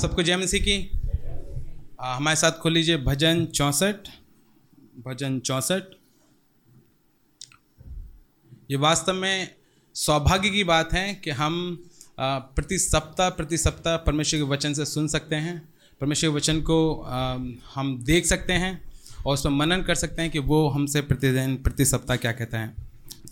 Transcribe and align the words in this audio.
सबको 0.00 0.22
जय 0.22 0.36
मसीह 0.36 0.60
की। 0.60 0.76
आ, 2.00 2.14
हमारे 2.16 2.36
साथ 2.36 2.58
खोल 2.60 2.72
लीजिए 2.72 2.96
भजन 2.98 3.44
चौंसठ 3.46 4.08
भजन 5.06 5.38
चौंसठ। 5.40 5.82
ये 8.70 8.76
वास्तव 8.78 9.12
में 9.14 9.48
सौभाग्य 9.94 10.50
की 10.50 10.64
बात 10.64 10.92
है 10.92 11.14
कि 11.14 11.30
हम 11.32 11.54
प्रति 12.18 12.78
सप्ताह 12.78 13.30
प्रति 13.30 13.58
सप्ताह 13.58 13.96
परमेश्वर 13.98 14.40
के 14.40 14.44
वचन 14.44 14.74
से 14.74 14.84
सुन 14.84 15.08
सकते 15.08 15.36
हैं। 15.36 15.56
परमेश्वर 16.00 16.30
के 16.30 16.36
वचन 16.36 16.60
को 16.62 16.78
आ, 16.94 17.36
हम 17.74 18.02
देख 18.04 18.26
सकते 18.26 18.52
हैं 18.54 18.72
और 19.26 19.34
उस 19.34 19.44
पर 19.44 19.50
मनन 19.50 19.82
कर 19.82 19.94
सकते 19.94 20.22
हैं 20.22 20.30
कि 20.30 20.38
वो 20.40 20.68
हमसे 20.68 21.00
प्रतिदिन 21.02 21.56
प्रति 21.62 21.84
सप्ताह 21.84 22.16
क्या 22.16 22.32
कहता 22.32 22.58
है। 22.58 22.74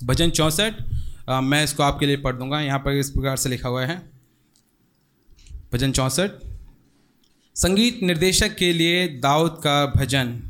भजन 0.04 0.30
चौंसठ 0.30 0.82
मैं 1.44 1.62
इसको 1.64 1.82
आपके 1.82 2.06
लिए 2.06 2.16
पढ़ 2.18 2.36
दूँगा। 2.36 2.60
यहाँ 2.60 2.78
पर 2.78 2.92
इस 2.94 3.10
प्रकार 3.10 3.36
से 3.36 3.48
लिखा 3.48 3.68
हुआ 3.68 3.84
है। 3.86 3.98
भजन 5.72 5.92
चौंसठ 5.92 6.30
संगीत 7.58 8.02
निर्देशक 8.02 8.56
के 8.56 8.72
लिए 8.72 9.08
दाऊद 9.08 9.50
का 9.50 9.86
भजन। 9.86 10.42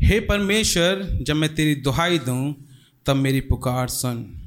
हे 0.00 0.20
परमेश्वर, 0.20 1.18
जब 1.22 1.36
मैं 1.36 1.54
तेरी 1.54 1.74
दुहाई 1.74 2.18
दूँ, 2.18 2.54
तब 3.06 3.16
मेरी 3.16 3.40
पुकार 3.40 3.88
सुन। 3.88 4.42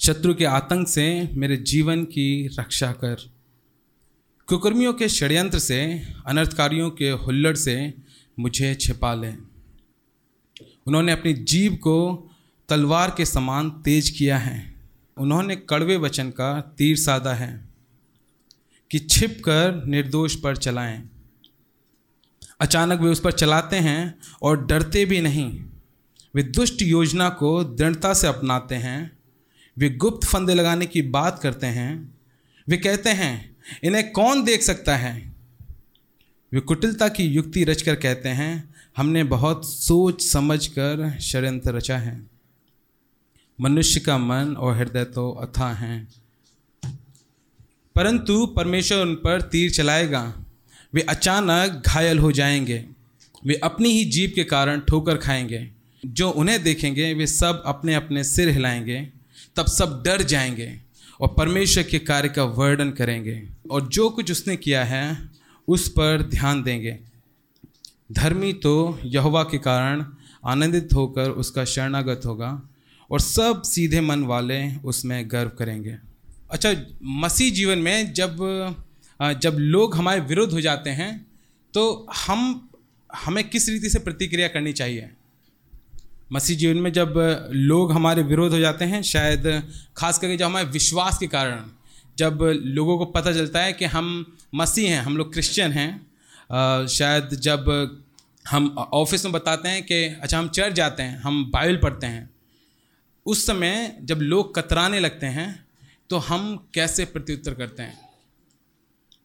शत्रु 0.00 0.34
के 0.34 0.44
आतंक 0.44 0.88
से 0.88 1.28
मेरे 1.32 1.56
जीवन 1.56 2.04
की 2.04 2.46
रक्षा 2.60 2.92
कर। 2.92 3.32
कुकर्मियों 4.46 4.92
के 4.92 5.08
षड्यंत्र 5.08 5.58
से, 5.58 6.08
अनर्थकारियों 6.26 6.90
के 6.90 7.10
हुल्लड़ 7.10 7.56
से 7.56 7.94
मुझे 8.40 8.74
छिपा 8.74 9.14
लें। 9.14 9.38
उन्होंने 10.86 11.12
अपनी 11.12 11.32
जीव 11.32 11.74
को 11.74 12.30
तलवार 12.68 13.14
के 13.16 13.26
समान 13.26 13.70
तेज 13.70 14.10
किया 14.10 14.38
है। 14.38 14.74
उन्होंने 15.18 15.56
कड़वे 15.56 15.96
वचन 15.96 16.30
का 16.30 16.60
तीर 16.60 16.96
साधा 16.96 17.34
है। 17.34 17.71
कि 18.92 18.98
छिप 18.98 19.42
कर 19.44 19.84
निर्दोष 19.84 20.34
पर 20.34 20.56
चलाएँ। 20.56 21.10
अचानक 22.60 23.00
वे 23.00 23.10
उस 23.10 23.20
पर 23.20 23.32
चलाते 23.32 23.76
हैं 23.76 24.18
और 24.42 24.66
डरते 24.66 25.04
भी 25.04 25.20
नहीं। 25.20 25.64
वे 26.34 26.42
दुष्ट 26.42 26.82
योजना 26.82 27.28
को 27.28 27.64
दृढ़ता 27.64 28.14
से 28.14 28.26
अपनाते 28.26 28.74
हैं। 28.74 29.18
वे 29.78 29.90
गुप्त 29.90 30.28
फंदे 30.28 30.54
लगाने 30.54 30.86
की 30.86 31.02
बात 31.02 31.38
करते 31.38 31.66
हैं। 31.66 32.14
वे 32.68 32.76
कहते 32.76 33.10
हैं, 33.10 33.56
इन्हें 33.84 34.12
कौन 34.12 34.44
देख 34.44 34.62
सकता 34.62 34.96
है? 34.96 35.32
वे 36.52 36.60
कुटिलता 36.60 37.08
की 37.08 37.24
युक्ति 37.24 37.64
रचकर 37.64 37.94
कहते 37.94 38.28
हैं, 38.28 38.74
हमने 38.96 39.24
बहुत 39.24 39.72
सोच 39.72 40.22
समझ 40.22 40.66
कर 40.66 41.18
षड्यंत्र 41.18 41.72
रचा 41.72 41.98
है। 41.98 42.30
मनुष्य 43.60 44.00
का 44.00 44.18
मन 44.18 44.56
और 44.56 44.76
हृदय 44.76 45.04
तो 45.04 45.30
अथा 45.30 45.72
हैं। 45.72 46.21
परंतु 47.96 48.46
परमेश्वर 48.46 48.98
उन 48.98 49.14
पर 49.14 49.42
तीर 49.42 49.70
चलाएगा। 49.70 50.34
वे 50.94 51.00
अचानक 51.00 51.82
घायल 51.86 52.18
हो 52.18 52.32
जाएँगे। 52.32 52.84
वे 53.46 53.54
अपनी 53.54 53.88
ही 53.88 54.04
जीप 54.04 54.32
के 54.34 54.44
कारण 54.44 54.80
ठोकर 54.80 55.16
खाएँगे। 55.16 55.70
जो 56.06 56.30
उन्हें 56.30 56.62
देखेंगे, 56.62 57.14
वे 57.14 57.26
सब 57.26 57.62
अपने 57.66 57.94
अपने 57.94 58.24
सिर 58.24 58.48
हिलाएँगे, 58.48 59.08
तब 59.56 59.66
सब 59.66 60.02
डर 60.06 60.22
जाएँगे 60.22 60.80
और 61.20 61.34
परमेश्वर 61.38 61.82
के 61.82 61.98
कार्य 61.98 62.28
का 62.28 62.44
वर्णन 62.44 62.90
करेंगे 62.90 63.48
और 63.70 63.88
जो 63.88 64.10
कुछ 64.10 64.32
उसने 64.32 64.56
किया 64.56 64.84
है, 64.84 65.30
उस 65.68 65.88
पर 65.88 66.22
ध्यान 66.22 66.62
देंगे। 66.62 66.98
धर्मी 68.12 68.52
तो 68.52 68.98
यहोवा 69.04 69.42
के 69.42 69.58
कारण 69.58 70.06
आनंदित 70.44 70.88
होकर 70.94 71.30
उसका 71.30 71.64
शरणागत 71.64 72.20
होगा 72.26 72.62
और 73.10 73.20
सब 73.20 73.62
सीधे 73.62 74.00
मन 74.00 74.24
वाले 74.24 74.76
उसमें 74.76 75.30
गर्व 75.30 75.48
करेंगे। 75.48 75.96
अच्छा 76.52 76.74
मसीह 77.02 77.52
जीवन 77.52 77.78
में 77.78 78.12
जब 78.12 78.36
जब 79.20 79.56
लोग 79.58 79.96
हमारे 79.96 80.20
विरुद्ध 80.20 80.52
हो 80.52 80.60
जाते 80.60 80.90
हैं 80.90 81.26
तो 81.74 82.06
हम, 82.16 82.68
हमें 83.10 83.48
किस 83.50 83.68
रीति 83.68 83.90
से 83.90 83.98
प्रतिक्रिया 83.98 84.48
करनी 84.48 84.72
चाहिए? 84.72 85.10
मसीह 86.32 86.56
जीवन 86.56 86.76
में 86.76 86.92
जब 86.92 87.14
लोग 87.52 87.92
हमारे 87.92 88.22
विरोध 88.22 88.52
हो 88.52 88.58
जाते 88.58 88.84
हैं, 88.84 89.02
शायद, 89.02 89.62
खास 89.96 90.18
करके 90.18 90.36
जब 90.36 90.44
हमारे 90.44 90.66
विश्वास 90.66 91.18
के 91.18 91.26
कारण, 91.26 91.64
जब 92.18 92.38
लोगों 92.64 92.98
को 92.98 93.04
पता 93.04 93.32
चलता 93.32 93.62
है 93.62 93.72
कि 93.72 93.84
हम 93.84 94.36
मसीह 94.54 94.90
हैं, 94.90 95.00
हम 95.02 95.16
लोग 95.16 95.32
क्रिश्चियन 95.32 95.72
हैं 95.72 96.86
शायद 96.88 97.28
जब 97.34 98.00
हम 98.50 98.68
ऑफ़िस 98.94 99.24
में 99.24 99.32
बताते 99.32 99.68
हैं 99.68 99.82
कि 99.82 100.04
अच्छा 100.22 100.38
हम 100.38 100.48
चर्च 100.48 100.74
जाते 100.74 101.02
हैं, 101.02 101.18
हम 101.18 101.50
बाइबल 101.50 101.76
पढ़ते 101.76 102.06
हैं। 102.06 102.30
उस 103.26 103.46
समय 103.46 103.96
जब 104.02 104.18
लोग 104.18 104.54
कतराने 104.54 105.00
लगते 105.00 105.26
हैं 105.26 105.61
तो 106.12 106.18
हम 106.18 106.70
कैसे 106.74 107.04
प्रत्युत्तर 107.04 107.54
करते 107.54 107.82
हैं? 107.82 107.98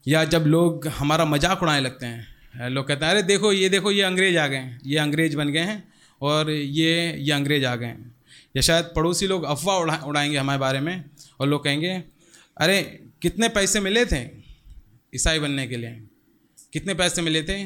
या 0.08 0.24
जब 0.26 0.44
लोग 0.48 0.88
हमारा 0.88 1.26
मज़ाक 1.26 1.64
उड़ाने 1.64 1.80
लगते 1.80 2.06
हैं 2.06 2.70
लोग 2.70 2.88
कहते 2.88 3.06
हैं 3.06 3.12
अरे 3.12 3.24
देखो 3.24 3.52
ये 3.54 3.70
देखो 3.70 3.92
ये 3.92 4.02
अंग्रेज़ 4.02 4.38
आ 4.38 4.48
गए 4.48 4.58
हैं 4.58 4.80
ये 4.86 4.98
अंग्रेज़ 4.98 5.38
बन 5.38 5.50
गए 5.50 5.60
हैं 5.60 5.94
और 6.22 6.52
ये 6.52 7.18
ये 7.18 7.32
अंग्रेज़ 7.32 7.66
आ 7.66 7.76
गए 7.76 7.86
हैं। 7.86 8.16
या 8.56 8.62
शायद 8.62 8.86
पड़ोसी 8.96 9.28
लोग 9.28 9.44
अफवाह 9.44 9.78
उड़ा 9.78 9.98
उड़ाएँगे 10.06 10.38
हमारे 10.38 10.60
बारे 10.60 10.80
में 10.80 11.04
और 11.40 11.48
लोग 11.48 11.64
कहेंगे 11.64 11.94
अरे 12.58 12.82
कितने 13.22 13.50
पैसे 13.50 13.80
मिले 13.80 14.06
थे 14.06 14.24
ईसाई 15.16 15.40
बनने 15.40 15.68
के 15.68 15.78
लिए? 15.78 16.04
कितने 16.74 16.94
पैसे 16.94 17.22
मिले 17.22 17.44
थे? 17.44 17.64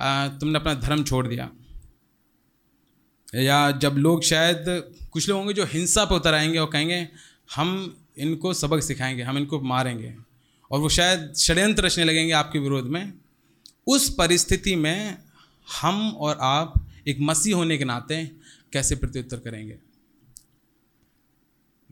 आ, 0.00 0.28
तुमने 0.28 0.58
अपना 0.58 0.74
धर्म 0.74 1.04
छोड़ 1.04 1.26
दिया। 1.26 1.50
या 3.34 3.70
जब 3.70 3.92
लोग 3.92 4.22
शायद 4.22 4.64
कुछ 5.12 5.28
लोग 5.28 5.38
होंगे 5.38 5.54
जो 5.54 5.64
हिंसा 5.64 6.04
पर 6.04 6.16
उतर 6.16 6.34
आएँगे 6.34 6.58
और 6.58 6.70
कहेंगे 6.70 7.08
हम 7.56 8.00
इनको 8.18 8.54
सबक 8.54 8.82
सिखाएँगे, 8.82 9.22
हम 9.22 9.38
इनको 9.38 9.60
मारेंगे। 9.60 10.16
और 10.70 10.80
वो 10.80 10.88
शायद 10.88 11.34
षड्यंत्र 11.36 11.84
रचने 11.84 12.04
लगेंगे 12.04 12.32
आपके 12.32 12.58
विरोध 12.58 12.84
में। 12.84 13.12
उस 13.86 14.14
परिस्थिति 14.14 14.76
में 14.76 15.18
हम 15.80 16.10
और 16.10 16.38
आप 16.40 16.90
एक 17.08 17.16
मसीह 17.20 17.56
होने 17.56 17.78
के 17.78 17.84
नाते 17.84 18.30
कैसे 18.72 18.96
प्रत्युत्तर 18.96 19.36
करेंगे? 19.36 19.78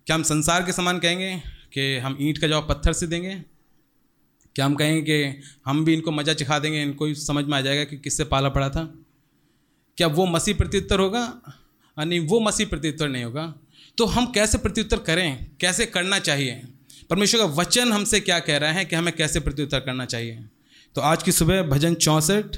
क्या 0.07 0.17
हम 0.17 0.23
संसार 0.23 0.67
के 0.67 0.73
समान 0.73 0.99
कहेंगे 0.99 1.43
कि 1.73 1.99
हम 1.99 2.17
ईंट 2.21 2.39
का 2.39 2.49
जवाब 2.49 2.69
पत्थर 2.69 2.93
से 2.93 3.07
देंगे? 3.07 3.45
क्या 4.55 4.67
हम 4.67 4.75
कहेंगे 4.75 5.03
कि 5.03 5.43
हम 5.67 5.85
भी 5.85 5.95
इनको 5.95 6.11
मज़ा 6.11 6.35
चिखा 6.35 6.59
देंगे? 6.59 6.83
इनको 6.83 7.15
समझ 7.15 7.45
में 7.45 7.59
आ 7.59 7.61
जाएगा 7.61 7.85
कि 7.85 7.97
किससे 7.99 8.25
पाला 8.25 8.49
पड़ा 8.49 8.69
था। 8.69 8.95
क्या 9.97 10.07
वो 10.07 10.27
मसीह 10.27 10.55
प्रत्युत्तर 10.55 11.01
होगा? 11.01 11.43
नहीं, 11.99 12.21
वो 12.21 12.41
मसीह 12.41 12.67
प्रत्युत्तर 12.67 13.09
नहीं 13.09 13.25
होगा। 13.25 13.55
तो 13.99 14.07
हम 14.07 14.27
कैसे 14.27 14.59
प्रत्युत्तर 14.59 14.99
करें? 14.99 15.51
कैसे 15.61 15.87
करना 15.87 16.19
चाहिए? 16.19 16.63
परमेश्वर 17.11 17.41
का 17.41 17.47
वचन 17.47 17.93
हमसे 17.93 18.21
क्या 18.21 18.39
कह 18.39 18.57
रहा 18.57 18.73
है 18.73 18.85
कि 18.85 18.97
हमें 18.97 19.17
कैसे 19.17 19.41
प्रत्युत्तर 19.41 19.81
करना 19.81 20.05
चाहिए? 20.05 20.45
तो 20.95 21.01
आज 21.01 21.23
की 21.23 21.33
सुबह 21.33 21.63
भजन 21.63 21.95
चौंसठ, 21.95 22.57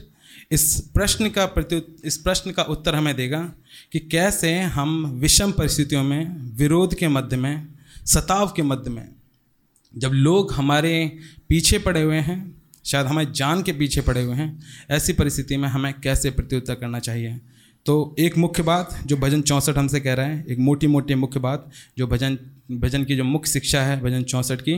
इस 0.50 0.90
प्रश्न 0.94 1.30
का 1.30 1.46
प्रत्यु, 1.46 1.80
इस 2.04 2.16
प्रश्न 2.16 2.50
का 2.50 2.62
उत्तर 2.62 2.94
हमें 2.94 3.16
देगा 3.16 3.52
कि 3.92 3.98
कैसे 3.98 4.60
हम 4.60 5.06
विषम 5.06 5.52
परिस्थितियों 5.52 6.02
में, 6.02 6.36
विरोध 6.56 6.94
के 6.94 7.08
मध्य 7.08 7.36
में, 7.36 7.68
सताव 8.06 8.52
के 8.56 8.62
मध्य 8.62 8.90
में, 8.90 9.08
जब 9.96 10.08
लोग 10.08 10.52
हमारे 10.52 11.18
पीछे 11.48 11.78
पड़े 11.78 12.02
हुए 12.02 12.16
हैं, 12.16 12.62
शायद 12.84 13.06
हमें 13.06 13.32
जान 13.32 13.62
के 13.62 13.72
पीछे 13.72 14.00
पड़े 14.00 14.22
हुए 14.22 14.34
हैं, 14.34 14.62
ऐसी 14.90 15.12
परिस्थिति 15.12 15.56
में 15.56 15.68
हमें 15.68 16.00
कैसे 16.00 16.30
प्रत्युत्तर 16.30 16.74
करना 16.74 16.98
चाहिए? 16.98 17.40
तो 17.86 18.14
एक 18.18 18.36
मुख्य 18.38 18.62
बात 18.62 18.98
जो 19.06 19.16
भजन 19.16 19.42
चौंसठ 19.42 19.78
हमसे 19.78 20.00
कह 20.00 20.14
रहे 20.14 20.26
हैं, 20.26 20.44
एक 20.46 20.58
मोटी 20.58 20.86
मोटी 20.86 21.14
मुख्य 21.14 21.40
बात 21.40 21.70
जो 21.98 22.06
भजन 22.06 22.38
भजन 22.72 23.04
की 23.04 23.16
जो 23.16 23.24
मुख्य 23.24 23.50
शिक्षा 23.50 23.82
है 23.82 24.00
भजन 24.00 24.22
चौंसठ 24.22 24.60
की, 24.60 24.74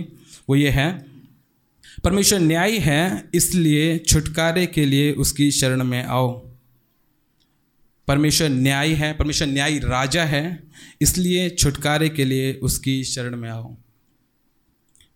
वो 0.48 0.56
ये 0.56 0.70
है, 0.70 1.06
परमेश्वर 2.04 2.40
न्यायी 2.40 2.78
है, 2.78 3.30
इसलिए 3.34 3.96
छुटकारे 3.98 4.66
के 4.66 4.84
लिए 4.84 5.12
उसकी 5.12 5.50
शरण 5.50 5.84
में 5.84 6.02
आओ। 6.04 6.28
परमेश्वर 8.08 8.48
न्यायी 8.48 8.94
है, 8.94 9.12
परमेश्वर 9.12 9.48
न्यायी 9.48 9.78
राजा 9.78 10.24
है, 10.24 10.62
इसलिए 11.02 11.48
छुटकारे 11.50 12.08
के 12.08 12.24
लिए 12.24 12.52
उसकी 12.62 13.02
शरण 13.04 13.36
में 13.36 13.48
आओ। 13.50 13.74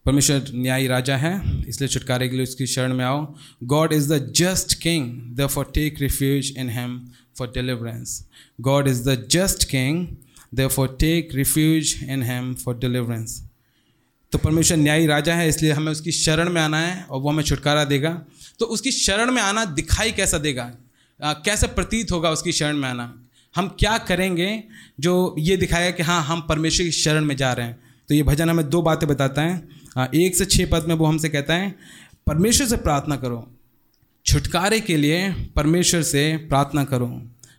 परमेश्वर 0.07 0.51
न्यायी 0.55 0.87
राजा 0.87 1.17
है, 1.17 1.41
इसलिए 1.69 1.89
छुटकारे 1.89 2.29
के 2.29 2.37
लिए 2.37 2.43
उसकी 2.43 2.67
शरण 2.67 2.95
में 2.95 3.05
आओ। 3.05 3.35
God 3.65 3.93
is 3.93 4.13
the 4.13 4.33
just 4.37 4.75
king 4.75 5.37
therefore 5.47 5.71
take 5.75 6.01
refuge 6.01 6.53
in 6.59 6.69
him 6.69 7.01
deliverance 7.49 8.27
God 8.61 8.89
is 8.89 9.09
the 9.09 9.29
just 9.31 9.65
king 9.65 10.09
therefore 10.69 10.97
take 11.01 11.29
refuge 11.35 12.05
in 12.09 12.23
him 12.23 12.55
for 12.55 12.79
deliverance 12.79 13.47
तो 14.33 14.39
परमेश्वर 14.39 14.79
न्यायी 14.79 15.07
राजा 15.07 15.35
है 15.35 15.49
इसलिए 15.49 15.73
हमें 15.73 15.93
उसकी 15.93 16.13
शरण 16.13 16.49
में 16.49 16.63
आना 16.63 16.81
है 16.81 17.05
और 17.05 17.21
वो 17.21 17.31
हमें 17.31 17.45
छुटकारा 17.45 17.85
देगा। 17.85 18.23
तो 18.59 18.67
उसकी 18.67 18.93
शरण 18.93 19.31
में 19.31 19.43
आना 19.43 19.65
दिखाई 19.65 20.13
कैसा 20.13 20.39
देगा? 20.39 20.73
आ, 21.25 21.33
कैसे 21.33 21.67
प्रतीत 21.67 22.13
होगा 22.13 22.31
उसकी 22.31 22.53
शरण 22.53 22.77
में 22.77 22.89
आना? 22.89 23.23
हम 23.57 23.69
क्या 23.69 23.99
करेंगे 23.99 24.65
जो 25.01 25.37
ये 25.39 25.57
दिखाएगा 25.57 25.91
कि 25.91 26.03
हाँ 26.03 26.23
हम 26.23 26.41
परमेश्वर 26.41 26.87
की 26.87 26.93
शरण 26.93 27.25
में 27.25 27.37
जा 27.37 27.53
रहे 27.53 27.67
हैं? 27.67 27.81
तो 28.09 28.15
ये 28.15 28.23
भजन 28.23 28.51
हमें 28.51 28.71
दो 28.71 28.83
बातें 28.83 29.09
बताता 29.09 29.43
हाँ, 29.97 30.11
एक 30.15 30.37
से 30.37 30.45
छः 30.45 30.71
पद 30.71 30.85
में 30.89 30.95
वो 30.95 31.07
हमसे 31.07 31.29
कहता 31.29 31.55
है 31.55 31.75
परमेश्वर 32.27 32.67
से 32.67 32.77
प्रार्थना 32.77 33.17
करो 33.17 33.51
छुटकारे 34.27 34.81
के 34.81 34.97
लिए 34.97 35.31
परमेश्वर 35.57 36.03
से 36.03 36.37
प्रार्थना 36.49 36.85
करो, 36.85 37.07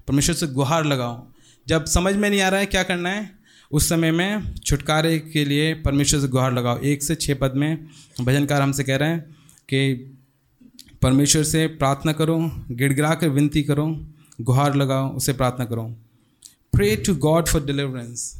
परमेश्वर 0.07 0.35
से 0.35 0.47
गुहार 0.47 0.85
लगाओ। 0.85 1.27
जब 1.67 1.85
समझ 1.85 2.15
में 2.15 2.29
नहीं 2.29 2.41
आ 2.41 2.49
रहा 2.49 2.59
है 2.59 2.65
क्या 2.65 2.83
करना 2.83 3.09
है, 3.09 3.29
उस 3.71 3.89
समय 3.89 4.11
में 4.11 4.53
छुटकारे 4.55 5.17
के 5.19 5.45
लिए 5.45 5.73
परमेश्वर 5.73 6.19
से 6.19 6.27
गुहार 6.27 6.53
लगाओ। 6.53 6.79
एक 6.79 7.03
से 7.03 7.15
छः 7.15 7.35
पद 7.35 7.53
में 7.55 7.87
भजनकार 8.21 8.61
हमसे 8.61 8.83
कह 8.83 8.95
रहे 8.95 9.09
हैं 9.09 9.19
कि 9.69 9.93
परमेश्वर 11.01 11.43
से 11.43 11.65
प्रार्थना 11.67 12.11
करो 12.13 12.39
गिड़गिड़ा 12.71 13.13
कर 13.15 13.29
विनती 13.29 13.63
करो, 13.63 13.87
गुहार 14.41 14.75
लगाओ, 14.75 15.09
उसे 15.15 15.33
प्रार्थना 15.33 15.65
करो। 15.65 15.83
Pray 16.73 16.95
to 16.95 17.15
God 17.15 17.47
for 17.47 17.65
deliverance 17.65 18.33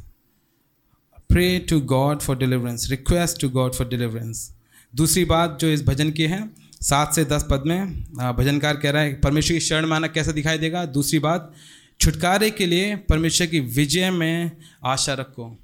pray 1.28 1.58
to 1.58 1.80
God 1.80 2.20
for 2.20 2.38
deliverance 2.38 2.90
request 2.90 3.40
to 3.40 3.48
God 3.50 3.72
for 3.72 3.88
deliverance 3.88 4.50
दूसरी 4.94 5.24
बात 5.24 5.58
जो 5.60 5.68
इस 5.68 5.84
भजन 5.86 6.10
की 6.10 6.22
है 6.22 6.61
सात 6.82 7.14
से 7.14 7.24
दस 7.24 7.46
पद 7.50 7.62
में 7.66 8.02
भजनकार 8.36 8.76
कह 8.76 8.90
रहा 8.90 9.02
है 9.02 9.14
परमेश्वर 9.14 9.54
की 9.54 9.60
शरण 9.60 9.86
माना 9.86 10.06
कैसा 10.06 10.32
दिखाई 10.32 10.58
देगा? 10.58 10.84
दूसरी 10.86 11.18
बात 11.18 11.52
छुटकारे 12.00 12.50
के 12.50 12.66
लिए 12.66 12.96
परमेश्वर 12.96 13.46
की 13.46 13.60
विजय 13.60 14.10
में 14.10 14.50
आशा 14.84 15.14
रखो। 15.14 15.56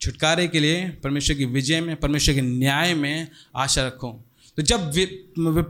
छुटकारे 0.00 0.48
के 0.48 0.60
लिए 0.60 0.88
परमेश्वर 0.88 1.36
की 1.36 1.44
विजय 1.44 1.80
में 1.80 1.94
परमेश्वर 1.96 2.34
के 2.34 2.40
न्याय 2.40 2.94
में 2.94 3.28
आशा 3.56 3.86
रखो। 3.86 4.24
तो 4.56 4.62
जब 4.62 4.90
वि, 4.90 5.04
वि, 5.38 5.62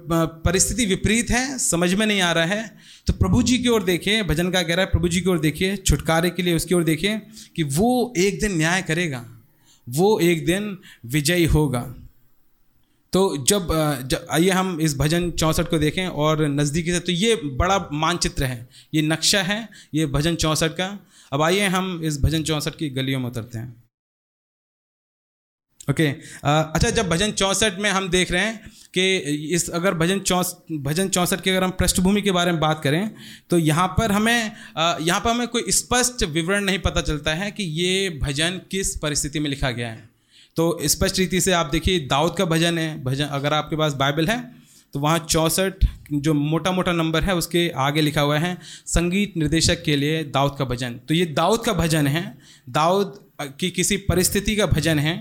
परिस्थिति 0.45 0.87
विपरीत 0.87 1.31
है 1.31 1.59
समझ 1.59 1.95
में 1.95 2.07
नहीं 2.07 2.21
आ 2.21 2.33
रहा 2.33 2.45
है 2.45 2.77
तो 3.07 3.13
प्रभु 3.13 3.43
जी 3.43 3.59
की 3.59 3.69
ओर 3.69 3.83
देखिए 3.83 4.23
भजन 4.23 4.51
का 4.51 4.63
कह 4.63 4.75
रहा 4.75 4.85
है 4.85 4.91
प्रभु 4.91 5.09
जी 5.09 5.21
की 5.21 5.29
ओर 5.29 5.39
देखिए 5.39 5.77
छुटकारे 5.77 6.31
के 6.31 6.43
लिए 6.43 6.55
उसकी 6.55 6.75
ओर 6.75 6.85
देखिए 6.85 7.21
कि 7.57 7.63
वो 7.63 8.15
एक 8.17 8.41
दिन 8.41 8.57
न्याय 8.57 8.83
करेगा 8.83 9.25
वो 9.89 10.19
एक 10.21 10.45
दिन 10.47 10.79
विजयी 11.07 11.45
होगा। 11.45 11.95
तो 13.13 13.37
जब 13.37 13.69
जब, 14.07 14.27
आइए 14.31 14.51
हम 14.51 14.79
इस 14.81 14.97
भजन 14.99 15.31
चौंसठ 15.31 15.69
को 15.69 15.79
देखें 15.79 16.07
और 16.07 16.47
नज़दीकी 16.47 16.93
से 16.93 17.01
तो 17.01 17.13
ये 17.13 17.35
बड़ा 17.37 17.89
मानचित्र 17.93 18.45
है, 18.45 18.69
ये 18.95 19.03
नक्शा 19.03 19.43
है, 19.43 19.69
ये 19.95 20.07
भजन 20.07 20.35
चौंसठ 20.35 20.73
का 20.73 20.99
अब 21.33 21.43
आइए 21.43 21.67
हम 21.67 22.01
इस 22.05 22.21
भजन 22.23 22.43
चौंसठ 22.43 22.77
की 22.77 22.91
गलियों 22.91 23.21
में 23.21 23.27
उतरते 23.27 23.59
हैं 23.59 23.83
ओके 25.91 26.13
okay. 26.13 26.25
अच्छा 26.45 26.91
जब 26.91 27.09
भजन 27.09 27.31
चौंसठ 27.33 27.79
में 27.79 27.91
हम 27.91 28.09
देख 28.09 28.31
रहे 28.33 28.43
हैं 28.43 28.71
कि 28.95 29.17
इस, 29.55 29.69
अगर 29.71 29.95
भजन 29.95 30.21
चौस, 30.21 30.57
भजन 30.73 31.09
चौंसठ 31.09 31.41
की 31.41 31.51
अगर 31.51 31.65
हम 31.65 31.71
पृष्ठभूमि 31.71 32.23
के 32.23 32.31
बारे 32.31 32.53
में 32.53 32.61
बात 32.61 32.81
करें 32.85 33.11
तो 33.51 33.59
यहाँ 33.59 33.89
पर 33.89 34.13
हमें 34.13 34.53
यहाँ 34.79 35.21
पर 35.21 35.31
हमें 35.31 35.49
कोई 35.49 35.73
स्पष्ट 35.73 36.25
विवरण 36.25 36.65
नहीं 36.65 36.79
पता 36.79 37.01
चलता 37.01 37.35
है 37.35 37.51
कि 37.51 37.65
ये 37.65 38.11
भजन 38.23 38.61
किस 38.71 38.97
परिस्थिति 38.97 39.41
में 39.41 39.51
लिखा 39.51 39.71
गया 39.71 39.89
है 39.89 40.08
तो 40.59 40.79
स्पष्ट 40.85 41.19
रीति 41.19 41.41
से 41.41 41.53
आप 41.53 41.69
देखिए, 41.73 41.99
दाऊद 42.09 42.35
का 42.37 42.45
भजन 42.47 42.79
है, 42.79 43.03
भजन, 43.05 43.25
अगर 43.25 43.53
आपके 43.55 43.77
पास 43.77 43.93
बाइबल 43.95 44.29
है 44.29 44.39
तो 44.95 45.01
वहाँ 45.01 45.19
चौंसठ 45.21 45.85
जो 46.13 46.33
मोटा 46.35 46.71
मोटा 46.73 46.93
नंबर 46.93 47.25
है, 47.25 47.35
उसके 47.35 47.69
आगे 47.79 48.01
लिखा 48.01 48.21
हुआ 48.21 48.39
है, 48.39 48.57
संगीत 48.87 49.37
निर्देशक 49.37 49.83
के 49.83 49.97
लिए 49.97 50.23
दाऊद 50.27 50.57
का 50.59 50.65
भजन। 50.65 50.99
तो 51.09 51.15
ये 51.15 51.25
दाऊद 51.27 51.65
का 51.65 51.73
भजन 51.75 52.07
है, 52.07 52.23
दाऊद 52.71 53.19
की 53.61 53.71
किसी 53.71 53.97
परिस्थिति 54.05 54.57
का 54.57 54.67
भजन 54.67 54.99
है 54.99 55.17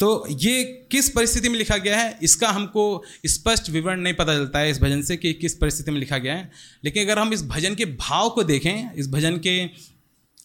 तो 0.00 0.26
ये 0.32 0.62
किस 0.92 1.08
परिस्थिति 1.10 1.48
में 1.48 1.58
लिखा 1.58 1.76
गया 1.76 1.96
है, 1.98 2.18
इसका 2.22 2.48
हमको 2.48 3.04
स्पष्ट 3.26 3.70
विवरण 3.70 4.00
नहीं 4.00 4.14
पता 4.14 4.34
चलता 4.34 4.58
है 4.58 4.70
इस 4.70 4.80
भजन 4.82 5.02
से 5.02 5.16
कि 5.16 5.32
किस 5.34 5.54
परिस्थिति 5.56 5.90
में 5.90 5.98
लिखा 6.00 6.18
गया 6.18 6.34
है। 6.34 6.50
लेकिन 6.84 7.04
अगर 7.04 7.18
हम 7.18 7.32
इस 7.32 7.44
भजन 7.46 7.74
के 7.74 7.84
भाव 7.84 8.28
को 8.30 8.42
देखें, 8.44 8.94
इस 8.94 9.10
भजन 9.10 9.36
के 9.38 9.58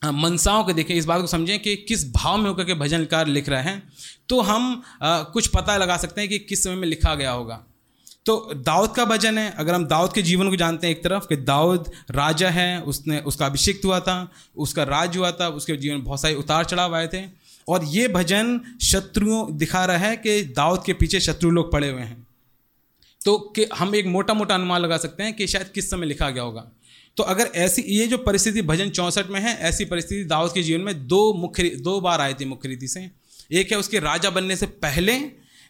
मनसाओं 0.05 0.63
को 0.63 0.73
देखें 0.73 0.95
इस 0.95 1.05
बात 1.05 1.21
को 1.21 1.27
समझें 1.27 1.59
कि 1.59 1.75
किस 1.75 2.11
भाव 2.13 2.37
में 2.37 2.49
होकर 2.49 2.63
के 2.63 2.73
भजनकार 2.73 3.27
लिख 3.27 3.49
रहे 3.49 3.63
हैं। 3.63 3.83
तो 4.29 4.41
हम 4.41 4.83
आ, 5.01 5.21
कुछ 5.23 5.47
पता 5.47 5.77
लगा 5.77 5.97
सकते 5.97 6.21
हैं 6.21 6.29
कि 6.29 6.39
किस 6.39 6.63
समय 6.63 6.75
में 6.75 6.87
लिखा 6.87 7.15
गया 7.15 7.31
होगा। 7.31 7.63
तो 8.25 8.51
दाऊद 8.55 8.91
का 8.91 9.05
भजन 9.05 9.37
है। 9.37 9.49
अगर 9.51 9.73
हम 9.73 9.85
दाऊद 9.85 10.13
के 10.13 10.21
जीवन 10.21 10.49
को 10.49 10.55
जानते 10.55 10.87
हैं 10.87 10.95
एक 10.95 11.03
तरफ़ 11.03 11.23
कि 11.23 11.35
दाऊद 11.35 11.91
राजा 12.11 12.49
है 12.49 12.81
उसने 12.81 13.19
उसका 13.19 13.45
अभिषेक 13.45 13.81
हुआ 13.85 13.99
था 13.99 14.31
उसका 14.57 14.83
राज 14.83 15.17
हुआ 15.17 15.31
था 15.31 15.47
उसके 15.47 15.75
जीवन 15.77 15.95
में 15.95 16.03
बहुत 16.03 16.21
सारे 16.21 16.35
उतार 16.35 16.65
चढ़ाव 16.65 16.95
आए 16.95 17.07
थे। 17.07 17.25
और 17.67 17.83
ये 17.83 18.07
भजन 18.07 18.59
शत्रुओं 18.81 19.57
दिखा 19.57 19.85
रहा 19.85 19.97
है 19.97 20.15
कि 20.17 20.41
दाऊद 20.43 20.83
के 20.85 20.93
पीछे 20.93 21.19
शत्रु 21.19 21.49
लोग 21.49 21.71
पड़े 21.71 21.89
हुए 21.89 22.01
हैं। 22.01 22.27
तो 23.25 23.37
कि 23.55 23.65
हम 23.75 23.95
एक 23.95 24.05
मोटा 24.05 24.33
मोटा 24.33 24.55
अनुमान 24.55 24.81
लगा 24.81 24.97
सकते 24.97 25.23
हैं 25.23 25.33
कि 25.33 25.47
शायद 25.47 25.69
किस 25.69 25.89
समय 25.89 26.05
लिखा 26.05 26.29
गया 26.29 26.43
होगा। 26.43 26.71
तो 27.17 27.23
अगर 27.23 27.45
ऐसी, 27.55 27.81
ये 27.81 28.07
जो 28.07 28.17
परिस्थिति 28.17 28.61
भजन 28.61 28.89
चौंसठ 28.89 29.27
में 29.27 29.39
है, 29.39 29.57
ऐसी 29.59 29.85
परिस्थिति 29.85 30.23
दाऊद 30.23 30.53
के 30.53 30.63
जीवन 30.63 30.81
में 30.81 31.07
दो 31.07 31.33
मुख्य 31.33 31.69
दो 31.69 31.99
बार 32.01 32.21
आई 32.21 32.33
थी 32.33 32.45
मुख्य 32.45 32.69
रीति 32.69 32.87
से। 32.87 33.09
एक 33.51 33.71
है 33.71 33.77
उसके 33.77 33.99
राजा 33.99 34.29
बनने 34.29 34.55
से 34.55 34.65
पहले, 34.65 35.19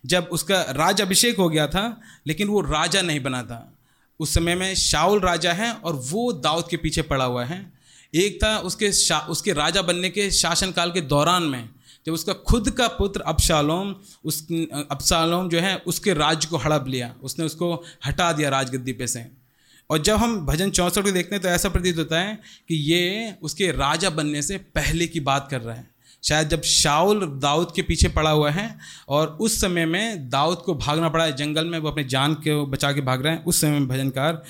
जब 0.06 0.30
उसका 0.32 0.62
राज 0.62 1.02
अभिषेक 1.02 1.38
हो 1.38 1.50
गया 1.50 1.68
था, 1.68 2.02
लेकिन 2.28 2.48
वो 2.48 2.62
राजा 2.62 3.02
नहीं 3.02 3.24
बना 3.24 3.44
था। 3.44 3.78
उस 4.20 4.34
समय 4.34 4.56
में 4.56 4.74
शाउल 4.76 5.20
राजा 5.20 5.54
है 5.54 5.72
और 5.74 5.96
वो 5.96 6.32
दाऊद 6.34 6.68
के 6.70 6.78
पीछे 6.78 7.02
पड़ा 7.02 7.26
हुआ 7.26 7.46
है। 7.46 7.74
एक 8.14 8.44
था 8.44 8.58
उसके 8.60 8.90
उसके 9.30 9.54
राजा 9.54 9.82
बनने 9.82 10.10
के 10.10 10.32
शासनकाल 10.32 10.92
के 10.92 11.02
दौरान 11.02 11.44
में, 11.44 11.70
जब 12.06 12.14
उसका 12.14 12.34
खुद 12.34 12.70
का 12.70 12.88
पुत्र 12.88 13.22
अबशालोम, 13.22 13.96
उस, 14.26 14.48
अबशालोम 14.92 15.50
जो 15.50 15.60
है, 15.60 15.76
उसके 15.78 16.14
राज्य 16.14 16.48
को 16.48 16.58
हड़प 16.58 16.86
लिया। 16.88 17.16
उसने 17.24 17.46
उसको 17.46 17.74
हटा 18.06 18.32
दिया 18.32 18.50
राजगद्दी 18.50 18.94
पे 18.94 19.08
से। 19.08 19.43
और 19.90 20.02
जब 20.02 20.16
हम 20.16 20.46
भजन 20.46 20.70
चौंसठ 20.70 21.02
को 21.02 21.12
देखते 21.12 21.36
हैं 21.36 21.42
तो 21.42 21.50
ऐसा 21.50 21.70
प्रतीत 21.70 21.98
होता 21.98 22.20
है 22.20 22.36
कि 22.70 22.76
ये 22.76 23.34
उसके 23.42 23.72
राजा 23.72 24.10
बनने 24.10 24.42
से 24.42 24.58
पहले 24.58 25.08
की 25.08 25.20
बात 25.20 25.48
कर 25.52 25.62
रहा 25.62 25.76
है। 25.76 25.88
शायद 26.24 26.50
जब 26.50 26.62
शाउल 26.62 27.26
दाऊद 27.40 27.72
के 27.76 27.82
पीछे 27.82 28.08
पड़ा 28.08 28.30
हुआ 28.30 28.52
है 28.52 28.78
और 29.10 29.28
उस 29.42 29.60
समय 29.62 29.86
में 29.86 30.30
दाऊद 30.30 30.58
को 30.58 30.76
भागना 30.76 31.10
पड़ा 31.10 31.24
है 31.26 31.36
जंगल 31.36 31.66
में 31.66 31.78
वो 31.80 31.90
अपने 31.90 32.04
जान 32.04 32.34
को 32.34 32.66
बचा 32.66 32.92
के 32.92 33.02
भाग 33.02 33.24
रहे 33.24 33.34
हैं 33.34 33.44
उस 33.44 33.62
समय 33.62 33.72
में 33.72 33.88
भजनकार 33.88 34.44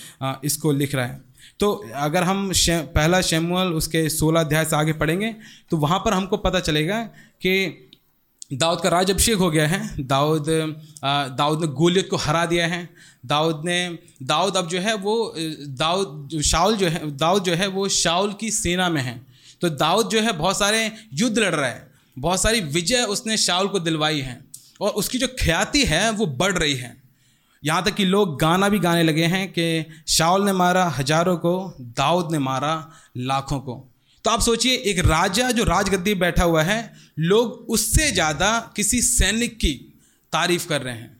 इसको 0.45 0.71
लिख 0.71 0.95
रहा 0.95 1.05
है। 1.05 1.21
तो 1.59 1.85
अगर 1.95 2.23
हम 2.23 2.51
शे, 2.53 2.77
पहला 2.77 3.21
शेमुअल 3.21 3.67
उसके 3.67 4.09
सोलह 4.09 4.39
अध्याय 4.39 4.65
से 4.65 4.75
आगे 4.75 4.93
पढ़ेंगे 4.93 5.35
तो 5.69 5.77
वहाँ 5.77 5.99
पर 5.99 6.13
हमको 6.13 6.37
पता 6.37 6.59
चलेगा 6.59 7.01
कि 7.41 7.89
दाऊद 8.53 8.81
का 8.81 8.89
राज 8.89 9.11
अभिषेक 9.11 9.37
हो 9.37 9.49
गया 9.51 9.67
है। 9.67 10.03
दाऊद 10.03 10.45
दाऊद 11.37 11.61
ने 11.61 11.67
गोलियत 11.73 12.09
को 12.09 12.17
हरा 12.17 12.45
दिया 12.45 12.67
है। 12.67 12.87
दाऊद 13.25 13.61
ने, 13.65 13.97
दाऊद 14.23 14.57
अब 14.57 14.67
जो 14.67 14.79
है 14.79 14.93
वो 14.95 15.33
दाऊद 15.37 16.41
शाउल 16.41 16.75
जो 16.75 16.87
है, 16.87 17.11
दाऊद 17.17 17.43
जो 17.43 17.53
है 17.53 17.67
वो 17.67 17.87
शाउल 17.89 18.33
की 18.33 18.51
सेना 18.51 18.89
में 18.89 19.01
है। 19.01 19.21
तो 19.61 19.69
दाऊद 19.69 20.09
जो 20.09 20.21
है 20.21 20.31
बहुत 20.33 20.59
सारे 20.59 20.91
युद्ध 21.13 21.37
लड़ 21.37 21.53
रहा 21.55 21.69
है। 21.69 21.91
बहुत 22.17 22.41
सारी 22.41 22.61
विजय 22.61 23.03
उसने 23.05 23.37
शाउल 23.37 23.67
को 23.67 23.79
दिलवाई 23.79 24.19
है। 24.19 24.39
और 24.81 24.89
उसकी 24.91 25.17
जो 25.17 25.27
ख्याति 25.39 25.83
है 25.85 26.09
वो 26.11 26.25
बढ़ 26.25 26.57
रही 26.57 26.75
है। 26.75 26.95
यहाँ 27.63 27.83
तक 27.83 27.95
कि 27.95 28.05
लोग 28.05 28.39
गाना 28.39 28.69
भी 28.69 28.79
गाने 28.79 29.03
लगे 29.03 29.25
हैं 29.25 29.47
कि 29.47 29.85
शाउल 30.07 30.45
ने 30.45 30.53
मारा 30.53 30.85
हज़ारों 30.89 31.37
को, 31.37 31.73
दाऊद 31.79 32.31
ने 32.31 32.39
मारा 32.39 32.91
लाखों 33.17 33.59
को। 33.59 33.92
तो 34.25 34.29
आप 34.29 34.41
सोचिए, 34.41 34.75
एक 34.75 34.99
राजा 34.99 35.49
जो 35.51 35.63
राजगद्दी 35.63 36.13
बैठा 36.15 36.43
हुआ 36.43 36.63
है, 36.63 36.93
लोग 37.19 37.65
उससे 37.69 38.11
ज़्यादा 38.11 38.59
किसी 38.75 39.01
सैनिक 39.01 39.57
की 39.57 39.73
तारीफ़ 40.33 40.67
कर 40.67 40.81
रहे 40.81 40.95
हैं। 40.95 41.11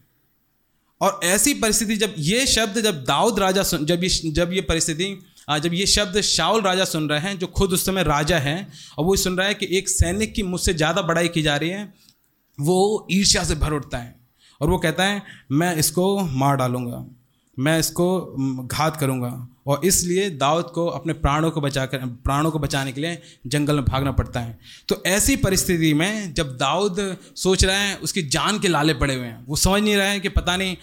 और 1.01 1.19
ऐसी 1.24 1.53
परिस्थिति, 1.53 1.95
जब 1.95 2.13
ये 2.19 2.45
शब्द, 2.48 2.79
जब 2.81 3.03
दाऊद 3.03 3.39
राजा 3.39 3.63
सुन, 3.63 3.86
जब 3.86 4.03
ये 4.03 4.31
जब 4.31 4.53
ये 4.53 4.62
परिस्थिति 4.63 5.15
जब 5.62 5.74
ये 5.74 5.86
शब्द 5.86 6.19
शाउल 6.22 6.62
राजा 6.62 6.83
सुन 6.86 7.10
रहे 7.10 7.19
हैं, 7.19 7.38
जो 7.39 7.48
खुद 7.50 7.74
उस 7.74 7.86
समय 7.86 8.03
राजा 8.03 8.38
हैं, 8.39 8.72
और 8.98 9.05
वो 9.05 9.15
सुन 9.15 9.38
रहा 9.38 9.48
है 9.48 9.53
कि 9.53 9.67
एक 9.77 9.89
सैनिक 9.89 10.33
की 10.33 10.43
मुझसे 10.43 10.74
ज़्यादा 10.74 11.01
बड़ाई 11.01 11.27
की 11.27 11.41
जा 11.41 11.55
रही 11.55 11.69
है, 11.69 11.93
वो 12.57 13.07
ईर्ष्या 13.12 13.43
से 13.43 13.55
भर 13.55 13.74
उठता 13.74 13.98
है 13.98 14.15
और 14.62 14.69
वो 14.69 14.77
कहता 14.77 15.03
है, 15.03 15.22
मैं 15.51 15.75
इसको 15.75 16.19
मार 16.19 16.55
डालूँगा। 16.57 17.05
मैं 17.57 17.79
इसको 17.79 18.67
घात 18.67 18.98
करूँगा। 18.98 19.48
और 19.67 19.81
इसलिए 19.86 20.29
दाऊद 20.29 20.65
को 20.65 20.86
अपने 20.88 21.13
प्राणों 21.13 21.50
को 21.51 21.62
बचा 21.62 21.86
कर, 21.86 21.98
प्राणों 21.98 22.51
को 22.51 22.60
बचाने 22.60 22.91
के 22.91 23.01
लिए 23.01 23.22
जंगल 23.48 23.75
में 23.75 23.86
भागना 23.86 24.12
पड़ता 24.12 24.39
है। 24.39 24.57
तो 24.89 25.01
ऐसी 25.05 25.36
परिस्थिति 25.36 25.93
में 25.93 26.33
जब 26.33 26.57
दाऊद 26.57 27.17
सोच 27.36 27.63
रहा 27.65 27.77
है, 27.77 27.95
उसकी 27.95 28.22
जान 28.24 28.60
के 28.60 28.67
लाले 28.67 28.93
पड़े 28.93 29.15
हुए 29.15 29.25
हैं, 29.25 29.45
वो 29.48 29.55
समझ 29.55 29.81
नहीं 29.81 29.95
रहा 29.95 30.07
है 30.07 30.19
कि 30.19 30.29
पता 30.29 30.55
नहीं 30.57 30.75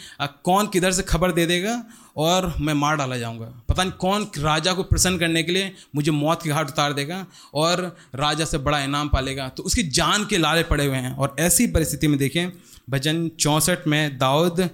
कौन 0.45 0.67
किधर 0.67 0.93
से 0.93 1.03
खबर 1.03 1.33
दे 1.33 1.47
देगा 1.47 1.83
और 2.17 2.53
मैं 2.61 2.75
मार 2.75 2.97
डाला 2.97 3.17
जाऊँगा। 3.17 3.53
पता 3.69 3.83
नहीं 3.83 3.93
कौन 3.93 4.27
राजा 4.39 4.73
को 4.73 4.83
प्रसन्न 4.83 5.19
करने 5.19 5.43
के 5.43 5.53
लिए 5.53 5.73
मुझे 5.95 6.13
मौत 6.13 6.43
की 6.43 6.49
घाट 6.49 6.69
उतार 6.69 6.93
देगा 6.93 7.25
और 7.55 7.97
राजा 8.15 8.45
से 8.45 8.59
बड़ा 8.59 8.81
इनाम 8.81 9.09
पालेगा। 9.09 9.49
तो 9.49 9.63
उसकी 9.63 9.83
जान 9.83 10.25
के 10.25 10.39
लाले 10.39 10.63
पड़े 10.63 10.87
हुए 10.87 10.97
हैं। 10.97 11.15
और 11.17 11.37
ऐसी 11.39 11.67
परिस्थिति 11.67 12.09
में 12.09 12.19
देखें, 12.19 12.51
भजन 12.91 13.29
चौंसठ 13.41 13.87
में 13.87 14.19
दाऊद 14.19 14.69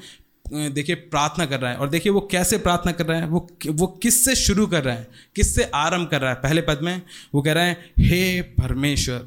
देखिए, 0.52 0.94
प्रार्थना 0.94 1.46
कर 1.46 1.60
रहा 1.60 1.70
है। 1.70 1.76
और 1.76 1.88
देखिए, 1.88 2.12
वो 2.12 2.20
कैसे 2.30 2.58
प्रार्थना 2.58 2.92
कर 2.92 3.06
रहा 3.06 3.18
है? 3.18 3.26
वो 3.26 3.48
वो 3.68 3.86
किससे 4.02 4.34
शुरू 4.36 4.66
कर 4.66 4.84
रहा 4.84 4.94
है? 4.94 5.08
किससे 5.36 5.64
आरंभ 5.74 6.08
कर 6.08 6.20
रहा 6.20 6.30
है? 6.30 6.36
पहले 6.36 6.60
पद 6.60 6.80
में 6.82 7.02
वो 7.34 7.42
कह 7.42 7.52
रहा 7.52 7.64
है, 7.64 7.92
हे 7.98 8.42
परमेश्वर। 8.42 9.24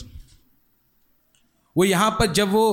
वो 1.75 1.85
यहाँ 1.85 2.09
पर 2.11 2.31
जब 2.33 2.51
वो 2.51 2.71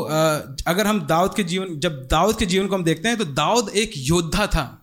अगर 0.67 0.87
हम 0.87 1.01
दाऊद 1.07 1.35
के 1.35 1.43
जीवन, 1.45 1.79
जब 1.79 2.07
दाऊद 2.11 2.39
के 2.39 2.47
जीवन 2.47 2.67
को 2.67 2.75
हम 2.75 2.85
देखते 2.85 3.09
हैं 3.09 3.19
तो 3.19 3.25
दाऊद 3.25 3.69
एक 3.69 3.93
योद्धा 3.97 4.47
था। 4.47 4.83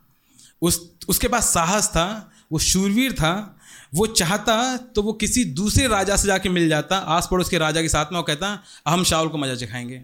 उस, 0.61 0.79
उसके 1.09 1.27
पास 1.27 1.53
साहस 1.53 1.87
था, 1.89 2.31
वो 2.51 2.59
शूरवीर 2.59 3.13
था, 3.13 3.59
वो 3.93 4.05
चाहता 4.07 4.55
तो 4.77 5.01
वो 5.01 5.13
किसी 5.13 5.43
दूसरे 5.45 5.87
राजा 5.87 6.15
से 6.15 6.27
जाके 6.27 6.49
मिल 6.49 6.67
जाता। 6.69 6.97
आस 6.97 7.27
पड़ोस 7.31 7.49
के 7.49 7.57
राजा 7.57 7.81
के 7.81 7.89
साथ 7.89 8.11
में 8.11 8.17
वो 8.17 8.23
कहता 8.23 8.59
हम 8.87 9.03
शाहुल 9.03 9.29
को 9.29 9.37
मज़ा 9.37 9.55
चखाएँगे 9.55 10.01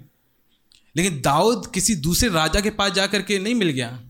लेकिन 0.96 1.22
दाऊद 1.22 1.72
किसी 1.74 1.96
दूसरे 1.96 2.30
राजा 2.30 2.60
के 2.60 2.70
पास 2.70 2.92
जा 2.92 3.08
कर 3.08 3.22
के 3.22 3.40
नहीं 3.40 3.56
मिल 3.56 3.70
गया। 3.70 4.02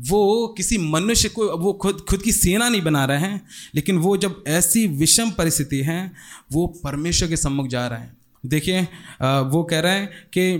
वो 0.00 0.54
किसी 0.56 0.78
मनुष्य 0.78 1.28
को, 1.28 1.56
वो 1.56 1.72
खुद 1.72 2.06
खुद 2.08 2.22
की 2.22 2.32
सेना 2.32 2.68
नहीं 2.68 2.82
बना 2.82 3.04
रहे 3.04 3.18
हैं, 3.18 3.46
लेकिन 3.74 3.98
वो 3.98 4.16
जब 4.16 4.44
ऐसी 4.46 4.86
विषम 4.86 5.30
परिस्थिति 5.30 5.80
है, 5.80 6.12
वो 6.52 6.66
परमेश्वर 6.66 7.28
के 7.28 7.36
सम्मुख 7.36 7.66
जा 7.66 7.86
रहे 7.86 8.00
हैं। 8.00 8.16
देखिए 8.46 8.80
वो 9.22 9.62
कह 9.62 9.80
रहे 9.80 9.92
हैं 9.92 10.06
कि, 10.06 10.58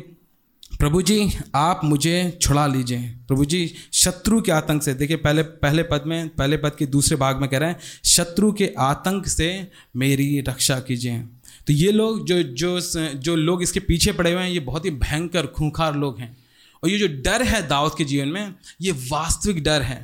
प्रभु 0.78 1.02
जी, 1.02 1.30
आप 1.54 1.80
मुझे 1.84 2.38
छुड़ा 2.42 2.66
लीजिए। 2.66 3.02
प्रभु 3.28 3.44
जी, 3.44 3.74
शत्रु 3.92 4.40
के 4.40 4.52
आतंक 4.52 4.82
से, 4.82 4.94
देखिए, 4.94 5.16
पहले 5.16 5.42
पहले 5.42 5.82
पद 5.82 6.04
में, 6.06 6.28
पहले 6.28 6.56
पद 6.56 6.72
के 6.78 6.86
दूसरे 6.86 7.16
भाग 7.16 7.40
में 7.40 7.50
कह 7.50 7.58
रहे 7.58 7.68
हैं, 7.68 7.78
शत्रु 8.04 8.52
के 8.52 8.72
आतंक 8.78 9.28
से 9.28 9.68
मेरी 9.96 10.40
रक्षा 10.40 10.78
कीजिए। 10.80 11.24
तो 11.66 11.72
ये 11.72 11.92
लोग 11.92 12.26
जो 12.26 12.42
जो 12.42 12.80
जो 13.14 13.34
लोग 13.36 13.62
इसके 13.62 13.80
पीछे 13.82 14.12
पड़े 14.12 14.32
हुए 14.32 14.42
हैं, 14.42 14.50
ये 14.50 14.60
बहुत 14.60 14.84
ही 14.84 14.90
भयंकर, 14.92 15.46
खूंखार 15.48 15.94
लोग 15.96 16.18
हैं। 16.20 16.36
और 16.82 16.90
ये 16.90 16.98
जो 16.98 17.06
डर 17.22 17.42
है 17.42 17.66
दाऊद 17.68 17.94
के 17.98 18.04
जीवन 18.04 18.28
में, 18.28 18.54
ये 18.80 18.92
वास्तविक 18.92 19.62
डर 19.64 19.82
है। 19.82 19.96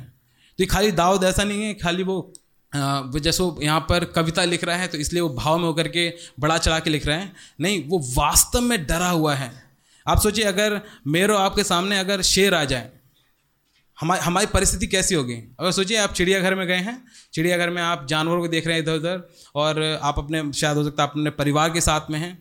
तो 0.59 0.63
ये 0.63 0.65
खाली 0.67 0.91
दाऊद 0.93 1.23
ऐसा 1.23 1.43
नहीं 1.43 1.63
है, 1.63 1.73
खाली 1.75 2.03
वो 2.03 2.33
जैसे 2.73 3.43
वो 3.43 3.59
यहाँ 3.61 3.79
पर 3.89 4.03
कविता 4.05 4.43
लिख 4.45 4.63
रहा 4.63 4.75
है 4.75 4.87
तो 4.87 4.97
इसलिए 4.97 5.21
वो 5.21 5.29
भाव 5.31 5.57
में 5.57 5.65
होकर 5.65 5.87
के 5.87 6.07
बड़ा 6.39 6.57
चढ़ा 6.57 6.79
के 6.79 6.89
लिख 6.89 7.05
रहे 7.05 7.17
हैं। 7.17 7.33
नहीं, 7.61 7.83
वो 7.87 7.99
वास्तव 8.15 8.61
में 8.61 8.85
डरा 8.85 9.09
हुआ 9.09 9.35
है। 9.35 9.51
आप 10.05 10.19
सोचिए, 10.19 10.45
अगर 10.45 10.79
मेरे 11.07 11.35
आपके 11.35 11.63
सामने 11.63 11.99
अगर 11.99 12.21
शेर 12.23 12.53
आ 12.53 12.63
जाए 12.65 12.89
हमारी 14.03 14.21
हमारी 14.21 14.45
परिस्थिति 14.47 14.87
कैसी 14.87 15.15
होगी? 15.15 15.33
अगर 15.59 15.71
सोचिए, 15.71 15.97
आप 15.97 16.13
चिड़ियाघर 16.13 16.55
में 16.55 16.65
गए 16.67 16.79
हैं, 16.79 16.95
चिड़ियाघर 17.33 17.69
में 17.69 17.81
आप 17.81 18.05
जानवरों 18.07 18.41
को 18.41 18.47
देख 18.47 18.65
रहे 18.67 18.75
हैं 18.75 18.83
इधर 18.83 18.95
उधर 18.95 19.21
और 19.55 19.81
आप 20.03 20.17
अपने, 20.19 20.51
शायद 20.53 20.77
हो 20.77 20.83
सकता 20.83 21.03
है 21.03 21.09
अपने 21.09 21.29
परिवार 21.31 21.69
के 21.69 21.81
साथ 21.81 22.11
में 22.11 22.19
हैं, 22.19 22.37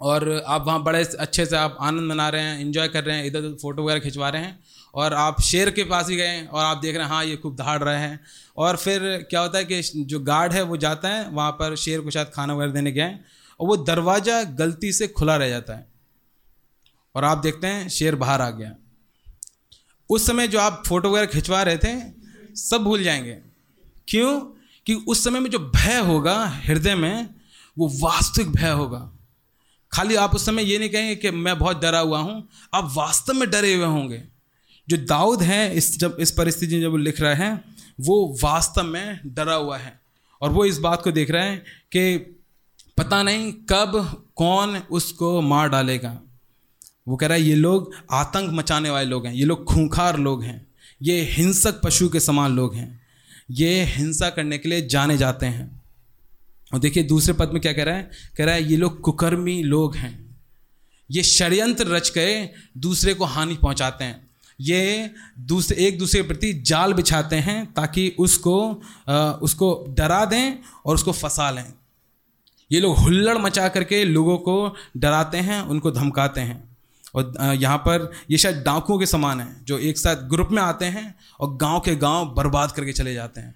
और 0.00 0.42
आप 0.46 0.66
वहाँ 0.66 0.82
बड़े 0.82 1.04
अच्छे 1.18 1.44
से 1.46 1.56
आप 1.56 1.76
आनंद 1.80 2.08
मना 2.08 2.28
रहे 2.28 2.42
हैं 2.42 2.60
इन्जॉय 2.60 2.88
कर 2.88 3.04
रहे 3.04 3.16
हैं 3.16 3.24
इधर 3.26 3.38
उधर 3.38 3.56
फ़ोटो 3.62 3.84
वगैरह 3.84 4.00
खिंचवा 4.00 4.28
रहे 4.28 4.42
हैं, 4.42 4.58
और 4.94 5.14
आप 5.14 5.40
शेर 5.42 5.70
के 5.70 5.84
पास 5.84 6.08
ही 6.08 6.16
गए 6.16 6.42
और 6.44 6.64
आप 6.64 6.78
देख 6.78 6.94
रहे 6.94 7.04
हैं 7.04 7.10
हाँ 7.10 7.24
ये 7.24 7.36
खूब 7.36 7.56
दहाड़ 7.56 7.82
रहे 7.82 7.98
हैं, 7.98 8.20
और 8.56 8.76
फिर 8.76 9.00
क्या 9.30 9.40
होता 9.40 9.58
है 9.58 9.64
कि 9.64 9.82
जो 9.82 10.20
गार्ड 10.22 10.52
है, 10.52 10.62
वो 10.62 10.76
जाता 10.78 11.08
है, 11.08 11.28
वहाँ 11.30 11.50
पर 11.52 11.76
शेर 11.76 12.00
को 12.00 12.10
शायद 12.10 12.30
खाना 12.34 12.54
वगैरह 12.54 12.72
देने 12.72 12.92
गए 12.92 13.14
और 13.60 13.66
वो 13.68 13.76
दरवाज़ा 13.84 14.42
गलती 14.56 14.92
से 14.92 15.08
खुला 15.10 15.36
रह 15.36 15.48
जाता 15.48 15.76
है, 15.76 15.86
और 17.14 17.24
आप 17.24 17.38
देखते 17.38 17.66
हैं, 17.66 17.88
शेर 17.90 18.14
बाहर 18.16 18.42
आ 18.42 18.50
गया। 18.52 18.74
उस 20.10 20.26
समय 20.26 20.48
जो 20.48 20.60
आप 20.60 20.82
फ़ोटो 20.86 21.10
वगैरह 21.10 21.26
खिंचवा 21.26 21.62
रहे 21.62 21.78
थे, 21.78 22.02
सब 22.56 22.78
भूल 22.78 23.02
जाएँगे। 23.02 23.38
क्यों? 24.08 24.40
कि 24.86 24.94
उस 24.94 25.24
समय 25.24 25.40
में 25.40 25.50
जो 25.50 25.58
भय 25.58 25.98
होगा 25.98 26.46
हृदय 26.46 26.94
में, 26.94 27.34
वो 27.78 27.92
वास्तविक 28.00 28.48
भय 28.48 28.70
होगा। 28.70 29.12
खाली 29.92 30.14
आप 30.14 30.34
उस 30.34 30.46
समय 30.46 30.62
ये 30.62 30.78
नहीं 30.78 30.90
कहेंगे 30.90 31.16
कि 31.16 31.30
मैं 31.30 31.58
बहुत 31.58 31.82
डरा 31.82 31.98
हुआ 31.98 32.18
हूँ, 32.18 32.48
आप 32.74 32.92
वास्तव 32.94 33.32
में 33.32 33.50
डरे 33.50 33.74
हुए 33.74 33.86
होंगे। 33.86 34.24
जो 34.88 34.96
दाऊद 34.96 35.42
हैं 35.42 35.72
इस 35.72 35.98
जब, 35.98 36.16
इस 36.20 36.30
परिस्थिति 36.30 36.74
में 36.74 36.82
जब 36.82 36.90
वो 36.90 36.96
लिख 36.96 37.20
रहे 37.20 37.34
हैं, 37.34 37.76
वो 38.00 38.38
वास्तव 38.42 38.82
में 38.82 39.20
डरा 39.26 39.54
हुआ 39.54 39.78
है। 39.78 40.00
और 40.42 40.50
वो 40.50 40.64
इस 40.64 40.78
बात 40.78 41.02
को 41.02 41.12
देख 41.12 41.30
रहे 41.30 41.48
हैं 41.48 41.58
कि 41.92 42.18
पता 42.98 43.22
नहीं 43.22 43.52
कब 43.52 44.24
कौन 44.36 44.76
उसको 44.76 45.40
मार 45.40 45.68
डालेगा। 45.68 46.20
वो 47.08 47.16
कह 47.16 47.26
रहा 47.26 47.36
है 47.36 47.42
ये 47.42 47.54
लोग 47.54 47.94
आतंक 48.10 48.50
मचाने 48.52 48.90
वाले 48.90 49.10
लोग 49.10 49.26
हैं 49.26 49.34
ये 49.34 49.44
लोग 49.44 49.64
खूंखार 49.64 50.18
लोग 50.18 50.42
हैं 50.42 50.66
ये 51.02 51.20
हिंसक 51.20 51.80
पशु 51.80 52.08
के 52.08 52.20
समान 52.20 52.56
लोग 52.56 52.74
हैं 52.74 53.00
ये 53.50 53.84
हिंसा 53.84 54.30
करने 54.30 54.58
के 54.58 54.68
लिए 54.68 54.86
जाने 54.86 55.18
जाते 55.18 55.46
हैं। 55.46 55.82
और 56.74 56.78
देखिए 56.78 57.02
दूसरे 57.02 57.32
पद 57.32 57.50
में 57.52 57.62
क्या 57.62 57.72
कह 57.72 57.84
रहा 57.84 57.94
है? 57.94 58.10
कह 58.36 58.44
रहा 58.44 58.54
है 58.54 58.70
ये 58.70 58.76
लोग 58.76 59.00
कुकर्मी 59.00 59.62
लोग 59.62 59.96
हैं 59.96 60.36
ये 61.10 61.22
षड्यंत्र 61.22 61.86
रच 61.86 62.08
के 62.08 62.46
दूसरे 62.80 63.14
को 63.14 63.24
हानि 63.24 63.54
पहुंचाते 63.54 64.04
हैं 64.04 64.30
ये 64.60 65.10
दूसरे 65.38 65.86
एक 65.86 65.98
दूसरे 65.98 66.22
के 66.22 66.28
प्रति 66.28 66.52
जाल 66.52 66.92
बिछाते 66.92 67.36
हैं 67.36 67.74
ताकि 67.74 68.16
उसको 68.18 68.82
आ, 69.08 69.16
उसको 69.30 69.86
डरा 69.88 70.24
दें 70.24 70.62
और 70.86 70.94
उसको 70.94 71.12
फंसा 71.12 71.50
लें। 71.50 71.72
ये 72.72 72.80
लोग 72.80 72.98
हुल्लड़ 72.98 73.38
मचा 73.38 73.68
करके 73.68 74.04
लोगों 74.04 74.38
को 74.38 74.76
डराते 74.96 75.38
हैं 75.38 75.62
उनको 75.62 75.90
धमकाते 75.90 76.40
हैं। 76.40 76.67
और 77.18 77.54
यहाँ 77.54 77.78
पर 77.78 78.10
ये 78.30 78.38
शायद 78.38 78.56
डाकुओं 78.56 78.98
के 78.98 79.06
समान 79.06 79.40
है, 79.40 79.64
जो 79.64 79.78
एक 79.78 79.98
साथ 79.98 80.16
ग्रुप 80.16 80.48
में 80.52 80.62
आते 80.62 80.84
हैं 80.84 81.14
और 81.40 81.56
गाँव 81.56 81.80
के 81.80 81.96
गाँव 81.96 82.34
बर्बाद 82.34 82.72
करके 82.72 82.92
चले 82.92 83.14
जाते 83.14 83.40
हैं। 83.40 83.54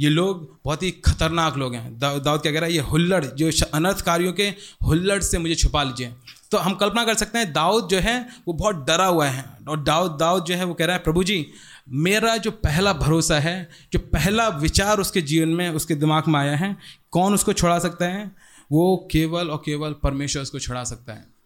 ये 0.00 0.08
लोग 0.08 0.58
बहुत 0.64 0.82
ही 0.82 0.90
खतरनाक 0.90 1.56
लोग 1.56 1.74
हैं। 1.74 1.98
दाऊद 1.98 2.42
क्या 2.42 2.52
कह 2.52 2.58
रहा 2.58 2.66
है? 2.66 2.72
ये 2.72 2.80
हुल्लड़, 2.80 3.24
जो 3.24 3.50
अनर्थकारियों 3.74 4.32
के 4.32 4.48
हुल्लड़ 4.86 5.22
से 5.22 5.38
मुझे 5.38 5.54
छुपा 5.54 5.82
लीजिए। 5.82 6.14
तो 6.50 6.58
हम 6.58 6.74
कल्पना 6.74 7.04
कर 7.04 7.14
सकते 7.14 7.38
हैं, 7.38 7.52
दाऊद 7.52 7.88
जो 7.88 7.98
है, 7.98 8.28
वो 8.48 8.54
बहुत 8.54 8.76
डरा 8.76 9.06
हुआ 9.06 9.26
है। 9.26 9.44
और 9.68 9.82
दाऊद 9.82 10.10
दाऊद 10.10 10.44
जो 10.44 10.54
है, 10.54 10.64
वो 10.64 10.74
कह 10.74 10.84
रहा 10.84 10.96
है, 10.96 11.02
प्रभु 11.02 11.24
जी, 11.24 11.46
मेरा 11.88 12.36
जो 12.36 12.50
पहला 12.50 12.92
भरोसा 12.92 13.38
है, 13.38 13.68
जो 13.92 13.98
पहला 13.98 14.48
विचार 14.48 14.98
उसके 14.98 15.22
जीवन 15.22 15.48
में, 15.48 15.70
उसके 15.70 15.94
दिमाग 15.94 16.28
में 16.28 16.40
आया 16.40 16.56
है, 16.56 16.76
कौन 17.10 17.34
उसको 17.34 17.52
छुड़ा 17.52 17.78
सकता 17.78 18.04
है? 18.04 18.32
वो 18.72 19.08
केवल 19.12 19.50
और 19.50 19.62
केवल 19.64 19.92
परमेश्वर 19.92 20.42
उसको 20.42 20.58
छुड़ा 20.58 20.84
सकता 20.84 21.12
है। 21.12 21.37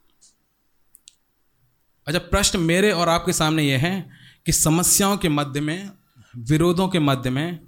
अच्छा 2.07 2.19
प्रश्न 2.19 2.61
मेरे 2.61 2.93
और 2.93 3.09
आपके 3.09 3.33
सामने 3.33 3.63
ये 3.63 3.77
है 3.77 4.11
कि 4.47 4.53
समस्याओं 4.53 5.17
के 5.17 5.29
मध्य 5.29 5.61
में, 5.61 5.91
विरोधों 6.37 6.89
के 6.89 6.99
मध्य 6.99 7.31
में 7.31 7.61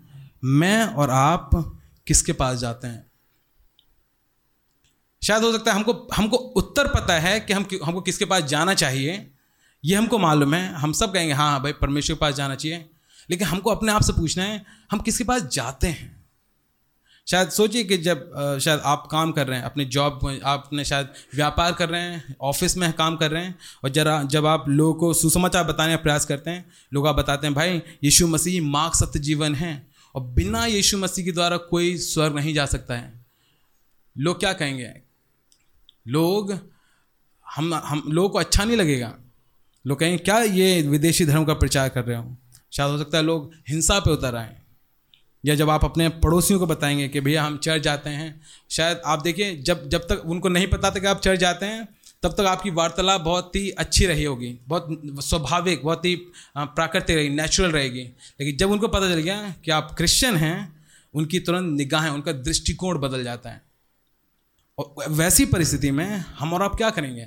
मैं 0.44 0.84
और 0.84 1.10
आप 1.10 1.50
किसके 2.06 2.32
पास 2.32 2.58
जाते 2.58 2.86
हैं? 2.86 3.06
शायद 5.22 5.42
हो 5.42 5.52
सकता 5.52 5.70
है 5.70 5.76
हमको 5.76 6.08
हमको 6.16 6.36
उत्तर 6.36 6.86
पता 6.86 7.18
है 7.18 7.40
कि 7.40 7.52
हम 7.52 7.66
हमको 7.84 8.00
किसके 8.00 8.24
पास 8.24 8.42
जाना 8.42 8.74
चाहिए। 8.74 9.30
ये 9.84 9.96
हमको 9.96 10.18
मालूम 10.18 10.54
है। 10.54 10.74
हम 10.74 10.92
सब 10.92 11.12
कहेंगे 11.12 11.34
हाँ 11.34 11.62
भाई, 11.62 11.72
परमेश्वर 11.72 12.16
के 12.16 12.20
पास 12.20 12.34
जाना 12.34 12.54
चाहिए। 12.54 12.90
लेकिन 13.30 13.48
हमको 13.48 13.70
अपने 13.70 13.92
आप 13.92 14.02
से 14.02 14.12
पूछना 14.12 14.44
है, 14.44 14.64
हम 14.90 15.00
किसके 15.00 15.24
पास 15.24 15.42
जाते 15.42 15.86
हैं? 15.86 16.13
शायद 17.26 17.48
सोचिए 17.48 17.84
कि 17.84 17.98
जब 17.98 18.30
शायद 18.62 18.80
आप 18.80 19.08
काम 19.10 19.32
कर 19.32 19.46
रहे 19.46 19.58
हैं, 19.58 19.64
अपने 19.64 19.84
जॉब 19.84 20.40
आप 20.44 20.64
अपने 20.66 20.84
शायद 20.84 21.08
व्यापार 21.34 21.72
कर 21.72 21.88
रहे 21.88 22.00
हैं 22.00 22.36
ऑफ़िस 22.40 22.76
में 22.76 22.92
काम 22.92 23.16
कर 23.16 23.30
रहे 23.30 23.44
हैं, 23.44 23.58
और 23.84 23.90
जरा 23.90 24.22
जब 24.22 24.46
आप 24.46 24.68
लोगों 24.68 24.94
को 24.94 25.14
सुसमाचार 25.14 25.64
बताने 25.64 25.96
का 25.96 26.02
प्रयास 26.02 26.24
करते 26.24 26.50
हैं, 26.50 26.72
लोग 26.94 27.06
आप 27.06 27.14
बताते 27.14 27.46
हैं, 27.46 27.54
भाई, 27.54 27.82
यीशु 28.04 28.26
मसीह 28.26 28.62
मार्ग 28.62 28.92
सत्य 28.92 29.18
जीवन 29.18 29.54
है, 29.54 29.86
और 30.14 30.22
बिना 30.22 30.66
यीशु 30.66 30.98
मसीह 30.98 31.24
के 31.24 31.32
द्वारा 31.32 31.56
कोई 31.56 31.96
स्वर्ग 31.98 32.36
नहीं 32.36 32.54
जा 32.54 32.66
सकता 32.66 32.94
है। 32.94 33.26
लोग 34.18 34.40
क्या 34.40 34.52
कहेंगे? 34.52 34.94
लोग, 36.08 36.58
हम 37.54 37.74
हम, 37.74 38.02
लोगों 38.08 38.28
को 38.28 38.38
अच्छा 38.38 38.64
नहीं 38.64 38.76
लगेगा। 38.76 39.14
लोग 39.86 39.98
कहेंगे, 39.98 40.18
क्या 40.18 40.38
ये 40.38 40.82
विदेशी 40.82 41.26
धर्म 41.26 41.44
का 41.44 41.54
प्रचार 41.54 41.88
कर 41.88 42.04
रहे 42.04 42.16
हो? 42.16 42.36
शायद 42.72 42.90
हो 42.90 42.98
सकता 42.98 43.18
है 43.18 43.24
लोग 43.24 43.52
हिंसा 43.68 43.98
पे 43.98 44.10
उतर 44.10 44.36
आए। 44.36 44.56
या 45.44 45.54
जब 45.54 45.70
आप 45.70 45.84
अपने 45.84 46.08
पड़ोसियों 46.08 46.58
को 46.58 46.66
बताएँगे 46.66 47.08
कि 47.08 47.20
भैया 47.20 47.44
हम 47.44 47.58
चर्च 47.58 47.82
जाते 47.82 48.10
हैं, 48.10 48.40
शायद 48.70 49.00
आप 49.06 49.22
देखिए, 49.22 49.56
जब 49.56 49.88
जब 49.88 50.00
तक 50.00 50.22
उनको 50.26 50.48
नहीं 50.48 50.66
पता 50.66 50.90
था 50.90 51.00
कि 51.00 51.06
आप 51.06 51.20
चर्च 51.20 51.40
जाते 51.40 51.66
हैं, 51.66 51.88
तब 52.22 52.32
तक 52.32 52.40
आपकी 52.40 52.70
वार्तालाप 52.70 53.20
बहुत 53.20 53.56
ही 53.56 53.70
अच्छी 53.70 54.06
रही 54.06 54.24
होगी, 54.24 54.58
बहुत 54.68 55.02
स्वाभाविक, 55.04 55.84
बहुत 55.84 56.04
ही 56.04 56.16
प्राकृतिक 56.58 57.16
रहेगी 57.16 57.34
नेचुरल 57.34 57.72
रहेगी। 57.72 58.02
लेकिन 58.40 58.56
जब 58.56 58.70
उनको 58.70 58.88
पता 58.88 59.08
चल 59.08 59.20
गया 59.20 59.54
कि 59.64 59.70
आप 59.70 59.94
क्रिश्चियन 59.94 60.36
हैं, 60.36 60.86
उनकी 61.14 61.40
तुरंत 61.40 61.76
निगाहें, 61.76 62.10
उनका 62.10 62.32
दृष्टिकोण 62.32 62.98
बदल 62.98 63.24
जाता 63.24 63.50
है। 63.50 63.62
और 64.78 64.94
वैसी 65.08 65.44
परिस्थिति 65.44 65.90
में 65.90 66.24
हम 66.38 66.52
और 66.52 66.62
आप 66.62 66.74
क्या 66.74 66.90
करेंगे? 66.90 67.26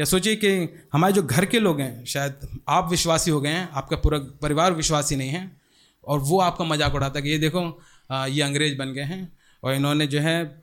या 0.00 0.04
सोचिए 0.04 0.36
कि 0.36 0.74
हमारे 0.92 1.12
जो 1.12 1.22
घर 1.22 1.44
के 1.44 1.60
लोग 1.60 1.80
हैं, 1.80 2.04
शायद 2.04 2.34
आप 2.68 2.90
विश्वासी 2.90 3.30
हो 3.30 3.40
गए 3.40 3.50
हैं, 3.50 3.68
आपका 3.72 3.96
पूरा 3.96 4.18
परिवार 4.18 4.72
विश्वासी 4.72 5.16
नहीं 5.16 5.30
है 5.30 5.65
और 6.06 6.18
वो 6.18 6.40
आपका 6.40 6.64
मज़ाक 6.64 6.94
उड़ाता 6.94 7.18
है 7.18 7.22
कि 7.22 7.30
ये 7.30 7.38
देखो 7.38 7.82
आ, 8.10 8.26
ये 8.26 8.42
अंग्रेज़ 8.42 8.76
बन 8.78 8.92
गए 8.92 9.02
हैं 9.02 9.32
और 9.62 9.74
इन्होंने 9.74 10.06
जो 10.06 10.20
है 10.20 10.62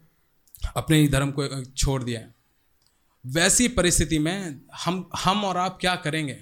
अपने 0.75 0.99
ही 0.99 1.07
धर्म 1.07 1.31
को 1.31 1.63
छोड़ 1.63 2.03
दिया 2.03 2.19
है। 2.19 2.33
वैसी 3.25 3.67
परिस्थिति 3.67 4.19
में 4.19 4.61
हम 4.83 5.09
हम 5.15 5.43
और 5.45 5.57
आप 5.57 5.77
क्या 5.81 5.95
करेंगे? 5.95 6.37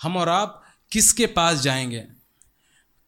हम 0.00 0.16
और 0.16 0.28
आप 0.28 0.62
किसके 0.92 1.26
पास 1.26 1.60
जाएँगे? 1.60 2.04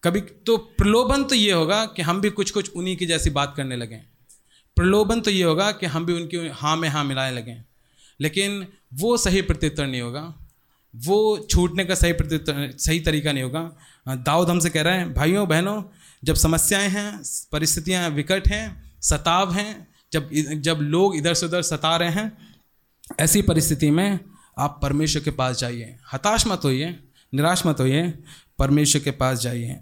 कभी 0.02 0.20
तो 0.20 0.56
प्रलोभन 0.56 1.24
तो 1.24 1.34
ये 1.34 1.52
होगा 1.52 1.84
कि 1.86 2.02
हम 2.02 2.20
भी 2.20 2.30
कुछ 2.30 2.50
कुछ 2.50 2.70
उन्हीं 2.70 2.96
की 2.96 3.06
जैसी 3.06 3.30
बात 3.30 3.54
करने 3.56 3.76
लगें 3.76 4.00
प्रलोभन 4.76 5.20
तो 5.20 5.30
ये 5.30 5.42
होगा 5.44 5.70
कि 5.72 5.86
हम 5.86 6.06
भी 6.06 6.12
उनकी 6.12 6.48
हाँ 6.48 6.76
में 6.76 6.88
हाँ 6.88 7.04
मिलाने 7.04 7.36
लगें 7.36 7.64
लेकिन 8.20 8.66
वो 8.94 9.16
सही 9.16 9.42
प्रत्युत्तर 9.42 9.86
नहीं 9.86 10.00
होगा। 10.00 10.22
वो 10.94 11.46
छूटने 11.50 11.84
का 11.84 11.94
सही 11.94 12.12
प्रत्युत्तर 12.12 12.70
सही 12.78 13.00
तरीका 13.00 13.32
नहीं 13.32 13.44
होगा। 13.44 13.60
दाऊद 14.08 14.50
हमसे 14.50 14.70
कह 14.70 14.82
रहे 14.82 14.98
हैं, 14.98 15.14
भाइयों, 15.14 15.48
बहनों, 15.48 15.82
जब 16.24 16.34
समस्याएँ 16.34 16.88
हैं, 16.88 17.22
परिस्थितियाँ 17.52 18.10
विकट 18.10 18.48
हैं, 18.48 18.94
सताव 19.00 19.52
हैं, 19.52 19.88
जब 20.12 20.30
जब 20.60 20.78
लोग 20.80 21.16
इधर 21.16 21.34
से 21.34 21.46
उधर 21.46 21.62
सता 21.62 21.96
रहे 21.96 22.10
हैं, 22.10 22.38
ऐसी 23.20 23.42
परिस्थिति 23.42 23.90
में 23.90 24.20
आप 24.58 24.78
परमेश्वर 24.82 25.22
के 25.22 25.30
पास 25.30 25.58
जाइए। 25.58 25.96
हताश 26.12 26.46
मत 26.46 26.60
होइए, 26.64 27.00
निराश 27.34 27.66
मत 27.66 27.80
होइए, 27.80 28.14
परमेश्वर 28.58 29.02
के 29.02 29.10
पास 29.10 29.40
जाइए। 29.40 29.80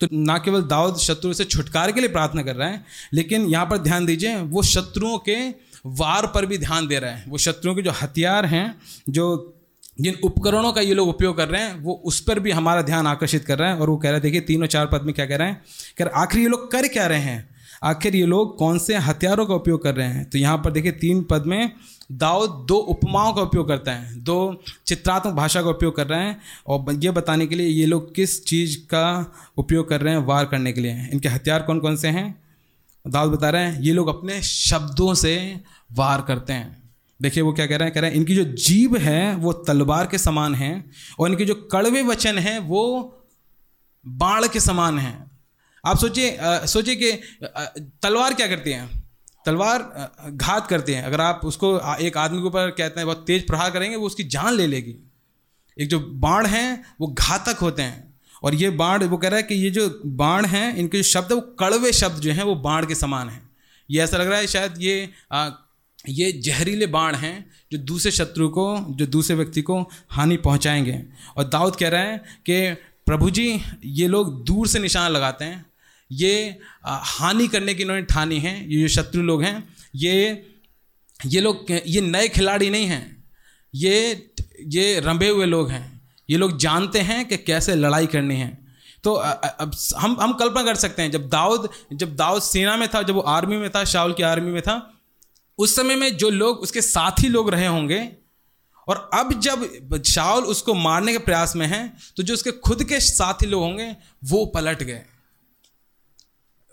तो 0.00 0.06
ना 0.12 0.38
केवल 0.38 0.62
दाऊद 0.62 0.96
शत्रु 0.96 1.32
से 1.32 1.44
छुटकारे 1.44 1.92
के 1.92 2.00
लिए 2.00 2.08
प्रार्थना 2.08 2.42
कर 2.42 2.56
रहा 2.56 2.68
है, 2.68 2.84
लेकिन 3.12 3.46
यहाँ 3.46 3.66
पर 3.66 3.78
ध्यान 3.78 4.06
दीजिए, 4.06 4.36
वो 4.36 4.62
शत्रुओं 4.62 5.18
के 5.18 5.48
वार 5.86 6.26
पर 6.26 6.46
भी 6.46 6.58
ध्यान 6.58 6.86
दे 6.86 6.98
रहा 6.98 7.10
है। 7.10 7.24
वो 7.28 7.38
शत्रुओं 7.38 7.74
के 7.74 7.82
जो 7.82 7.90
हथियार 7.90 8.46
हैं, 8.46 8.80
जो 9.08 9.52
जिन 9.98 10.14
उपकरणों 10.24 10.72
का 10.72 10.80
ये 10.80 10.94
लोग 10.94 11.08
उपयोग 11.08 11.36
कर 11.36 11.48
रहे 11.48 11.62
हैं, 11.62 11.80
वो 11.80 12.02
उस 12.04 12.20
पर 12.20 12.40
भी 12.40 12.50
हमारा 12.50 12.82
ध्यान 12.82 13.06
आकर्षित 13.06 13.44
कर 13.44 13.58
रहे 13.58 13.70
हैं 13.70 13.78
और 13.78 13.90
वो 13.90 13.96
कह 13.96 14.08
रहे 14.08 14.12
हैं 14.12 14.22
देखिए 14.22 14.40
तीनों 14.40 14.66
चार 14.66 14.86
पद 14.86 15.02
में 15.02 15.14
क्या 15.14 15.26
कह 15.26 15.36
रहे 15.36 15.48
हैं? 15.48 15.62
कह 15.98 16.04
रहे, 16.04 16.20
आखिर 16.22 16.40
ये 16.40 16.48
लोग 16.48 16.70
कर 16.70 16.88
क्या 16.88 17.06
रहे 17.06 17.20
हैं? 17.20 17.48
आखिर 17.84 18.16
ये 18.16 18.26
लोग 18.26 18.56
कौन 18.58 18.78
से 18.78 18.96
हथियारों 18.96 19.46
का 19.46 19.54
उपयोग 19.54 19.82
कर 19.82 19.94
रहे 19.94 20.08
हैं? 20.08 20.24
तो 20.30 20.38
यहाँ 20.38 20.58
पर 20.58 20.70
देखिए, 20.70 20.92
तीन 20.92 21.22
पद 21.22 21.44
में 21.46 21.72
दाऊद 22.12 22.50
दो 22.68 22.76
उपमाओं 22.76 23.32
का 23.32 23.42
उपयोग 23.42 23.68
करता 23.68 23.92
है, 23.92 24.14
दो 24.16 24.62
चित्रात्मक 24.86 25.34
भाषा 25.34 25.62
का 25.62 25.68
उपयोग 25.68 25.96
कर 25.96 26.06
रहे 26.06 26.24
हैं 26.24 26.40
और 26.66 26.92
ये 26.94 27.10
बताने 27.10 27.46
के 27.46 27.54
लिए 27.54 27.66
ये 27.66 27.86
लोग 27.86 28.14
किस 28.14 28.44
चीज़ 28.44 28.78
का 28.84 29.32
उपयोग 29.58 29.88
कर 29.88 30.00
रहे 30.00 30.14
हैं 30.14 30.24
वार 30.26 30.44
करने 30.44 30.72
के 30.72 30.80
लिए? 30.80 31.08
इनके 31.12 31.28
हथियार 31.28 31.62
कौन 31.62 31.80
कौन 31.80 31.96
से 31.96 32.08
हैं? 32.08 32.34
दाऊद 33.04 33.32
बता 33.32 33.50
रहे 33.50 33.64
हैं, 33.64 33.80
ये 33.80 33.92
लोग 33.92 34.08
अपने 34.08 34.40
शब्दों 34.42 35.14
से 35.14 35.60
वार 35.92 36.20
करते 36.20 36.52
हैं। 36.52 36.85
देखिए 37.20 37.42
वो 37.42 37.52
क्या 37.52 37.66
कह 37.66 37.76
रहे 37.76 37.86
हैं? 37.86 37.94
कह 37.94 38.00
रहे 38.00 38.10
हैं, 38.10 38.16
इनकी 38.16 38.34
जो 38.34 38.44
जीव 38.44 38.96
है, 38.96 39.36
वो 39.36 39.52
तलवार 39.52 40.06
के 40.06 40.18
समान 40.18 40.54
है, 40.54 40.84
और 41.18 41.30
इनके 41.30 41.44
जो 41.44 41.54
कड़वे 41.72 42.02
वचन 42.02 42.38
हैं, 42.38 42.58
वो 42.58 43.12
बाढ़ 44.04 44.46
के 44.46 44.60
समान 44.60 44.98
हैं। 44.98 45.30
आप 45.84 45.98
सोचिए 45.98 46.38
सोचिए 46.42 46.96
कि 46.96 47.12
तलवार 48.02 48.34
क्या 48.34 48.46
करती 48.46 48.70
है? 48.70 48.88
तलवार 49.46 49.80
घात 50.28 50.66
करते 50.66 50.94
हैं। 50.94 51.02
अगर 51.04 51.20
आप 51.20 51.40
उसको 51.44 51.96
एक 51.96 52.16
आदमी 52.16 52.38
के 52.38 52.46
ऊपर 52.46 52.70
कहते 52.70 53.00
हैं, 53.00 53.06
बहुत 53.06 53.24
तेज 53.26 53.46
प्रहार 53.46 53.70
करेंगे, 53.70 53.96
वो 53.96 54.06
उसकी 54.06 54.24
जान 54.24 54.54
ले 54.54 54.66
लेगी। 54.66 54.96
एक 55.76 55.88
जो 55.88 56.00
बाण 56.00 56.46
हैं, 56.46 56.84
वो 57.00 57.06
घातक 57.08 57.58
होते 57.58 57.82
हैं। 57.82 58.14
और 58.42 58.54
ये 58.54 58.70
बाण, 58.70 59.04
वो 59.04 59.16
कह 59.16 59.28
रहा 59.28 59.36
है 59.36 59.42
कि 59.42 59.54
ये 59.54 59.70
जो 59.70 59.88
बाण 60.06 60.44
हैं, 60.44 60.76
इनके 60.76 60.98
जो 60.98 61.02
शब्द 61.02 61.32
वो 61.32 61.40
कड़वे 61.40 61.92
शब्द 61.92 62.20
जो 62.20 62.32
हैं, 62.32 62.42
वो 62.42 62.54
बाण 62.54 62.86
के 62.86 62.94
समान 62.94 63.28
हैं। 63.28 63.48
ये 63.90 64.02
ऐसा 64.02 64.16
लग 64.16 64.28
रहा 64.28 64.38
है 64.38 64.46
शायद 64.46 64.74
ये 64.78 65.08
ये 66.08 66.32
जहरीले 66.32 66.86
बाण 66.86 67.14
हैं 67.14 67.50
जो 67.72 67.78
दूसरे 67.78 68.10
शत्रु 68.10 68.48
को, 68.48 68.86
जो 68.90 69.06
दूसरे 69.06 69.36
व्यक्ति 69.36 69.62
को 69.62 69.90
हानि 70.08 70.36
पहुंचाएँगे। 70.36 71.02
और 71.36 71.44
दाऊद 71.44 71.76
कह 71.76 71.88
रहे 71.88 72.00
हैं 72.00 72.18
कि, 72.18 72.74
प्रभु 73.06 73.30
जी, 73.30 73.60
ये 73.84 74.08
लोग 74.08 74.44
दूर 74.44 74.66
से 74.66 74.78
निशान 74.78 75.10
लगाते 75.10 75.44
हैं। 75.44 75.66
ये 76.12 76.58
हानि 76.86 77.48
करने 77.48 77.74
की 77.74 77.82
इन्होंने 77.82 78.02
ठानी 78.02 78.38
है। 78.38 78.74
ये 78.74 78.80
जो 78.80 78.88
शत्रु 78.88 79.22
लोग 79.22 79.42
हैं। 79.42 79.68
ये 79.94 80.46
ये 81.26 81.40
लोग 81.40 81.66
ये 81.86 82.00
नए 82.00 82.28
खिलाड़ी 82.28 82.70
नहीं 82.70 82.86
हैं। 82.86 83.24
ये 83.74 84.30
ये 84.66 85.00
रंभे 85.00 85.28
हुए 85.28 85.46
लोग 85.46 85.70
हैं। 85.70 86.00
ये 86.30 86.36
लोग 86.36 86.58
जानते 86.58 86.98
हैं 87.00 87.28
कि 87.28 87.36
कैसे 87.36 87.74
लड़ाई 87.74 88.06
करनी 88.06 88.36
है। 88.36 88.66
तो 89.04 89.12
अब 89.12 89.76
हम 89.98 90.16
हम 90.20 90.32
कल्पना 90.32 90.62
कर 90.62 90.74
सकते 90.74 91.02
हैं, 91.02 91.10
जब 91.10 91.28
दाऊद 91.28 91.68
जब 91.92 92.16
दाऊद 92.16 92.42
सेना 92.42 92.76
में 92.76 92.88
था, 92.88 93.02
जब 93.02 93.14
वो 93.14 93.20
आर्मी 93.20 93.56
में 93.56 93.70
था 93.70 93.84
शाहुल 93.84 94.12
की 94.12 94.22
आर्मी 94.22 94.50
में 94.50 94.62
था 94.62 94.95
उस 95.58 95.74
समय 95.76 95.96
में 95.96 96.16
जो 96.16 96.30
लोग, 96.30 96.58
उसके 96.58 96.82
साथी 96.82 97.28
लोग 97.28 97.50
रहे 97.50 97.66
होंगे, 97.66 98.08
और 98.88 99.10
अब 99.14 99.32
जब 99.40 100.02
शाहुल 100.06 100.44
उसको 100.44 100.74
मारने 100.74 101.12
के 101.12 101.18
प्रयास 101.18 101.54
में 101.56 101.66
है 101.66 101.92
तो 102.16 102.22
जो 102.22 102.34
उसके 102.34 102.50
खुद 102.60 102.84
के 102.84 103.00
साथी 103.00 103.46
लोग 103.46 103.62
होंगे, 103.62 103.94
वो 104.24 104.44
पलट 104.46 104.82
गए। 104.82 105.02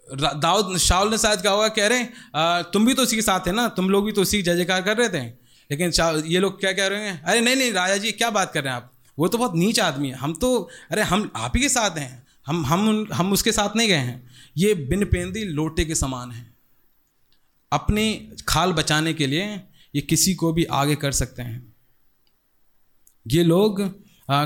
दाऊद 0.08 0.78
शाहुल 0.78 1.10
ने 1.10 1.18
शायद 1.18 1.42
कहा 1.42 1.54
होगा, 1.54 1.68
कह 1.70 1.88
रहे 1.88 2.04
तुम 2.74 2.86
भी 2.86 2.94
तो 2.94 3.02
उसी 3.02 3.16
के 3.16 3.22
साथ 3.22 3.48
है 3.48 3.54
ना, 3.54 3.68
तुम 3.70 3.90
लोग 3.90 4.06
भी 4.06 4.12
तो 4.12 4.22
उसी 4.22 4.42
जय 4.42 4.56
जयकार 4.56 4.82
कर 4.82 4.98
रहे 4.98 5.10
थे। 5.10 5.25
लेकिन 5.70 5.92
ये 6.25 6.40
लोग 6.40 6.60
क्या 6.60 6.72
कह 6.72 6.88
रहे 6.88 7.10
हैं, 7.10 7.22
अरे 7.24 7.42
नहीं 7.42 7.56
नहीं, 7.56 7.72
राजा 7.74 7.98
जी, 7.98 8.12
क्या 8.12 8.30
बात 8.30 8.52
कर 8.54 8.63
रहे 8.63 8.74
हैं 8.74 8.78
आप? 8.78 8.92
वो 9.18 9.28
तो 9.28 9.38
बहुत 9.38 9.56
नीच 9.56 9.80
आदमी 9.80 10.10
है। 10.10 10.16
हम 10.16 10.34
तो 10.36 10.58
अरे 10.92 11.02
हम 11.04 11.30
आप 11.36 11.56
ही 11.56 11.62
के 11.62 11.70
साथ 11.70 11.98
हैं। 11.98 12.25
हम 12.48 12.66
हम 12.66 13.08
हम 13.13 13.32
उसके 13.34 13.52
साथ 13.52 13.75
नहीं 13.75 13.88
गए 13.88 13.96
हैं। 13.96 14.32
ये 14.58 14.74
बिन 14.75 15.06
पेंदी 15.06 15.44
लोटे 15.46 15.86
के 15.86 15.96
समान 15.96 16.32
है। 16.32 16.52
अपनी 17.74 18.06
खाल 18.48 18.74
बचाने 18.74 19.13
के 19.13 19.27
लिए 19.27 19.46
ये 19.96 20.01
किसी 20.03 20.34
को 20.34 20.51
भी 20.53 20.63
आगे 20.74 20.96
कर 20.96 21.12
सकते 21.13 21.42
हैं। 21.42 21.62
ये 23.25 23.44
लोग 23.44 23.82
आ, 24.30 24.46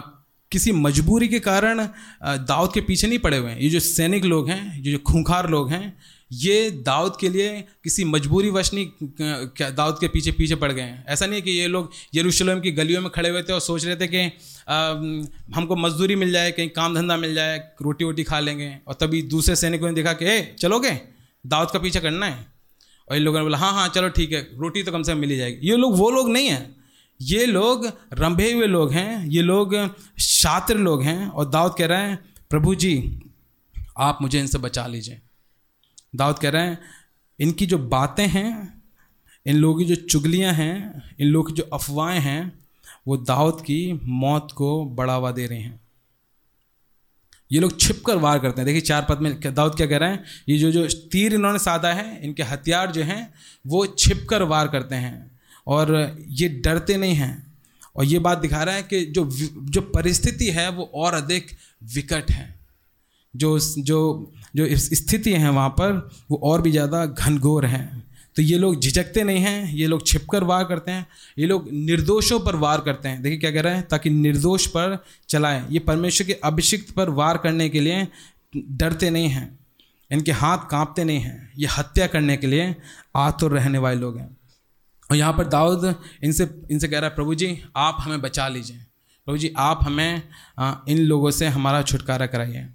किसी 0.51 0.71
मजबूरी 0.71 1.27
के 1.27 1.39
कारण 1.39 1.87
दाऊद 2.23 2.73
के 2.73 2.81
पीछे 2.81 3.07
नहीं 3.07 3.19
पड़े 3.19 3.37
हुए 3.37 3.51
हैं। 3.51 3.59
ये 3.59 3.69
जो 3.69 3.79
सैनिक 3.79 4.25
लोग 4.25 4.49
हैं 4.49 4.77
ये 4.77 4.91
जो 4.91 4.97
खूंखार 5.07 5.49
लोग 5.49 5.71
हैं 5.71 5.97
ये 6.31 6.69
दाऊद 6.85 7.17
के 7.19 7.29
लिए 7.29 7.61
किसी 7.83 8.03
मजबूरी 8.05 8.49
वश 8.49 8.73
नहीं 8.73 8.87
दाऊद 9.71 9.97
के 9.99 10.07
पीछे 10.07 10.31
पीछे 10.31 10.55
पड़ 10.55 10.71
गए 10.71 10.81
हैं। 10.81 11.05
ऐसा 11.07 11.25
नहीं 11.25 11.35
है 11.35 11.41
कि 11.41 11.51
ये 11.51 11.67
लोग 11.67 11.91
यरूशलेम 12.15 12.59
की 12.61 12.71
गलियों 12.71 13.01
में 13.01 13.09
खड़े 13.11 13.29
हुए 13.29 13.43
थे 13.43 13.53
और 13.53 13.59
सोच 13.61 13.85
रहे 13.85 13.95
थे 13.95 14.07
कि 14.07 14.17
आ, 14.17 14.77
हमको 15.55 15.75
मजदूरी 15.75 16.15
मिल 16.15 16.31
जाए 16.31 16.51
कहीं 16.51 16.69
काम 16.69 16.95
धंधा 16.95 17.17
मिल 17.17 17.33
जाए 17.35 17.57
रोटी 17.81 18.05
वोटी 18.05 18.23
खा 18.23 18.39
लेंगे। 18.39 18.77
और 18.87 18.93
तभी 18.93 19.21
दूसरे 19.27 19.55
सैनिकों 19.55 19.87
ने 19.87 19.93
देखा 19.93 20.13
कि 20.13 20.25
ए 20.25 20.55
चलोगे? 20.59 20.99
दाऊद 21.45 21.71
का 21.71 21.79
पीछे 21.79 21.99
करना 21.99 22.25
है? 22.25 22.45
और 23.07 23.15
इन 23.15 23.23
लोगों 23.23 23.39
ने 23.39 23.43
बोला 23.43 23.57
हाँ 23.57 23.73
हाँ 23.73 23.87
चलो 23.87 24.09
ठीक 24.09 24.31
है, 24.31 24.41
रोटी 24.57 24.83
तो 24.83 24.91
कम 24.91 25.03
से 25.03 25.11
कम 25.11 25.17
मिल 25.17 25.37
जाएगी। 25.37 25.67
ये 25.69 25.77
लोग, 25.77 25.97
वो 25.97 26.09
लोग 26.11 26.29
नहीं 26.29 26.47
हैं। 26.47 26.75
ये 27.21 27.45
लोग 27.45 27.85
रंभे 28.13 28.51
हुए 28.51 28.65
लोग 28.67 28.91
हैं, 28.91 29.25
ये 29.25 29.41
लोग 29.41 29.75
छात्र 30.19 30.77
लोग 30.77 31.03
हैं 31.03 31.27
और 31.27 31.49
दाऊद 31.49 31.75
कह 31.77 31.85
रहे 31.85 32.09
हैं, 32.09 32.19
प्रभु 32.49 32.75
जी, 32.75 33.21
आप 33.97 34.19
मुझे 34.21 34.39
इनसे 34.39 34.57
बचा 34.57 34.85
लीजिए। 34.87 35.21
दाऊद 36.15 36.39
कह 36.39 36.49
रहे 36.49 36.67
हैं, 36.67 36.79
इनकी 37.39 37.65
जो 37.65 37.77
बातें 37.77 38.27
हैं, 38.27 38.83
इन 39.45 39.55
लोगों 39.55 39.79
की 39.79 39.85
जो 39.85 39.95
चुगलियाँ 39.95 40.53
हैं, 40.53 41.03
इन 41.19 41.27
लोगों 41.27 41.49
की 41.49 41.53
जो 41.53 41.63
अफवाहें 41.73 42.19
हैं, 42.19 42.59
वो 43.07 43.17
दाऊद 43.17 43.61
की 43.61 43.99
मौत 44.03 44.51
को 44.51 44.85
बढ़ावा 44.85 45.31
दे 45.31 45.47
रही 45.47 45.61
हैं। 45.61 45.86
ये 47.51 47.59
लोग 47.59 47.79
छिप 47.79 48.03
कर 48.05 48.17
वार 48.17 48.39
करते 48.39 48.61
हैं। 48.61 48.65
देखिए, 48.65 48.81
चार 48.81 49.05
पद 49.09 49.19
में 49.19 49.39
दाऊद 49.53 49.75
क्या 49.75 49.87
कह 49.87 49.97
रहे 49.97 50.09
हैं? 50.09 50.23
ये 50.49 50.57
जो 50.57 50.71
जो 50.71 50.87
तीर 50.87 51.33
इन्होंने 51.33 51.59
साधा 51.59 51.93
है, 51.93 52.19
इनके 52.23 52.43
हथियार 52.43 52.91
जो 52.91 53.03
हैं, 53.03 53.33
वो 53.67 53.85
छिप 53.87 54.27
कर 54.29 54.43
वार 54.43 54.67
करते 54.67 54.95
हैं। 54.95 55.31
और 55.67 56.17
ये 56.29 56.47
डरते 56.47 56.97
नहीं 56.97 57.15
हैं। 57.15 57.53
और 57.95 58.05
ये 58.05 58.19
बात 58.19 58.37
दिखा 58.37 58.63
रहा 58.63 58.75
है 58.75 58.83
कि 58.83 59.05
जो 59.05 59.29
जो 59.69 59.81
परिस्थिति 59.81 60.49
है, 60.51 60.69
वो 60.71 60.91
और 60.95 61.13
अधिक 61.13 61.47
विकट 61.93 62.31
है। 62.31 62.55
जो 63.35 63.59
जो 63.59 64.31
जो 64.55 64.67
स्थिति 64.75 65.33
है 65.33 65.51
वहाँ 65.51 65.69
पर, 65.69 66.09
वो 66.31 66.39
और 66.43 66.61
भी 66.61 66.71
ज़्यादा 66.71 67.05
घनघोर 67.05 67.65
हैं। 67.65 68.06
तो 68.37 68.41
ये 68.41 68.57
लोग 68.57 68.79
झिझकते 68.79 69.23
नहीं 69.23 69.39
हैं, 69.39 69.73
ये 69.73 69.87
लोग 69.87 70.05
छिपकर 70.07 70.43
वार 70.43 70.63
करते 70.63 70.91
हैं, 70.91 71.05
ये 71.37 71.45
लोग 71.45 71.69
निर्दोषों 71.71 72.39
पर 72.39 72.55
वार 72.55 72.81
करते 72.81 73.09
हैं। 73.09 73.21
देखिए 73.21 73.37
क्या 73.39 73.51
कह 73.51 73.61
रहे 73.61 73.75
हैं, 73.75 73.87
ताकि 73.87 74.09
निर्दोष 74.09 74.67
पर 74.67 74.97
चलाएँ। 75.29 75.65
ये 75.71 75.79
परमेश्वर 75.81 76.27
के 76.27 76.33
अभिषिक्त 76.43 76.91
पर 76.91 77.09
वार 77.11 77.37
करने 77.37 77.69
के 77.69 77.79
लिए 77.79 78.07
डरते 78.55 79.09
नहीं 79.09 79.29
हैं, 79.29 79.57
इनके 80.11 80.31
हाथ 80.33 80.69
कांपते 80.71 81.03
नहीं 81.03 81.19
हैं, 81.19 81.51
ये 81.57 81.67
हत्या 81.69 82.07
करने 82.07 82.37
के 82.37 82.47
लिए 82.47 82.75
आतुर 83.15 83.51
रहने 83.51 83.77
वाले 83.77 83.99
लोग 83.99 84.17
हैं। 84.17 84.35
और 85.09 85.17
यहाँ 85.17 85.33
पर 85.33 85.47
दाऊद 85.47 85.93
इनसे 86.23 86.49
इनसे 86.71 86.87
कह 86.87 86.99
रहा 86.99 87.09
है, 87.09 87.15
प्रभु 87.15 87.35
जी, 87.35 87.57
आप 87.77 87.97
हमें 88.01 88.21
बचा 88.21 88.47
लीजिए। 88.47 88.77
प्रभु 89.27 89.37
जी, 89.37 89.53
आप 89.57 89.79
हमें 89.83 90.21
इन 90.89 90.97
लोगों 90.99 91.31
से 91.31 91.47
हमारा 91.47 91.81
छुटकारा 91.83 92.25
कराइए। 92.27 92.67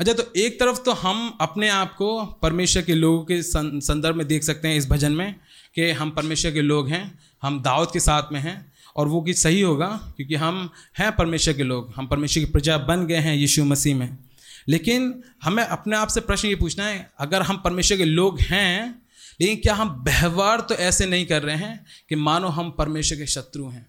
अच्छा 0.00 0.12
तो 0.12 0.22
एक 0.36 0.58
तरफ़ 0.60 0.80
तो 0.82 0.92
हम 0.92 1.38
अपने 1.40 1.68
आप 1.68 1.94
को 1.94 2.24
परमेश्वर 2.42 2.82
के 2.82 2.94
लोगों 2.94 3.24
के 3.24 3.42
संदर्भ 3.42 4.16
में 4.16 4.26
देख 4.28 4.42
सकते 4.42 4.68
हैं 4.68 4.76
इस 4.76 4.88
भजन 4.88 5.12
में 5.12 5.34
कि 5.74 5.90
हम 5.90 6.10
परमेश्वर 6.10 6.52
के 6.52 6.62
लोग 6.62 6.88
हैं, 6.88 7.18
हम 7.42 7.60
दाऊद 7.62 7.92
के 7.92 8.00
साथ 8.00 8.32
में 8.32 8.40
हैं 8.40 8.72
और 8.96 9.08
वो 9.08 9.22
कि 9.22 9.34
सही 9.34 9.60
होगा 9.60 9.88
क्योंकि 10.16 10.34
हम 10.34 10.70
हैं 10.98 11.10
परमेश्वर 11.16 11.54
के 11.54 11.62
लोग, 11.62 11.92
हम 11.96 12.06
परमेश्वर 12.06 12.44
की 12.44 12.50
प्रजा 12.50 12.78
बन 12.78 13.06
गए 13.06 13.16
हैं 13.16 13.34
यीशु 13.36 13.64
मसीह 13.64 13.96
में। 13.96 14.16
लेकिन 14.68 15.22
हमें 15.42 15.64
अपने 15.64 15.96
आप 15.96 16.08
से 16.08 16.20
प्रश्न 16.20 16.48
ये 16.48 16.54
पूछना 16.56 16.84
है, 16.84 17.10
अगर 17.18 17.42
हम 17.42 17.56
परमेश्वर 17.56 17.98
के 17.98 18.04
लोग 18.04 18.40
हैं, 18.40 19.02
लेकिन 19.40 19.56
क्या 19.56 19.74
हम 19.74 20.04
व्यवहार 20.04 20.60
तो 20.60 20.74
ऐसे 20.74 21.06
नहीं 21.06 21.26
कर 21.26 21.42
रहे 21.42 21.56
हैं 21.56 21.84
कि 22.08 22.16
मानो 22.16 22.48
हम 22.48 22.70
परमेश्वर 22.70 23.18
के 23.18 23.26
शत्रु 23.26 23.68
हैं? 23.68 23.86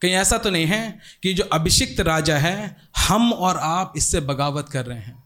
कहीं 0.00 0.12
ऐसा 0.12 0.38
तो 0.38 0.50
नहीं 0.50 0.66
है 0.66 0.98
कि 1.22 1.34
जो 1.34 1.44
अभिषिक्त 1.44 2.00
राजा 2.00 2.36
है, 2.38 2.76
हम 2.98 3.32
और 3.32 3.56
आप 3.56 3.92
इससे 3.96 4.20
बगावत 4.20 4.68
कर 4.68 4.86
रहे 4.86 4.98
हैं। 4.98 5.22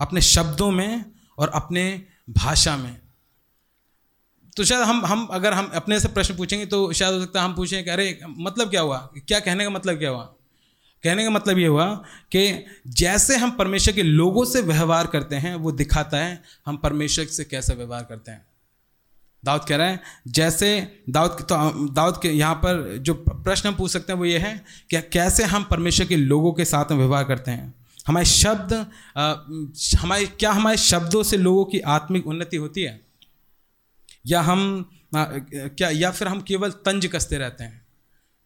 अपने 0.00 0.20
शब्दों 0.20 0.70
में 0.70 1.04
और 1.38 1.48
अपने 1.48 2.04
भाषा 2.30 2.76
में। 2.76 3.00
तो 4.56 4.64
शायद 4.64 4.82
हम 4.82 5.06
हम, 5.06 5.26
अगर 5.26 5.52
हम 5.52 5.70
अपने 5.74 6.00
से 6.00 6.08
प्रश्न 6.08 6.36
पूछेंगे 6.36 6.66
तो 6.66 6.92
शायद 6.92 7.14
हो 7.14 7.20
सकता 7.20 7.38
है 7.38 7.44
हम 7.44 7.54
पूछें 7.54 7.84
कि 7.84 7.90
अरे 7.90 8.20
मतलब 8.28 8.70
क्या 8.70 8.80
हुआ? 8.80 8.98
क्या 9.28 9.40
कहने 9.40 9.64
का 9.64 9.70
मतलब 9.70 9.98
क्या 9.98 10.10
हुआ? 10.10 10.24
कहने 11.02 11.24
का 11.24 11.30
मतलब 11.30 11.58
ये 11.58 11.66
हुआ 11.66 11.94
कि 12.32 12.64
जैसे 12.86 13.36
हम 13.36 13.50
परमेश्वर 13.50 13.94
के 13.94 14.02
लोगों 14.02 14.44
से 14.44 14.60
व्यवहार 14.60 15.06
करते 15.06 15.36
हैं, 15.36 15.54
वो 15.54 15.72
दिखाता 15.72 16.16
है 16.16 16.42
हम 16.66 16.76
परमेश्वर 16.76 17.24
से 17.24 17.44
कैसे 17.44 17.74
व्यवहार 17.74 18.04
करते 18.04 18.30
हैं। 18.30 18.46
दाऊद 19.44 19.64
कह 19.64 19.76
रहे 19.76 19.90
हैं, 19.90 20.00
जैसे 20.28 21.02
दाऊद 21.10 21.30
तो 21.42 21.88
दाऊद 21.90 22.18
के 22.22 22.28
यहाँ 22.28 22.54
पर 22.56 22.96
जो 22.98 23.14
प्रश्न 23.14 23.68
हम 23.68 23.74
पूछ 23.74 23.90
सकते 23.90 24.12
हैं 24.12 24.18
वो 24.18 24.24
ये 24.24 24.38
है 24.38 24.56
कि 24.90 25.00
कैसे 25.12 25.44
हम 25.44 25.64
परमेश्वर 25.64 26.06
के 26.06 26.16
लोगों 26.16 26.52
के 26.52 26.64
साथ 26.64 26.90
में 26.90 26.98
व्यवहार 26.98 27.24
करते 27.24 27.50
हैं? 27.50 27.74
हमारे 28.06 28.26
शब्द 28.26 28.72
हमारे 30.00 30.26
क्या 30.28 30.52
हमारे 30.52 30.76
शब्दों 30.78 31.22
से 31.22 31.36
लोगों 31.36 31.64
की 31.64 31.80
आत्मिक 31.80 32.26
उन्नति 32.26 32.56
होती 32.56 32.82
है? 32.82 33.00
या 34.26 34.40
हम 34.42 34.90
क्या 35.12 35.88
या 35.90 36.10
फिर 36.10 36.28
हम 36.28 36.40
केवल 36.42 36.70
तंज 36.86 37.06
कसते 37.06 37.38
रहते 37.38 37.64
हैं? 37.64 37.82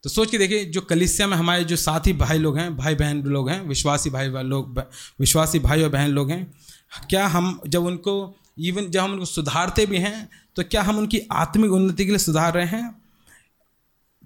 तो 0.04 0.10
सोच 0.10 0.30
के 0.30 0.38
देखिए, 0.38 0.64
जो 0.64 0.80
कलिसिया 0.80 1.26
में 1.26 1.36
हमारे 1.36 1.64
जो 1.64 1.76
साथी 1.76 2.12
भाई 2.14 2.38
लोग 2.38 2.58
हैं, 2.58 2.76
भाई 2.76 2.94
बहन 2.94 3.22
लोग 3.24 3.48
हैं, 3.50 3.60
विश्वासी 3.62 4.10
भाई 4.10 4.28
लोग 4.28 4.78
विश्वासी 5.20 5.58
भाई 5.58 5.82
और 5.82 5.88
बहन 5.88 6.10
लोग 6.10 6.30
हैं, 6.30 6.46
क्या 7.10 7.26
हम 7.26 7.60
जब 7.66 7.84
उनको 7.84 8.34
इवन 8.58 8.86
जब 8.86 9.00
हम 9.00 9.12
उनको 9.12 9.24
सुधारते 9.24 9.86
भी 9.86 9.98
हैं 9.98 10.28
तो 10.58 10.62
क्या 10.64 10.82
हम 10.82 10.96
उनकी 10.98 11.20
आत्मिक 11.32 11.72
उन्नति 11.72 12.04
के 12.04 12.10
लिए 12.10 12.18
सुधार 12.18 12.54
रहे 12.54 12.66
हैं? 12.66 12.94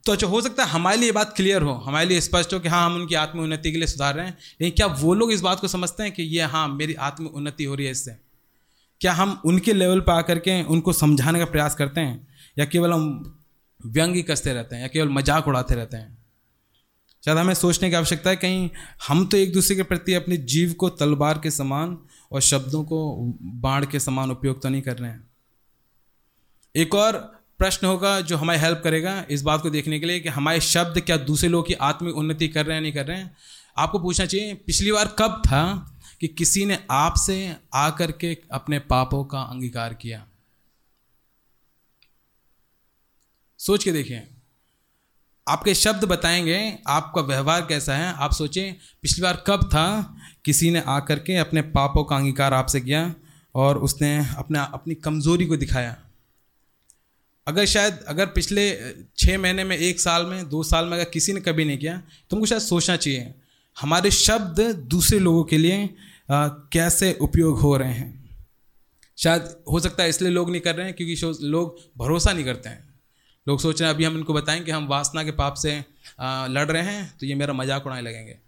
तो 0.05 0.13
अच्छा 0.13 0.27
हो 0.27 0.41
सकता 0.43 0.65
है 0.65 0.71
हमारे 0.71 0.97
लिए 0.97 1.13
बात 1.13 1.33
क्लियर 1.37 1.63
हो, 1.63 1.73
हमारे 1.73 2.07
लिए 2.07 2.21
स्पष्ट 2.21 2.55
हो 2.55 2.61
कि 2.61 2.69
हाँ 2.69 2.85
हम 2.87 2.95
उनकी 2.95 3.15
आत्म 3.15 3.41
उन्नति 3.41 3.73
के 3.73 3.79
लिए 3.79 3.87
सुधार 3.87 4.15
रहे 4.15 4.27
हैं। 4.27 4.37
लेकिन 4.61 4.77
क्या 4.77 4.87
वो 4.87 5.15
लोग 5.15 5.33
इस 5.33 5.41
बात 5.41 5.61
को 5.61 5.69
समझते 5.69 6.03
हैं 6.03 6.13
कि 6.13 6.23
ये 6.23 6.43
हाँ 6.43 6.67
मेरी 6.69 6.95
आत्म 6.95 7.27
उन्नति 7.27 7.65
हो 7.65 7.75
रही 7.75 7.87
है 7.87 7.93
इससे? 7.93 8.17
क्या 9.01 9.13
हम 9.13 9.41
उनके 9.45 9.73
लेवल 9.73 10.01
पर 10.01 10.13
आकर 10.13 10.39
के 10.39 10.63
उनको 10.65 10.93
समझाने 10.93 11.39
का 11.39 11.45
प्रयास 11.45 11.75
करते 11.75 12.01
हैं? 12.01 12.27
या 12.59 12.65
केवल 12.65 12.93
हम 12.93 13.39
व्यंग 13.87 14.15
ही 14.15 14.23
कसते 14.23 14.53
रहते 14.53 14.77
हैं, 14.77 14.83
या 14.83 14.89
केवल 14.89 15.09
मज़ाक 15.09 15.49
उड़ाते 15.49 15.75
रहते 15.75 15.97
हैं? 15.97 16.19
शायद 17.25 17.39
हमें 17.39 17.55
सोचने 17.55 17.91
की 17.91 17.97
आवश्यकता 17.97 18.31
है, 18.31 18.37
कहीं 18.37 18.71
हम 19.09 19.27
तो 19.27 19.37
एक 19.37 19.53
दूसरे 19.53 19.77
के 19.77 19.83
प्रति 19.83 20.15
अपने 20.15 20.37
जीव 20.37 20.73
को 20.73 20.89
तलवार 20.89 21.39
के 21.39 21.51
समान 21.51 21.99
और 22.33 22.41
शब्दों 22.41 22.85
को 22.85 23.17
बाढ़ 23.43 23.85
के 23.85 24.01
समान 24.01 24.31
उपयोग 24.31 24.63
तो 24.63 24.69
नहीं 24.69 24.83
कर 24.83 24.97
रहे 24.97 25.11
हैं। 25.11 25.32
एक 26.77 26.95
और 26.95 27.43
प्रश्न 27.59 27.87
होगा 27.87 28.21
जो 28.21 28.37
हमारी 28.37 28.61
हेल्प 28.61 28.81
करेगा 28.85 29.25
इस 29.31 29.43
बात 29.43 29.63
को 29.63 29.71
देखने 29.71 30.01
के 30.01 30.07
लिए 30.07 30.21
कि 30.21 30.29
हमारे 30.29 30.61
शब्द 30.61 31.01
क्या 31.01 31.17
दूसरे 31.17 31.49
लोग 31.49 31.67
की 31.67 31.75
आत्मिक 31.75 32.17
उन्नति 32.17 32.49
कर 32.49 32.67
रहे 32.67 32.75
हैं 32.75 32.83
नहीं 32.83 32.93
कर 32.93 33.07
रहे 33.07 33.17
हैं? 33.19 33.37
आपको 33.79 33.99
पूछना 33.99 34.27
चाहिए, 34.27 34.55
पिछली 34.55 34.93
बार 34.93 35.07
कब 35.19 35.43
था 35.47 35.93
कि 36.21 36.29
किसी 36.29 36.65
ने 36.65 36.87
आपसे 36.91 37.57
आकर 37.75 38.13
के 38.13 38.39
अपने 38.53 38.79
पापों 38.79 39.25
का 39.25 39.41
अंगीकार 39.41 39.95
किया? 39.95 40.27
सोच 43.59 43.85
के 43.85 43.93
देखिए। 43.93 44.29
आपके 45.49 45.75
शब्द 45.75 46.05
बताएँगे, 46.05 46.79
आपका 46.89 47.21
व्यवहार 47.21 47.61
कैसा 47.61 47.97
है, 47.97 48.13
आप 48.13 48.33
सोचें, 48.33 48.75
पिछली 49.03 49.23
बार 49.23 49.45
कब 49.47 49.65
था 49.65 50.17
किसी 50.45 50.71
ने 50.71 50.81
आकर 50.81 51.19
के 51.19 51.37
अपने 51.37 51.63
पापों 51.63 52.05
का 52.05 52.17
अंगीकार 52.17 52.55
आपसे 52.55 52.81
किया 52.81 53.15
और 53.55 53.79
उसने 53.79 54.27
अपना, 54.37 54.63
अपनी 54.63 54.95
कमज़ोरी 54.95 55.47
को 55.47 55.57
दिखाया? 55.57 56.02
अगर 57.47 57.65
शायद 57.67 57.99
अगर 58.09 58.27
पिछले 58.27 58.65
छः 59.19 59.39
महीने 59.39 59.65
में 59.65 59.77
एक 59.77 60.01
साल 60.01 60.27
में 60.27 60.49
दो 60.49 60.63
साल 60.63 60.85
में 60.85 60.93
अगर 60.93 61.05
किसी 61.05 61.33
ने 61.33 61.41
कभी 61.41 61.65
नहीं 61.65 61.79
किया 61.79 61.97
तो 62.31 62.37
हमको 62.37 62.47
शायद 62.47 62.63
सोचना 62.63 62.97
चाहिए 62.97 63.35
हमारे 63.77 64.11
शब्द 64.11 64.61
दूसरे 64.91 65.19
लोगों 65.19 65.45
के 65.45 65.59
लिए 65.59 65.85
आ, 66.31 66.49
कैसे 66.49 67.13
उपयोग 67.21 67.59
हो 67.59 67.77
रहे 67.77 67.93
हैं? 67.93 68.39
शायद 69.19 69.57
हो 69.73 69.81
सकता 69.81 70.03
है 70.03 70.09
इसलिए 70.09 70.31
लोग 70.31 70.51
नहीं 70.51 70.61
कर 70.61 70.75
रहे 70.75 70.87
हैं 70.87 70.95
क्योंकि 70.95 71.47
लोग 71.47 71.79
भरोसा 71.97 72.33
नहीं 72.33 72.45
करते 72.45 72.69
हैं। 72.69 72.95
लोग 73.47 73.61
सोच 73.61 73.81
रहे 73.81 73.89
हैं 73.89 73.95
अभी 73.95 74.05
हम 74.05 74.17
इनको 74.19 74.35
बताएँ 74.35 74.61
कि 74.61 74.71
हम 74.71 74.87
वासना 74.87 75.25
के 75.25 75.31
पाप 75.33 75.55
से 75.55 75.85
आ, 76.21 76.47
लड़ 76.47 76.71
रहे 76.71 76.83
हैं 76.83 77.15
तो 77.21 77.27
ये 77.27 77.35
मेरा 77.35 77.53
मज़ाक 77.53 77.87
उड़ाने 77.87 78.03
लगेंगे। 78.03 78.39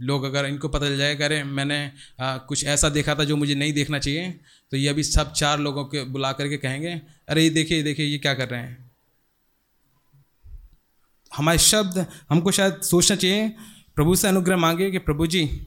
लोग 0.00 0.24
अगर 0.24 0.46
इनको 0.46 0.68
पता 0.68 0.86
चल 0.86 0.98
जाएगा 0.98 1.24
अरे 1.24 1.44
मैंने 1.44 1.92
आ, 2.20 2.36
कुछ 2.36 2.64
ऐसा 2.64 2.88
देखा 2.88 3.14
था 3.14 3.24
जो 3.24 3.36
मुझे 3.36 3.54
नहीं 3.54 3.72
देखना 3.72 3.98
चाहिए 3.98 4.40
तो 4.70 4.76
ये 4.76 4.88
अभी 4.88 5.02
सब 5.02 5.32
चार 5.32 5.60
लोगों 5.60 5.84
के 5.84 6.04
बुला 6.04 6.32
करके 6.32 6.56
कहेंगे 6.56 7.00
अरे 7.28 7.42
ये 7.42 7.50
देखिए 7.50 7.82
देखिए 7.82 8.06
ये 8.06 8.18
क्या 8.18 8.34
कर 8.34 8.48
रहे 8.48 8.60
हैं? 8.60 8.90
हमारे 11.36 11.58
शब्द 11.58 12.06
हमको 12.30 12.50
शायद 12.50 12.80
सोचना 12.80 13.16
चाहिए। 13.16 13.48
प्रभु 13.94 14.14
से 14.14 14.28
अनुग्रह 14.28 14.56
मांगे 14.56 14.90
कि 14.90 14.98
प्रभु 14.98 15.26
जी 15.26 15.66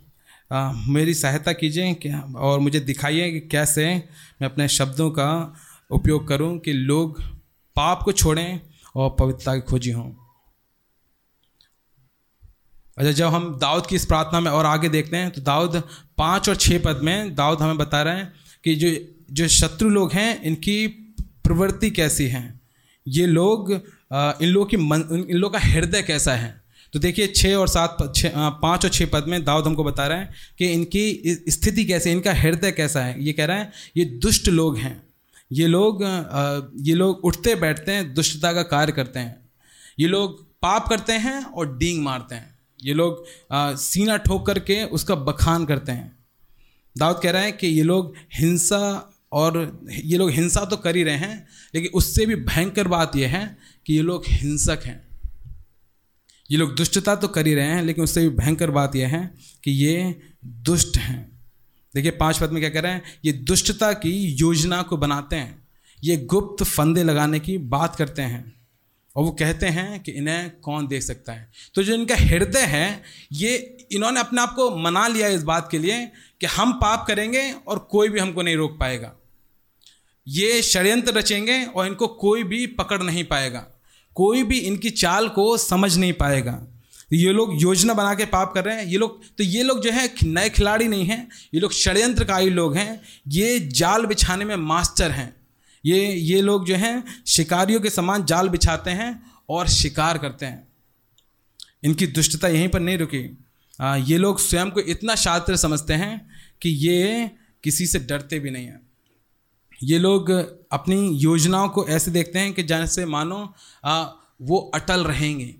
आ, 0.51 0.71
मेरी 0.71 1.13
सहायता 1.13 1.53
कीजिए 1.53 2.19
और 2.35 2.59
मुझे 2.59 2.79
दिखाइए 2.79 3.31
कि 3.31 3.39
कैसे 3.39 4.03
मैं 4.41 4.45
अपने 4.45 4.67
शब्दों 4.67 5.11
का 5.11 5.55
उपयोग 5.91 6.27
करूँ 6.27 6.59
कि 6.59 6.73
लोग 6.73 7.23
पाप 7.75 8.03
को 8.03 8.11
छोड़ें 8.11 8.61
और 8.95 9.15
पवित्रता 9.19 9.55
की 9.55 9.61
खोजी 9.61 9.91
हों। 9.91 10.20
अच्छा 12.97 13.11
जब 13.11 13.27
हम 13.27 13.57
दाऊद 13.61 13.87
की 13.87 13.95
इस 13.95 14.05
प्रार्थना 14.05 14.39
में 14.39 14.51
और 14.51 14.65
आगे 14.65 14.89
देखते 14.89 15.17
हैं 15.17 15.29
तो 15.31 15.41
दाऊद 15.41 15.81
पाँच 16.17 16.49
और 16.49 16.55
छः 16.55 16.81
पद 16.83 16.99
में 17.03 17.35
दाऊद 17.35 17.61
हमें 17.61 17.77
बता 17.77 18.01
रहे 18.01 18.15
हैं 18.15 18.33
कि 18.63 18.75
जो 18.75 18.91
जो 19.31 19.47
शत्रु 19.47 19.89
लोग 19.89 20.13
हैं, 20.13 20.41
इनकी 20.41 20.87
प्रवृत्ति 21.43 21.89
कैसी 21.91 22.25
है? 22.27 22.59
ये 23.07 23.25
लोग 23.25 23.71
इन 23.71 24.47
लोगों 24.47 24.65
की 24.65 24.77
मन, 24.77 25.25
इन 25.29 25.37
लोगों 25.37 25.59
का 25.59 25.67
हृदय 25.67 26.01
कैसा 26.01 26.33
है? 26.33 26.59
तो 26.93 26.99
देखिए 26.99 27.27
छः 27.27 27.55
और 27.55 27.67
सात 27.67 27.97
छः 28.15 28.31
पाँच 28.61 28.85
और 28.85 28.91
छः 28.91 29.09
पद 29.13 29.25
में 29.27 29.43
दाऊद 29.43 29.65
हमको 29.65 29.83
बता 29.83 30.07
रहे 30.07 30.17
हैं 30.17 30.33
कि 30.59 30.67
इनकी 30.67 31.35
स्थिति 31.49 31.85
कैसे 31.85 32.11
इनका 32.11 32.33
हृदय 32.33 32.71
कैसा 32.71 33.01
है? 33.01 33.23
ये 33.23 33.33
कह 33.33 33.45
रहा 33.45 33.57
है, 33.57 33.71
ये 33.97 34.05
दुष्ट 34.05 34.47
लोग 34.49 34.77
हैं। 34.77 35.01
ये 35.51 35.67
लोग 35.67 36.03
ये 36.79 36.95
लोग 36.95 37.25
उठते 37.25 37.55
बैठते 37.55 37.91
हैं, 37.91 38.13
दुष्टता 38.13 38.53
का 38.53 38.63
कार्य 38.63 38.91
करते 38.91 39.19
हैं। 39.19 39.35
ये 39.99 40.07
लोग 40.07 40.39
पाप 40.61 40.87
करते 40.89 41.13
हैं 41.13 41.43
और 41.43 41.77
डींग 41.77 42.03
मारते 42.03 42.35
हैं। 42.35 42.50
ये 42.81 42.93
लोग 42.93 43.25
सीना 43.79 44.17
ठोक 44.17 44.45
करके 44.47 44.83
उसका 44.83 45.15
बखान 45.15 45.65
करते 45.65 45.91
हैं। 45.91 46.17
दाऊद 46.95 47.19
कह 47.23 47.31
रहा 47.31 47.41
है 47.41 47.51
कि 47.51 47.67
ये 47.67 47.83
लोग 47.83 48.13
हिंसा 48.35 48.79
और 49.31 49.79
ये 49.91 50.17
लोग 50.17 50.29
हिंसा 50.31 50.63
तो 50.65 50.77
कर 50.77 50.95
ही 50.95 51.03
रहे 51.03 51.15
हैं, 51.15 51.47
लेकिन 51.75 51.91
उससे 51.93 52.25
भी 52.25 52.35
भयंकर 52.37 52.87
बात 52.87 53.15
यह 53.15 53.29
है 53.29 53.57
कि 53.85 53.93
ये 53.93 54.01
लोग 54.01 54.23
हिंसक 54.27 54.81
हैं। 54.85 55.01
ये 56.49 56.57
लोग 56.57 56.75
दुष्टता 56.75 57.15
तो 57.15 57.27
कर 57.27 57.47
ही 57.47 57.53
रहे 57.53 57.65
हैं, 57.65 57.83
लेकिन 57.83 58.03
उससे 58.03 58.21
भी 58.21 58.29
भयंकर 58.37 58.71
बात 58.71 58.95
यह 58.95 59.07
है 59.07 59.23
कि 59.63 59.71
ये 59.71 60.19
दुष्ट 60.45 60.97
हैं। 60.97 61.29
देखिए, 61.95 62.11
पाँच 62.11 62.37
पद 62.37 62.51
में 62.51 62.61
क्या 62.61 62.69
कह 62.69 62.79
रहे 62.79 62.91
हैं? 62.91 63.01
ये 63.25 63.31
दुष्टता 63.31 63.91
की 63.93 64.11
योजना 64.33 64.81
को 64.81 64.97
बनाते 64.97 65.35
हैं। 65.35 65.67
ये 66.03 66.17
गुप्त 66.25 66.63
फंदे 66.63 67.03
लगाने 67.03 67.39
की 67.39 67.57
बात 67.57 67.95
करते 67.95 68.21
हैं। 68.21 68.60
और 69.15 69.23
वो 69.23 69.31
कहते 69.31 69.65
हैं 69.65 70.03
कि 70.03 70.11
इन्हें 70.11 70.51
कौन 70.59 70.87
देख 70.87 71.03
सकता 71.03 71.33
है? 71.33 71.51
तो 71.73 71.83
जो 71.83 71.93
इनका 71.93 72.15
हृदय 72.15 72.59
है, 72.59 73.03
ये 73.31 73.77
इन्होंने 73.91 74.19
अपने 74.19 74.41
आप 74.41 74.53
को 74.55 74.75
मना 74.75 75.07
लिया 75.07 75.27
इस 75.27 75.43
बात 75.43 75.67
के 75.71 75.79
लिए 75.79 76.11
कि 76.39 76.45
हम 76.45 76.73
पाप 76.73 77.05
करेंगे 77.07 77.55
और 77.67 77.79
कोई 77.79 78.09
भी 78.09 78.19
हमको 78.19 78.41
नहीं 78.41 78.55
रोक 78.55 78.79
पाएगा। 78.79 79.13
ये 80.27 80.61
षड्यंत्र 80.61 81.13
रचेंगे 81.13 81.65
और 81.65 81.87
इनको 81.87 82.07
कोई 82.07 82.43
भी 82.43 82.67
पकड़ 82.67 83.03
नहीं 83.03 83.23
पाएगा। 83.23 83.67
कोई 84.15 84.43
भी 84.43 84.57
इनकी 84.57 84.89
चाल 84.89 85.29
को 85.29 85.57
समझ 85.57 85.97
नहीं 85.97 86.13
पाएगा। 86.13 86.67
ये 87.13 87.31
लोग 87.31 87.61
योजना 87.61 87.93
बना 87.93 88.15
के 88.15 88.25
पाप 88.25 88.53
कर 88.53 88.65
रहे 88.65 88.75
हैं। 88.75 88.85
ये 88.85 88.97
लोग 88.97 89.23
तो 89.37 89.43
ये 89.43 89.63
लोग 89.63 89.83
जो 89.83 89.91
है, 89.91 90.13
नए 90.23 90.49
खिलाड़ी 90.49 90.87
नहीं 90.87 91.05
हैं। 91.05 91.29
ये 91.53 91.59
लोग 91.59 91.73
षड्यंत्रकारी 91.73 92.49
लोग 92.49 92.75
हैं। 92.75 93.01
ये 93.27 93.59
जाल 93.59 94.05
बिछाने 94.05 94.45
में 94.45 94.55
मास्टर 94.55 95.11
हैं। 95.11 95.40
ये 95.85 96.13
ये 96.13 96.41
लोग 96.41 96.67
जो 96.67 96.75
हैं 96.75 97.23
शिकारियों 97.27 97.81
के 97.81 97.89
समान 97.89 98.25
जाल 98.25 98.49
बिछाते 98.49 98.91
हैं 98.91 99.31
और 99.49 99.67
शिकार 99.67 100.17
करते 100.17 100.45
हैं। 100.45 100.67
इनकी 101.83 102.07
दुष्टता 102.07 102.47
यहीं 102.47 102.69
पर 102.69 102.79
नहीं 102.79 102.97
रुकी। 102.97 103.37
आ, 103.81 103.95
ये 103.95 104.17
लोग 104.17 104.39
स्वयं 104.39 104.71
को 104.71 104.79
इतना 104.79 105.15
शास्त्र 105.15 105.55
समझते 105.55 105.93
हैं 105.93 106.29
कि 106.61 106.69
ये 106.69 107.31
किसी 107.63 107.87
से 107.87 107.99
डरते 107.99 108.39
भी 108.39 108.49
नहीं 108.49 108.65
हैं। 108.65 108.81
ये 109.83 109.99
लोग 109.99 110.29
अपनी 110.71 111.17
योजनाओं 111.17 111.69
को 111.69 111.87
ऐसे 111.87 112.11
देखते 112.11 112.39
हैं 112.39 112.53
कि 112.53 112.63
जैसे 112.63 113.05
मानो 113.05 113.53
आ, 113.85 114.09
वो 114.41 114.71
अटल 114.75 115.03
रहेंगे। 115.03 115.55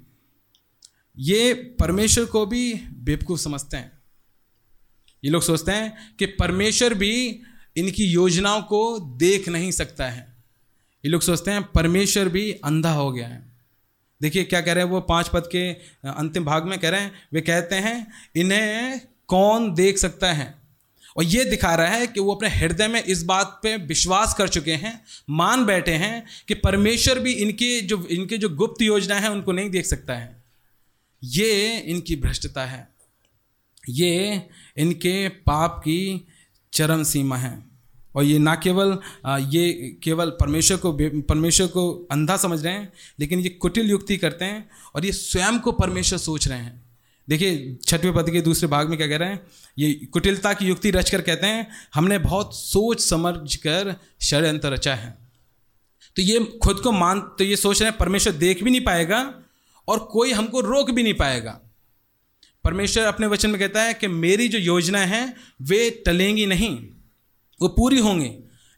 ये 1.17 1.53
परमेश्वर 1.53 2.25
को 2.25 2.45
भी 2.45 2.73
बेवकूफ़ 2.73 3.39
समझते 3.39 3.77
हैं। 3.77 4.01
ये 5.23 5.31
लोग 5.31 5.41
सोचते 5.41 5.71
हैं 5.71 6.15
कि 6.19 6.25
परमेश्वर 6.25 6.93
भी 6.93 7.41
इनकी 7.77 8.05
योजनाओं 8.05 8.61
को 8.61 8.99
देख 8.99 9.49
नहीं 9.49 9.71
सकता 9.71 10.09
है। 10.09 10.35
ये 11.05 11.11
लोग 11.11 11.21
सोचते 11.21 11.51
हैं, 11.51 11.63
परमेश्वर 11.63 12.29
भी 12.29 12.51
अंधा 12.51 12.91
हो 12.91 13.11
गया 13.11 13.27
है। 13.27 13.51
देखिए 14.21 14.43
क्या 14.43 14.61
कह 14.61 14.73
रहे 14.73 14.83
हैं 14.83 14.91
वो 14.91 15.01
पाँच 15.01 15.27
पद 15.27 15.49
के 15.51 15.73
अंतिम 16.09 16.45
भाग 16.45 16.65
में 16.65 16.79
कह 16.79 16.89
रहे 16.89 17.01
हैं, 17.01 17.11
वे 17.33 17.41
कहते 17.41 17.75
हैं, 17.75 18.11
इन्हें 18.35 19.01
कौन 19.27 19.73
देख 19.73 19.97
सकता 19.97 20.33
है? 20.33 20.61
और 21.17 21.23
ये 21.23 21.45
दिखा 21.45 21.75
रहा 21.75 21.87
है 21.87 22.07
कि 22.07 22.19
वो 22.19 22.35
अपने 22.35 22.49
हृदय 22.49 22.87
में 22.87 23.03
इस 23.03 23.23
बात 23.23 23.59
पे 23.63 23.77
विश्वास 23.77 24.33
कर 24.33 24.47
चुके 24.47 24.73
हैं, 24.73 25.05
मान 25.29 25.65
बैठे 25.65 25.91
हैं 25.91 26.25
कि 26.47 26.53
परमेश्वर 26.53 27.19
भी 27.19 27.33
इनके 27.33 27.81
जो 27.81 28.07
इनके 28.11 28.37
जो 28.37 28.49
गुप्त 28.49 28.81
योजना 28.81 29.15
है, 29.15 29.31
उनको 29.31 29.51
नहीं 29.51 29.69
देख 29.69 29.85
सकता 29.85 30.13
है। 30.13 30.43
ये 31.23 31.79
इनकी 31.79 32.15
भ्रष्टता 32.15 32.65
है। 32.65 32.89
ये 33.89 34.47
इनके 34.77 35.29
पाप 35.29 35.79
की 35.79 36.27
चरम 36.73 37.03
सीमा 37.03 37.37
है। 37.37 37.53
और 38.15 38.23
ये 38.23 38.37
ना 38.39 38.55
केवल 38.55 38.97
ये 39.49 39.97
केवल 40.03 40.29
परमेश्वर 40.39 40.77
को 40.77 40.91
परमेश्वर 41.21 41.67
को 41.67 41.91
अंधा 42.11 42.37
समझ 42.37 42.63
रहे 42.63 42.73
हैं, 42.73 42.91
लेकिन 43.19 43.39
ये 43.39 43.49
कुटिल 43.51 43.89
युक्ति 43.89 44.17
करते 44.17 44.45
हैं 44.45 44.69
और 44.95 45.05
ये 45.05 45.11
स्वयं 45.11 45.59
को 45.59 45.71
परमेश्वर 45.71 46.19
सोच 46.19 46.47
रहे 46.47 46.59
हैं। 46.59 46.81
देखिए, 47.27 47.77
छठवें 47.85 48.13
पद 48.13 48.29
के 48.29 48.41
दूसरे 48.41 48.67
भाग 48.67 48.89
में 48.89 48.97
क्या 48.97 49.07
कह 49.07 49.17
रहे 49.17 49.29
हैं? 49.29 49.39
ये 49.77 49.93
कुटिलता 50.13 50.53
की 50.53 50.65
युक्ति 50.65 50.91
रच 50.91 51.09
कर 51.09 51.21
कहते 51.21 51.47
हैं, 51.47 51.67
हमने 51.93 52.17
बहुत 52.19 52.55
सोच 52.55 53.01
समझ 53.01 53.55
कर 53.55 53.95
षड्यंत्र 54.21 54.69
रचा 54.69 54.95
है। 54.95 55.17
तो 56.15 56.21
ये 56.21 56.39
खुद 56.63 56.79
को 56.79 56.91
मान 56.91 57.19
तो 57.37 57.43
ये 57.43 57.55
सोच 57.55 57.81
रहे 57.81 57.89
हैं, 57.89 57.97
परमेश्वर 57.97 58.33
देख 58.33 58.63
भी 58.63 58.71
नहीं 58.71 58.81
पाएगा 58.81 59.23
और 59.87 59.99
कोई 60.11 60.31
हमको 60.31 60.61
रोक 60.61 60.91
भी 60.91 61.03
नहीं 61.03 61.13
पाएगा। 61.13 61.59
परमेश्वर 62.63 63.03
अपने 63.03 63.27
वचन 63.27 63.49
में 63.49 63.59
कहता 63.59 63.83
है 63.83 63.93
कि 63.93 64.07
मेरी 64.07 64.47
जो 64.47 64.57
योजना 64.57 64.99
है, 64.99 65.33
वे 65.61 66.03
टलेंगी 66.05 66.45
नहीं, 66.45 66.87
वो 67.61 67.67
पूरी 67.67 67.99
होंगी। 67.99 68.31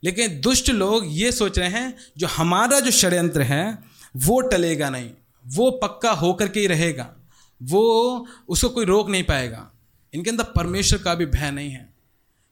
लेकिन 0.04 0.42
दुष्ट 0.42 0.70
लोग 0.70 1.04
ये 1.08 1.32
सोच 1.32 1.60
रहे 1.60 1.70
हैं, 1.70 1.98
जो 2.18 2.28
हमारा 2.28 2.80
जो 2.80 2.92
षड्यंत्र 2.92 3.42
है, 3.42 3.78
वो 4.16 4.42
टलेगा 4.42 4.90
नहीं, 4.90 5.12
वो 5.48 5.72
पक्का 5.72 6.12
होकर 6.12 6.48
के 6.48 6.60
ही 6.60 6.68
रहेगा, 6.68 7.16
वो 7.64 8.28
उसको 8.50 8.70
कोई 8.70 8.86
रोक 8.86 9.10
नहीं 9.10 9.24
पाएगा। 9.24 9.72
इनके 10.14 10.30
अंदर 10.30 10.44
परमेश्वर 10.44 11.00
का 11.00 11.16
भी 11.16 11.26
भय 11.26 11.52
नहीं 11.52 11.70
है। 11.70 11.94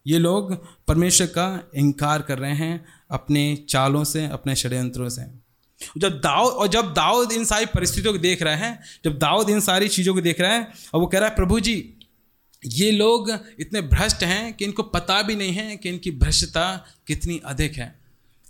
ये 0.07 0.19
लोग 0.19 0.67
परमेश्वर 0.87 1.27
का 1.27 1.69
इनकार 1.75 2.21
कर 2.21 2.39
रहे 2.39 2.53
हैं, 2.53 2.85
अपने 3.11 3.65
चालों 3.69 4.03
से, 4.03 4.25
अपने 4.27 4.55
षड्यंत्रों 4.55 5.09
से। 5.09 5.40
जब 5.97 6.19
दाऊद 6.21 6.53
और 6.53 6.67
जब 6.67 6.93
दाऊद 6.93 7.31
इन 7.31 7.45
सारी 7.45 7.65
परिस्थितियों 7.65 8.13
को 8.13 8.19
देख 8.19 8.41
रहे 8.43 8.55
हैं, 8.55 8.79
जब 9.05 9.17
दाऊद 9.17 9.49
इन 9.49 9.59
सारी 9.59 9.87
चीज़ों 9.87 10.13
को 10.13 10.21
देख 10.21 10.41
रहे 10.41 10.51
हैं, 10.51 10.67
और 10.93 11.01
वो 11.01 11.07
कह 11.07 11.19
रहा 11.19 11.29
है, 11.29 11.35
प्रभु 11.35 11.59
जी, 11.59 11.93
ये 12.65 12.91
लोग 12.91 13.39
इतने 13.59 13.81
भ्रष्ट 13.81 14.23
हैं 14.23 14.53
कि 14.53 14.65
इनको 14.65 14.83
पता 14.83 15.21
भी 15.21 15.35
नहीं 15.35 15.53
है 15.53 15.77
कि 15.77 15.89
इनकी 15.89 16.11
भ्रष्टता 16.11 16.85
कितनी 17.07 17.41
अधिक 17.45 17.73
है. 17.73 17.99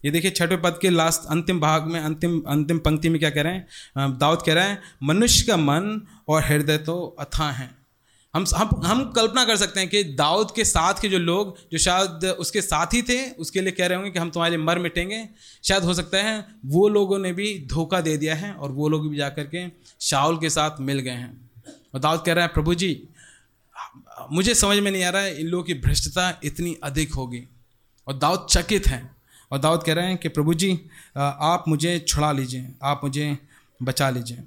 ये 0.06 0.12
देखिए 0.12 0.32
छठे 0.32 0.58
पद 0.58 0.80
के 0.82 0.90
लास्ट 0.90 1.22
अंतिम 1.30 1.60
भाग 1.60 1.84
में, 1.84 2.00
अंतिम 2.00 2.42
अंतिम 2.48 2.80
पंक्ति 2.80 3.10
में 3.10 3.20
क्या 3.20 3.30
कह 3.30 3.42
रहे 3.42 3.54
हैं? 3.54 3.68
दाऊद 4.18 4.42
कह 4.46 4.54
रहे 4.54 4.64
हैं, 4.64 4.82
मनुष्य 5.04 5.46
का 5.48 5.58
मन 5.58 6.02
और 6.28 6.44
हृदय 6.44 6.78
तो 6.78 7.16
अथाह 7.20 7.52
हैं 7.52 7.81
हम 8.34 8.46
हम 8.56 8.70
हम 8.86 9.04
कल्पना 9.12 9.44
कर 9.46 9.58
सकते 9.58 9.80
हैं 9.80 9.90
कि 9.90 10.04
दाऊद 10.04 10.52
के 10.56 10.66
साथ 10.66 11.02
के 11.02 11.10
जो 11.10 11.18
लोग, 11.18 11.58
जो 11.72 11.78
शायद 11.78 12.26
उसके 12.26 12.62
साथ 12.62 12.94
ही 12.94 13.02
थे, 13.02 13.30
उसके 13.32 13.62
लिए 13.62 13.72
कह 13.72 13.88
रहे 13.88 13.96
होंगे 13.96 14.12
कि 14.12 14.20
हम 14.20 14.30
तुम्हारे 14.30 14.58
मर 14.58 14.80
मिटेंगे। 14.80 15.30
शायद 15.64 15.84
हो 15.84 15.94
सकता 15.94 16.18
है 16.18 16.46
वो 16.66 16.88
लोगों 16.90 17.20
ने 17.20 17.34
भी 17.34 17.68
धोखा 17.68 18.02
दे 18.02 18.18
दिया 18.18 18.36
है 18.36 18.54
और 18.54 18.72
वो 18.72 18.90
लोग 18.90 19.10
भी 19.10 19.18
जा 19.18 19.30
कर 19.30 19.44
के 19.44 19.66
शाउल 20.02 20.38
के 20.38 20.50
साथ 20.50 20.80
मिल 20.80 21.00
गए 21.00 21.12
हैं। 21.12 21.52
और 21.94 22.00
दाऊद 22.00 22.24
कह 22.26 22.34
रहा 22.34 22.46
है, 22.46 22.54
प्रभु 22.54 22.74
जी, 22.76 23.08
मुझे 24.32 24.56
समझ 24.56 24.78
में 24.78 24.92
नहीं 24.92 25.04
आ 25.04 25.10
रहा 25.10 25.22
है, 25.22 25.40
इन 25.40 25.48
लोगों 25.48 25.64
की 25.64 25.74
भ्रष्टता 25.74 26.40
इतनी 26.44 26.76
अधिक 26.84 27.14
होगी। 27.14 27.44
और 28.08 28.18
दाऊद 28.18 28.48
चकित 28.50 28.88
हैं 28.88 29.16
और 29.52 29.58
दाऊद 29.58 29.84
कह 29.84 29.94
रहे 29.94 30.08
हैं 30.08 30.18
कि, 30.18 30.30
प्रभु 30.30 30.54
जी 30.54 30.80
आप 31.18 31.66
मुझे 31.68 32.00
छुड़ा 32.00 32.32
लीजिए, 32.32 32.68
आप 32.84 33.02
मुझे 33.04 33.38
बचा 33.84 34.10
लीजिए। 34.10 34.44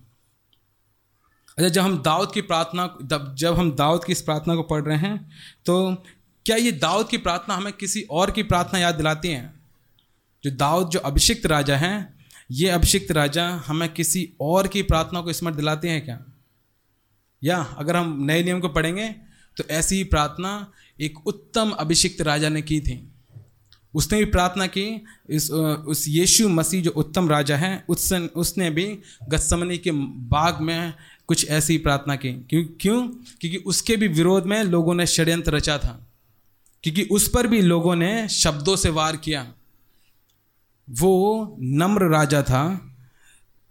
अच्छा 1.59 1.69
जब 1.69 1.83
हम 1.83 1.99
दाऊद 2.03 2.33
की 2.33 2.41
प्रार्थना, 2.41 2.87
जब 3.35 3.55
हम 3.55 3.71
दाऊद 3.77 4.05
की 4.05 4.13
इस 4.13 4.23
प्रार्थना 4.23 4.55
को 4.55 4.63
पढ़ 4.63 4.83
रहे 4.83 4.97
हैं 4.99 5.31
तो 5.67 5.95
क्या 6.47 6.57
ये 6.57 6.73
दाऊद 6.73 7.09
की 7.09 7.19
प्रार्थना 7.19 7.55
हमें 7.55 7.73
किसी 7.73 8.03
और 8.11 8.31
की 8.31 8.43
प्रार्थना 8.43 8.79
याद 8.81 8.95
दिलाती 8.95 9.29
हैं? 9.29 9.61
जो 10.45 10.51
दाऊद, 10.51 10.89
जो 10.89 10.99
अभिषिक्त 10.99 11.47
राजा 11.47 11.77
हैं, 11.77 12.27
ये 12.51 12.69
अभिषिक्त 12.69 13.13
राजा 13.13 13.49
हमें 13.67 13.89
किसी 13.93 14.29
और 14.41 14.69
की 14.69 14.83
प्रार्थना 14.83 15.21
को 15.21 15.33
स्मरण 15.33 15.57
दिलाते 15.57 15.89
हैं 15.89 16.05
क्या? 16.05 16.19
या 17.45 17.59
अगर 17.79 17.97
हम 17.97 18.25
नए 18.25 18.43
नियम 18.45 18.61
को 18.61 18.69
पढ़ेंगे 18.69 19.09
तो 19.57 19.65
ऐसी 19.71 19.97
ही 19.97 20.05
प्रार्थना 20.05 20.73
एक 21.01 21.27
उत्तम 21.27 21.71
अभिषिक्त 21.71 22.21
राजा 22.21 22.49
ने 22.49 22.63
की 22.63 22.81
थी। 22.81 23.11
उसने 23.95 24.19
भी 24.19 24.25
प्रार्थना 24.25 24.67
की, 24.67 25.05
इस, 25.31 25.51
उस 25.51 26.09
यीशु 26.09 26.49
मसीह 26.49 26.83
जो 26.83 26.91
उत्तम 26.91 27.29
राजा 27.29 27.57
है 27.57 27.85
उस 27.89 28.13
उसने 28.13 28.71
भी 28.71 28.87
गत्समनी 29.29 29.79
के 29.79 29.91
बाग 30.31 30.61
में 30.61 30.95
कुछ 31.27 31.49
ऐसी 31.49 31.79
प्रार्थना 31.79 32.17
की। 32.17 32.33
क्यों 32.33 32.65
क्यों? 32.81 33.09
क्योंकि 33.09 33.57
उसके 33.57 33.97
भी 33.97 34.09
विरोध 34.09 34.45
में 34.45 34.65
लोगों 34.65 34.95
ने 34.95 35.07
षड्यंत्र 35.07 35.53
रचा 35.53 35.79
था। 35.79 36.07
क्योंकि 36.83 37.03
उस 37.03 37.29
पर 37.29 37.47
भी 37.47 37.63
लोगों 37.63 37.97
ने 37.97 38.29
शब्दों 38.29 38.77
से 38.77 38.89
वार 38.89 39.17
किया। 39.17 39.53
वो 40.91 41.57
नम्र 41.61 42.03
राजा 42.03 42.43
था। 42.43 42.91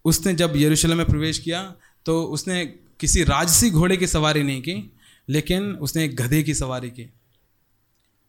उसने 0.06 0.34
जब 0.34 0.54
यरूशलेम 0.56 0.98
में 0.98 1.06
प्रवेश 1.06 1.40
किया 1.40 1.76
तो 2.06 2.24
उसने 2.24 2.66
किसी 3.00 3.24
राजसी 3.24 3.70
घोड़े 3.70 3.98
की 3.98 4.08
सवारी 4.08 4.44
नहीं 4.44 4.62
की 4.62 4.92
लेकिन 5.30 5.64
उसने 5.64 6.06
एक 6.06 6.16
गधे 6.16 6.44
की 6.44 6.54
सवारी 6.54 6.90
की। 6.90 7.10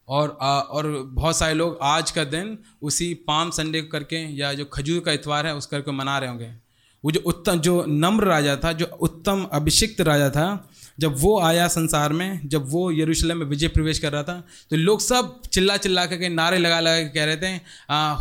और 0.08 0.38
आ, 0.40 0.60
और 0.60 1.02
बहुत 1.06 1.36
सारे 1.36 1.54
लोग 1.54 1.78
आज 1.82 2.10
का 2.10 2.24
दिन 2.24 2.58
उसी 2.82 3.14
पाम 3.14 3.50
संडे 3.50 3.82
करके 3.82 4.16
या 4.16 4.52
जो 4.52 4.64
खजूर 4.64 5.00
का 5.00 5.12
इतवार 5.12 5.46
है 5.46 5.54
उस 5.54 5.66
करके 5.66 5.90
मना 5.90 6.18
रहे 6.18 6.30
होंगे। 6.30 6.63
वो 7.04 7.10
जो 7.10 7.20
उत्तम, 7.22 7.58
जो 7.58 7.84
नम्र 7.88 8.24
राजा 8.24 8.56
था, 8.56 8.72
जो 8.72 8.86
उत्तम 8.86 9.46
अभिषिक्त 9.52 10.00
राजा 10.02 10.28
था, 10.30 10.68
जब 10.98 11.14
वो 11.18 11.38
आया 11.40 11.66
संसार 11.68 12.12
में, 12.12 12.48
जब 12.48 12.68
वो 12.70 12.90
यरूशलेम 12.92 13.38
में 13.38 13.46
विजय 13.46 13.68
प्रवेश 13.68 13.98
कर 13.98 14.12
रहा 14.12 14.22
था 14.22 14.42
तो 14.70 14.76
लोग 14.76 15.00
सब 15.00 15.40
चिल्ला 15.44 15.76
चिल्ला 15.76 16.04
करके, 16.06 16.28
नारे 16.30 16.58
लगा 16.58 16.80
लगा 16.80 16.98
के 16.98 17.08
कह 17.10 17.24
रहे 17.24 17.36
थे 17.36 17.54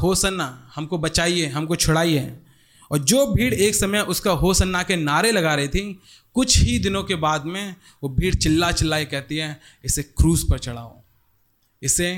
हो 0.01 0.13
सन्ना 0.15 0.71
हमको 0.75 0.97
बचाइए, 0.97 1.45
हमको 1.47 1.75
छुड़ाइए। 1.75 2.31
और 2.91 2.99
जो 2.99 3.25
भीड़ 3.27 3.53
एक 3.53 3.75
समय 3.75 4.01
उसका 4.03 4.31
हो 4.33 4.53
सन्ना 4.53 4.81
के 4.83 4.95
नारे 4.95 5.31
लगा 5.31 5.53
रही 5.55 5.67
थी, 5.67 6.01
कुछ 6.35 6.57
ही 6.59 6.77
दिनों 6.79 7.03
के 7.03 7.15
बाद 7.17 7.45
में 7.45 7.75
वो 8.03 8.09
भीड़ 8.11 8.33
चिल्ला 8.35 8.71
चिल्ला 8.71 9.03
कहती 9.05 9.37
है, 9.37 9.59
इसे 9.85 10.03
क्रूज 10.03 10.43
पर 10.49 10.59
चढ़ाओ, 10.59 10.95
इसे 11.81 12.15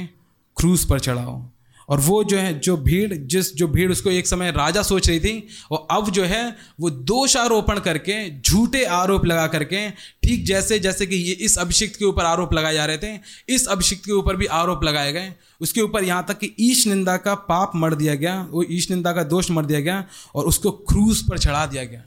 क्रूज 0.57 0.85
पर 0.85 0.99
चढ़ाओ। 0.99 1.41
और 1.89 1.99
वो 1.99 2.23
जो 2.23 2.37
है, 2.37 2.59
जो 2.59 2.77
भीड़, 2.77 3.13
जिस, 3.13 3.55
जो 3.55 3.67
भीड़ 3.67 3.91
उसको 3.91 4.11
एक 4.11 4.27
समय 4.27 4.51
राजा 4.51 4.81
सोच 4.81 5.09
रही 5.09 5.19
थी 5.19 5.47
और 5.71 5.87
अब 5.91 6.09
जो 6.09 6.23
है, 6.23 6.55
वो 6.79 6.89
दोषारोपण 6.89 7.79
करके, 7.79 8.41
झूठे 8.41 8.83
आरोप 8.85 9.25
लगा 9.25 9.47
करके, 9.47 9.89
ठीक 9.89 10.45
जैसे 10.45 10.79
जैसे 10.79 11.05
कि 11.05 11.15
ये 11.15 11.33
इस 11.33 11.57
अभिषिक्त 11.57 11.95
के 11.99 12.05
ऊपर 12.05 12.25
आरोप 12.25 12.53
लगाए 12.53 12.73
जा 12.73 12.85
रहे 12.85 12.97
थे, 12.97 13.19
इस 13.49 13.67
अभिषिक्त 13.67 14.05
के 14.05 14.11
ऊपर 14.11 14.35
भी 14.35 14.45
आरोप 14.45 14.83
लगाए 14.83 15.13
गए। 15.13 15.33
उसके 15.61 15.81
ऊपर 15.81 16.03
यहाँ 16.03 16.25
तक 16.27 16.37
कि 16.39 16.55
ईश 16.59 16.87
निंदा 16.87 17.17
का 17.17 17.35
पाप 17.35 17.71
मर 17.75 17.95
दिया 17.95 18.15
गया, 18.15 18.47
वो 18.51 18.65
ईश 18.71 18.91
निंदा 18.91 19.13
का 19.13 19.23
दोष 19.23 19.51
मर 19.51 19.65
दिया 19.65 19.79
गया 19.79 20.05
और 20.35 20.45
उसको 20.45 20.71
क्रूज 20.71 21.21
पर 21.21 21.37
चढ़ा 21.37 21.65
दिया 21.65 21.83
गया। 21.83 22.03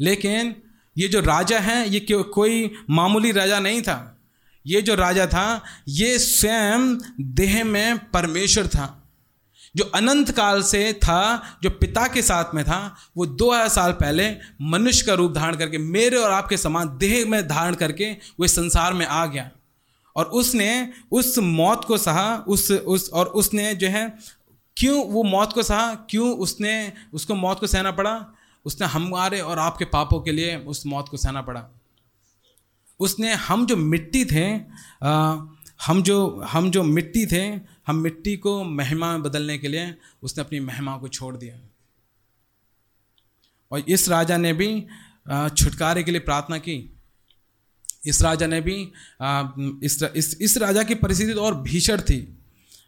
लेकिन 0.00 0.54
ये 0.98 1.08
जो 1.08 1.20
राजा 1.20 1.58
हैं, 1.58 1.86
ये 1.86 2.06
कोई 2.10 2.70
मामूली 2.90 3.32
राजा 3.32 3.60
नहीं 3.60 3.82
था। 3.82 4.13
ये 4.66 4.82
जो 4.82 4.94
राजा 4.94 5.26
था, 5.26 5.64
ये 5.88 6.18
स्वयं 6.18 6.98
देह 7.20 7.64
में 7.64 7.98
परमेश्वर 7.98 8.66
था। 8.66 9.00
जो 9.76 9.84
अनंत 9.84 10.30
काल 10.30 10.62
से 10.62 10.92
था, 10.92 11.58
जो 11.62 11.70
पिता 11.70 12.06
के 12.06 12.22
साथ 12.22 12.54
में 12.54 12.64
था, 12.64 12.96
वो 13.16 13.26
दो 13.26 13.52
हज़ार 13.52 13.68
साल 13.68 13.92
पहले 13.92 14.36
मनुष्य 14.62 15.06
का 15.06 15.14
रूप 15.14 15.32
धारण 15.32 15.56
करके, 15.56 15.78
मेरे 15.78 16.16
और 16.16 16.30
आपके 16.30 16.56
समान 16.56 16.98
देह 16.98 17.26
में 17.26 17.48
धारण 17.48 17.74
करके 17.74 18.12
वो 18.12 18.46
संसार 18.46 18.92
में 18.92 19.06
आ 19.06 19.26
गया। 19.26 19.50
और 20.16 20.24
उसने 20.24 20.92
उस 21.12 21.38
मौत 21.38 21.84
को 21.84 21.98
सहा, 21.98 22.36
उस 22.36 22.70
उस, 22.70 23.10
और 23.10 23.26
उसने 23.26 23.74
जो 23.74 23.88
है, 23.88 24.18
क्यों 24.76 25.04
वो 25.06 25.22
मौत 25.22 25.52
को 25.52 25.62
सहा? 25.62 25.94
क्यों 25.94 26.38
उसने, 26.38 26.92
उसको 27.14 27.34
मौत 27.34 27.60
को 27.60 27.66
सहना 27.66 27.90
पड़ा? 27.90 28.26
उसने 28.64 28.86
हमारे 28.86 29.40
और 29.40 29.58
आपके 29.58 29.84
पापों 29.84 30.20
के 30.20 30.32
लिए 30.32 30.56
उस 30.56 30.86
मौत 30.86 31.08
को 31.08 31.16
सहना 31.16 31.42
पड़ा। 31.42 31.70
उसने 33.00 33.32
हम 33.34 33.66
जो 33.66 33.76
मिट्टी 33.76 34.24
थे 34.24 34.46
आ, 35.02 35.36
हम 35.86 36.02
जो 36.02 36.16
हम 36.48 36.70
जो 36.70 36.82
मिट्टी 36.82 37.26
थे 37.26 37.44
हम 37.86 37.96
मिट्टी 37.96 38.36
को 38.36 38.62
महिमा 38.64 39.10
में 39.12 39.22
बदलने 39.22 39.58
के 39.58 39.68
लिए 39.68 39.94
उसने 40.22 40.44
अपनी 40.44 40.60
महिमा 40.60 40.96
को 40.96 41.08
छोड़ 41.08 41.36
दिया। 41.36 41.58
और 43.72 43.84
इस 43.88 44.08
राजा 44.08 44.36
ने 44.36 44.52
भी 44.52 44.68
छुटकारे 45.26 46.02
के 46.02 46.10
लिए 46.10 46.20
प्रार्थना 46.20 46.58
की। 46.58 46.78
इस 48.06 48.22
राजा 48.22 48.46
ने 48.46 48.60
भी 48.60 48.76
इस 49.86 50.02
इस, 50.16 50.36
इस 50.40 50.56
राजा 50.58 50.82
की 50.82 50.94
परिस्थिति 50.94 51.34
तो 51.34 51.40
और 51.40 51.60
भीषण 51.62 52.00
थी। 52.00 52.20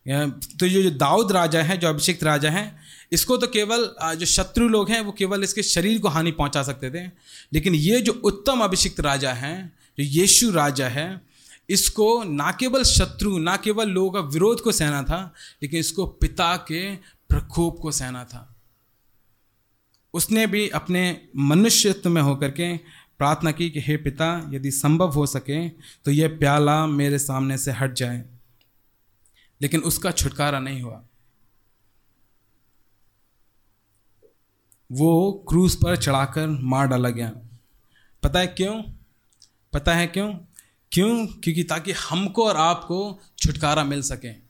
तो 0.07 0.67
ये 0.67 0.83
जो 0.83 0.91
दाऊद 0.91 1.33
राजा 1.33 1.63
है 1.63 1.77
जो 1.79 1.89
अभिषिक्त 1.89 2.25
राजा 2.25 2.51
है 2.51 2.65
इसको 3.13 3.37
तो 3.37 3.47
केवल 3.47 3.89
जो 4.17 4.27
शत्रु 4.27 4.69
लोग 4.69 4.91
हैं 4.91 5.01
वो 5.01 5.13
केवल 5.13 5.43
इसके 5.45 5.63
शरीर 5.63 5.99
को 5.99 6.09
हानि 6.09 6.31
पहुँचा 6.33 6.63
सकते 6.63 6.91
थे। 6.91 7.07
लेकिन 7.53 7.75
ये 7.75 8.01
जो 8.01 8.13
उत्तम 8.25 8.61
अभिषिक्त 8.61 9.01
राजा 9.01 9.33
हैं 9.35 9.73
जो 9.99 10.05
यीशु 10.05 10.51
राजा 10.51 10.89
है, 10.89 11.21
इसको 11.71 12.25
ना 12.25 12.53
केवल 12.53 12.83
शत्रु, 12.83 13.39
ना 13.39 13.57
केवल 13.57 13.89
लोगों 13.89 14.11
का 14.11 14.21
विरोध 14.21 14.61
को 14.61 14.73
सहना 14.73 15.03
था, 15.03 15.35
लेकिन 15.63 15.81
इसको 15.81 16.07
पिता 16.07 16.57
के 16.57 16.97
प्रकोप 17.29 17.79
को 17.79 17.93
सहना 17.93 18.25
था। 18.25 18.57
उसने 20.15 20.47
भी 20.47 20.69
अपने 20.69 21.29
मनुष्यत्व 21.37 22.11
में 22.11 22.23
होकर 22.23 22.51
के 22.51 22.77
प्रार्थना 23.19 23.51
की 23.51 23.71
कि, 23.71 23.81
हे 23.81 23.97
पिता, 23.97 24.51
यदि 24.53 24.71
संभव 24.71 25.11
हो 25.11 25.27
सके 25.27 25.69
तो 25.69 26.11
यह 26.11 26.29
प्याला 26.29 26.87
मेरे 26.87 27.19
सामने 27.19 27.59
से 27.59 27.71
हट 27.71 27.93
जाए। 27.93 28.25
लेकिन 29.63 29.81
उसका 29.81 30.11
छुटकारा 30.11 30.59
नहीं 30.61 30.83
हुआ। 30.83 31.05
वो 34.93 35.45
क्रूज 35.49 35.75
पर 35.75 35.97
चढ़ाकर 35.97 36.47
मार 36.47 36.87
डाला 36.87 37.09
गया। 37.09 37.33
पता 38.23 38.39
है 38.39 38.47
क्यों? 38.47 38.96
पता 39.73 39.95
है 39.95 40.07
क्यों? 40.07 40.35
क्यों? 40.93 41.27
क्योंकि 41.27 41.63
ताकि 41.63 41.93
हमको 41.93 42.47
और 42.47 42.57
आपको 42.57 43.21
छुटकारा 43.39 43.85
मिल 43.85 44.03
सके। 44.03 44.47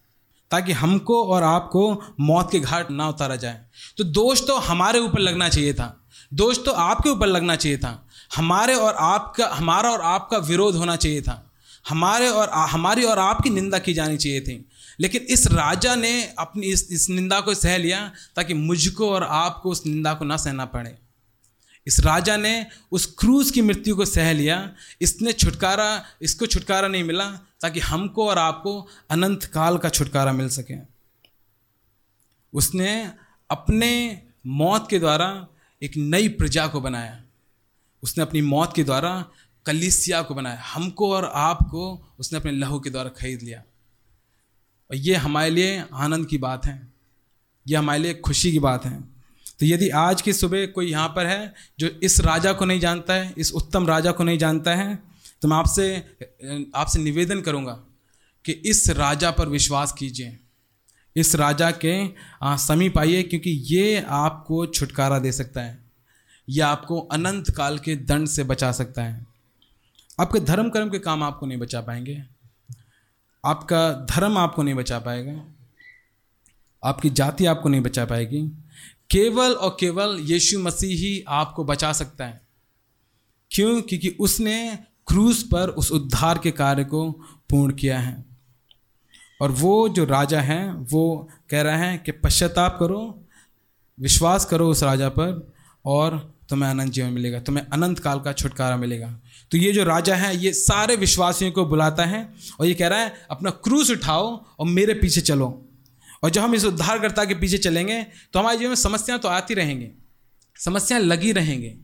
ताकि 0.50 0.72
हमको 0.72 1.24
और 1.24 1.42
आपको 1.42 2.02
मौत 2.20 2.48
के 2.52 2.60
घाट 2.60 2.90
ना 2.90 3.08
उतारा 3.08 3.36
जाए। 3.36 3.64
तो 3.98 4.04
दोष 4.04 4.46
तो 4.46 4.56
हमारे 4.56 4.98
ऊपर 4.98 5.18
लगना 5.18 5.48
चाहिए 5.48 5.74
था। 5.74 6.08
दोष 6.34 6.64
तो 6.64 6.70
आपके 6.70 7.10
ऊपर 7.10 7.26
लगना 7.26 7.56
चाहिए 7.56 7.78
था। 7.78 8.08
हमारे 8.36 8.74
और 8.74 8.94
आपका, 8.94 9.46
हमारा 9.46 9.90
और 9.90 10.00
आपका 10.00 10.38
विरोध 10.38 10.76
होना 10.76 10.96
चाहिए 10.96 11.22
था। 11.22 11.52
हमारे 11.88 12.28
और 12.28 12.48
हमारी 12.48 13.04
और 13.04 13.18
आपकी 13.18 13.50
निंदा 13.50 13.78
की 13.78 13.94
जानी 13.94 14.16
चाहिए 14.16 14.40
थी। 14.40 14.68
लेकिन 15.00 15.22
इस 15.22 15.46
राजा 15.46 15.94
ने 15.94 16.34
अपनी 16.38 16.66
इस 16.66 16.88
इस 16.90 17.10
निंदा 17.10 17.40
को 17.40 17.54
सह 17.54 17.78
लिया 17.78 18.12
ताकि 18.36 18.54
मुझको 18.54 19.10
और 19.10 19.22
आपको 19.22 19.70
उस 19.70 19.86
निंदा 19.86 20.14
को 20.14 20.24
ना 20.24 20.36
सहना 20.36 20.64
पड़े। 20.64 20.98
इस 21.86 22.00
राजा 22.00 22.36
ने 22.36 22.66
उस 22.92 23.16
क्रूज 23.18 23.50
की 23.50 23.62
मृत्यु 23.62 23.96
को 23.96 24.04
सह 24.04 24.32
लिया। 24.32 24.74
इसने 25.00 25.32
छुटकारा, 25.32 26.04
इसको 26.22 26.46
छुटकारा 26.46 26.88
नहीं 26.88 27.04
मिला 27.04 27.30
ताकि 27.30 27.80
हमको 27.80 28.28
और 28.28 28.38
आपको 28.38 28.88
अनंत 29.10 29.44
काल 29.44 29.78
का 29.78 29.88
छुटकारा 29.88 30.32
मिल 30.32 30.48
सके। 30.48 30.74
उसने 32.52 33.12
अपने 33.50 34.22
मौत 34.46 34.86
के 34.90 34.98
द्वारा 34.98 35.46
एक 35.82 35.96
नई 35.96 36.28
प्रजा 36.28 36.66
को 36.66 36.80
बनाया। 36.80 37.22
उसने 38.02 38.22
अपनी 38.22 38.40
मौत 38.40 38.72
के 38.76 38.84
द्वारा 38.84 39.26
कलिसिया 39.66 40.22
को 40.22 40.34
बनाया। 40.34 40.62
हमको 40.62 41.12
और 41.12 41.24
आपको 41.34 42.14
उसने 42.18 42.38
अपने 42.38 42.52
लहू 42.52 42.80
के 42.80 42.90
द्वारा 42.90 43.08
खरीद 43.08 43.42
लिया। 43.42 43.60
और 44.90 44.96
ये 44.96 45.14
हमारे 45.14 45.50
लिए 45.50 45.84
आनंद 45.92 46.26
की 46.26 46.38
बात 46.38 46.66
है। 46.66 46.92
यह 47.68 47.78
हमारे 47.78 48.02
लिए 48.02 48.14
खुशी 48.14 48.52
की 48.52 48.58
बात 48.58 48.84
है। 48.86 49.15
तो 49.60 49.66
यदि 49.66 49.88
आज 49.88 50.22
की 50.22 50.32
सुबह 50.32 50.66
कोई 50.66 50.90
यहाँ 50.90 51.08
पर 51.08 51.26
है 51.26 51.54
जो 51.78 51.88
इस 52.02 52.20
राजा 52.20 52.52
को 52.52 52.64
नहीं 52.64 52.80
जानता 52.80 53.14
है, 53.14 53.32
इस 53.38 53.52
उत्तम 53.52 53.86
राजा 53.86 54.12
को 54.12 54.24
नहीं 54.24 54.38
जानता 54.38 54.74
है 54.74 54.98
तो 55.42 55.48
मैं 55.48 55.56
आपसे 55.56 55.96
आपसे 56.74 56.98
निवेदन 56.98 57.40
करूँगा 57.40 57.72
कि 58.44 58.52
इस 58.52 58.88
राजा 58.90 59.30
पर 59.30 59.48
विश्वास 59.48 59.92
कीजिए। 59.92 60.38
इस 61.16 61.34
राजा 61.36 61.70
के 61.84 61.94
समीप 62.58 62.98
आइए 62.98 63.22
क्योंकि 63.22 63.50
ये 63.66 64.04
आपको 64.08 64.64
छुटकारा 64.66 65.18
दे 65.18 65.32
सकता 65.32 65.60
है। 65.60 65.78
ये 66.48 66.60
आपको 66.60 66.98
अनंत 67.00 67.50
काल 67.50 67.78
के 67.78 67.96
दंड 67.96 68.28
से 68.28 68.44
बचा 68.44 68.70
सकता 68.72 69.02
है। 69.02 69.26
आपके 70.20 70.40
धर्म 70.40 70.68
कर्म 70.70 70.90
के 70.90 70.98
काम 70.98 71.22
आपको 71.22 71.46
नहीं 71.46 71.58
बचा 71.58 71.80
पाएँगे। 71.80 72.22
आपका 73.44 73.90
धर्म 74.10 74.38
आपको 74.38 74.62
नहीं 74.62 74.74
बचा 74.74 74.98
पाएगा। 74.98 75.40
आपकी 76.82 77.10
जाति 77.10 77.46
आपको 77.46 77.68
नहीं 77.68 77.80
बचा 77.80 78.04
पाएगी। 78.04 78.42
केवल 79.10 79.52
और 79.52 79.76
केवल 79.80 80.18
यीशु 80.20 80.58
मसीह 80.58 80.90
ही 80.90 81.24
आपको 81.28 81.64
बचा 81.64 81.92
सकता 81.92 82.24
है। 82.24 82.40
क्यों? 83.50 83.82
क्योंकि 83.82 84.16
उसने 84.20 84.78
क्रूस 85.06 85.42
पर 85.42 85.68
उस 85.68 85.92
उद्धार 85.92 86.38
के 86.38 86.50
कार्य 86.50 86.84
को 86.84 87.10
पूर्ण 87.50 87.72
किया 87.72 87.98
है। 87.98 88.24
और 89.40 89.50
वो 89.50 89.88
जो 89.88 90.04
राजा 90.04 90.40
हैं, 90.40 90.72
वो 90.72 91.28
कह 91.50 91.62
रहे 91.62 91.78
हैं 91.78 92.02
कि 92.02 92.12
पश्चाताप 92.12 92.76
करो, 92.80 93.24
विश्वास 94.00 94.44
करो 94.44 94.70
उस 94.70 94.82
राजा 94.82 95.08
पर 95.08 95.52
और 95.84 96.34
तुम्हें 96.48 96.70
अनंत 96.70 96.92
जीवन 96.92 97.10
मिलेगा, 97.10 97.40
तुम्हें 97.40 97.66
अनंत 97.66 97.98
काल 97.98 98.20
का 98.20 98.32
छुटकारा 98.32 98.76
मिलेगा। 98.76 99.20
तो 99.50 99.58
ये 99.58 99.72
जो 99.72 99.84
राजा 99.84 100.16
है, 100.16 100.36
ये 100.36 100.52
सारे 100.52 100.96
विश्वासियों 100.96 101.52
को 101.52 101.66
बुलाता 101.66 102.04
है 102.04 102.34
और 102.60 102.66
ये 102.66 102.74
कह 102.74 102.88
रहा 102.88 102.98
है, 102.98 103.14
अपना 103.30 103.50
क्रूस 103.50 103.90
उठाओ 103.90 104.44
और 104.58 104.66
मेरे 104.66 104.94
पीछे 104.94 105.20
चलो। 105.20 105.65
और 106.26 106.30
जब 106.30 106.42
हम 106.42 106.54
इस 106.54 106.64
उद्धारकर्ता 106.64 107.24
के 107.24 107.34
पीछे 107.34 107.58
चलेंगे 107.58 108.06
तो 108.32 108.38
हमारे 108.38 108.58
जीवन 108.58 108.68
में 108.68 108.76
समस्याएँ 108.76 109.20
तो 109.20 109.28
आती 109.28 109.54
रहेंगी। 109.54 109.88
समस्याएँ 110.56 111.02
लगी 111.02 111.32
रहेंगी। 111.32 111.74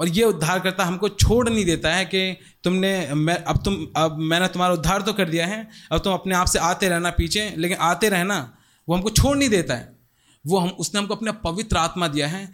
और 0.00 0.08
ये 0.08 0.24
उद्धारकर्ता 0.24 0.84
हमको 0.84 1.08
छोड़ 1.08 1.48
नहीं 1.48 1.64
देता 1.64 1.94
है 1.94 2.04
कि 2.04 2.36
तुमने, 2.64 3.14
मैं, 3.14 3.44
अब 3.44 3.64
तुम, 3.64 3.86
अब 3.96 4.18
मैंने 4.18 4.48
तुम्हारा 4.48 4.74
उद्धार 4.74 5.02
तो 5.02 5.12
कर 5.12 5.28
दिया 5.28 5.46
है, 5.46 5.68
अब 5.92 5.98
तुम 5.98 6.12
अपने 6.12 6.34
आप 6.34 6.46
से 6.46 6.58
आते 6.58 6.88
रहना 6.88 7.10
पीछे, 7.10 7.54
लेकिन 7.56 7.76
आते 7.76 8.08
रहना 8.08 8.56
वो 8.88 8.94
हमको 8.94 9.10
छोड़ 9.10 9.36
नहीं 9.36 9.48
देता 9.48 9.74
है। 9.74 9.98
वो 10.46 10.58
हम, 10.58 10.68
उसने 10.68 11.00
हमको 11.00 11.14
अपना 11.14 11.32
पवित्र 11.32 11.76
आत्मा 11.76 12.08
दिया 12.08 12.28
है 12.28 12.52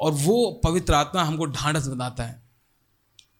और 0.00 0.12
वो 0.12 0.60
पवित्र 0.64 0.94
आत्मा 0.94 1.22
हमको 1.22 1.44
ढांढस 1.44 1.86
बनाता 1.86 2.24
है। 2.24 2.49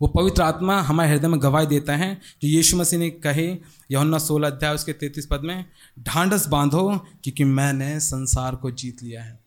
वो 0.00 0.08
पवित्र 0.08 0.42
आत्मा 0.42 0.80
हमारे 0.82 1.10
हृदय 1.10 1.28
में 1.28 1.42
गवाही 1.42 1.66
देता 1.66 1.96
है। 1.96 2.14
जो 2.14 2.48
यीशु 2.48 2.76
मसीह 2.76 2.98
ने 2.98 3.10
कहे 3.10 3.56
यौना 3.90 4.18
सोलह 4.18 4.48
अध्याय 4.48 4.74
उसके 4.74 4.92
तैतीस 4.92 5.26
पद 5.26 5.40
में, 5.40 5.64
ढांढस 5.98 6.46
बांधो 6.46 6.88
क्योंकि 7.24 7.44
मैंने 7.44 8.00
संसार 8.00 8.56
को 8.56 8.70
जीत 8.70 9.02
लिया 9.02 9.22
है। 9.22 9.38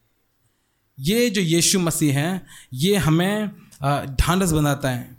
ये 0.99 1.29
जो 1.29 1.41
यीशु 1.41 1.79
मसीह 1.79 2.19
है, 2.19 2.45
ये 2.73 2.95
हमें 2.95 3.49
ढांढस 4.15 4.51
बनाता 4.51 4.89
है। 4.89 5.17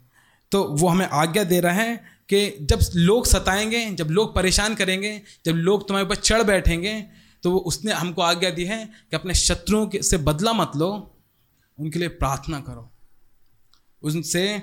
तो 0.53 0.65
वो 0.65 0.89
हमें 0.89 1.07
आज्ञा 1.07 1.45
दे 1.45 1.61
रहा 1.61 1.73
है 1.73 1.97
कि 2.29 2.47
जब 2.61 2.81
लोग 2.95 3.27
सताएँगे, 3.27 3.91
जब 3.91 4.09
लोग 4.11 4.35
परेशान 4.35 4.75
करेंगे, 4.75 5.21
जब 5.47 5.53
लोग 5.53 5.89
तुम्हारे 5.89 6.07
ऊपर 6.07 6.17
चढ़ 6.17 6.43
बैठेंगे 6.43 7.07
तो 7.43 7.51
वो 7.51 7.59
उसने 7.59 7.93
हमको 7.93 8.23
आज्ञा 8.23 8.51
दी 8.51 8.65
है 8.65 8.85
कि 9.11 9.17
अपने 9.17 9.35
शत्रुओं 9.35 9.87
के 9.87 10.03
से 10.03 10.17
बदला 10.17 10.53
मत 10.53 10.73
लो, 10.77 11.17
उनके 11.79 11.99
लिए 11.99 12.09
प्रार्थना 12.09 12.61
करो। 12.61 12.94
उनसे 14.05 14.63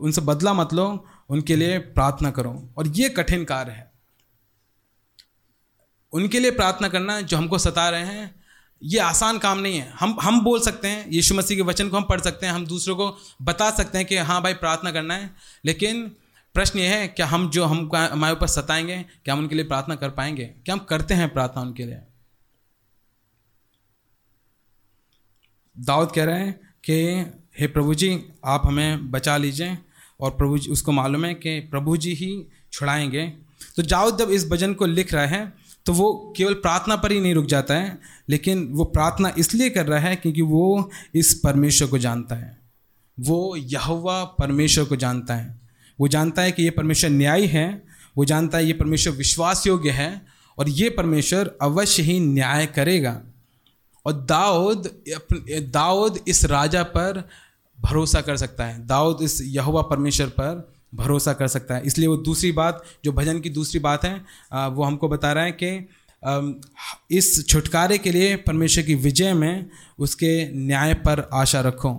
उनसे 0.00 0.20
बदला 0.20 0.54
मत 0.54 0.72
लो, 0.72 1.06
उनके 1.28 1.56
लिए 1.56 1.78
प्रार्थना 1.78 2.30
करो। 2.30 2.74
और 2.76 2.88
ये 2.88 3.08
कठिन 3.08 3.44
कार्य 3.44 3.72
है। 3.72 3.92
उनके 6.12 6.40
लिए 6.40 6.50
प्रार्थना 6.50 6.88
करना 6.88 7.20
जो 7.20 7.36
हमको 7.36 7.58
सता 7.58 7.90
रहे 7.90 8.04
हैं, 8.04 8.42
ये 8.82 8.98
आसान 8.98 9.38
काम 9.38 9.58
नहीं 9.58 9.78
है। 9.78 9.90
हम 9.90 10.16
हम 10.22 10.44
बोल 10.44 10.60
सकते 10.60 10.88
हैं, 10.88 11.06
यीशु 11.08 11.34
मसीह 11.34 11.56
के 11.56 11.62
वचन 11.62 11.88
को 11.88 11.96
हम 11.96 12.02
पढ़ 12.02 12.20
सकते 12.20 12.46
हैं, 12.46 12.52
हम 12.52 12.66
दूसरों 12.66 12.96
को 12.96 13.16
बता 13.42 13.70
सकते 13.70 13.98
हैं 13.98 14.06
कि 14.06 14.16
हाँ 14.16 14.42
भाई, 14.42 14.54
प्रार्थना 14.54 14.90
करना 14.90 15.14
है। 15.14 15.30
लेकिन 15.64 16.16
प्रश्न 16.54 16.78
ये 16.78 16.86
है, 16.86 17.08
क्या 17.08 17.26
हम 17.26 17.50
जो 17.50 17.64
हम 17.64 17.90
हमारे 17.96 18.34
ऊपर 18.34 18.46
सताएँगे, 18.46 19.02
क्या 19.02 19.34
हम 19.34 19.40
उनके 19.40 19.54
लिए 19.54 19.64
प्रार्थना 19.64 19.94
कर 19.94 20.10
पाएँगे? 20.10 20.44
क्या 20.44 20.74
हम 20.74 20.78
करते 20.78 21.14
हैं 21.14 21.32
प्रार्थना 21.32 21.62
उनके 21.62 21.84
लिए? 21.86 22.00
दाऊद 25.78 26.12
कह 26.12 26.24
रहे 26.24 26.40
हैं 26.40 26.60
कि 26.84 27.24
हे 27.56 27.66
प्रभु 27.66 27.94
जी 27.94 28.18
आप 28.44 28.62
हमें 28.66 29.10
बचा 29.10 29.36
लीजिए 29.36 29.76
और 30.20 30.30
प्रभु 30.30 30.58
जी, 30.58 30.70
उसको 30.70 30.92
मालूम 30.92 31.24
है 31.24 31.34
कि 31.34 31.58
प्रभु 31.60 31.96
जी 31.96 32.14
ही 32.14 32.46
छुड़ाएँगे। 32.72 33.26
तो 33.76 33.82
जाऊद 33.82 34.18
जब 34.18 34.30
इस 34.30 34.48
भजन 34.48 34.74
को 34.74 34.86
लिख 34.86 35.12
रहा 35.14 35.26
है 35.26 35.52
तो 35.86 35.92
वो 35.92 36.34
केवल 36.36 36.54
प्रार्थना 36.54 36.96
पर 36.96 37.12
ही 37.12 37.20
नहीं 37.20 37.34
रुक 37.34 37.46
जाता 37.46 37.74
है, 37.74 37.98
लेकिन 38.28 38.68
वो 38.72 38.84
प्रार्थना 38.84 39.32
इसलिए 39.38 39.70
कर 39.70 39.86
रहा 39.86 40.00
है 40.00 40.16
क्योंकि 40.16 40.42
वो 40.42 40.90
इस 41.14 41.34
परमेश्वर 41.34 41.88
को 41.88 41.98
जानता 41.98 42.34
है। 42.34 42.56
वो 43.20 43.56
यहवा 43.56 44.24
परमेश्वर 44.24 44.84
को 44.84 44.96
जानता 44.96 45.34
है। 45.34 45.60
वो 46.00 46.08
जानता 46.08 46.42
है 46.42 46.52
कि 46.52 46.62
ये 46.62 46.70
परमेश्वर 46.70 47.10
न्यायी 47.10 47.46
है, 47.46 47.82
वो 48.16 48.24
जानता 48.24 48.58
है 48.58 48.66
ये 48.66 48.72
परमेश्वर 48.72 49.12
विश्वास 49.12 49.66
योग्य 49.66 49.90
है 49.90 50.22
और 50.58 50.68
ये 50.68 50.90
परमेश्वर 50.90 51.50
अवश्य 51.62 52.02
ही 52.02 52.18
न्याय 52.20 52.66
करेगा। 52.66 53.20
और 54.06 54.12
दाऊद 54.24 54.90
दाऊद 55.70 56.18
इस 56.28 56.44
राजा 56.44 56.82
पर 56.82 57.22
भरोसा 57.78 58.20
कर 58.20 58.36
सकता 58.36 58.64
है। 58.64 58.86
दाऊद 58.86 59.22
इस 59.22 59.40
यहुआ 59.42 59.82
परमेश्वर 59.82 60.26
पर 60.28 60.70
भरोसा 60.94 61.32
कर 61.32 61.48
सकता 61.48 61.74
है। 61.74 61.82
इसलिए 61.86 62.08
वो 62.08 62.16
दूसरी 62.16 62.52
बात, 62.52 62.82
जो 63.04 63.12
भजन 63.12 63.40
की 63.40 63.50
दूसरी 63.50 63.80
बात 63.80 64.04
है 64.04 64.14
वो 64.52 64.84
हमको 64.84 65.08
बता 65.08 65.32
रहा 65.32 65.44
है 65.44 65.52
कि 65.52 65.88
इस 67.10 67.46
छुटकारे 67.48 67.98
के 67.98 68.10
लिए 68.10 68.36
परमेश्वर 68.36 68.84
की 68.84 68.94
विजय 68.94 69.32
में 69.32 69.70
उसके 69.98 70.32
न्याय 70.56 70.94
पर 70.96 71.28
आशा 71.32 71.60
रखो। 71.60 71.92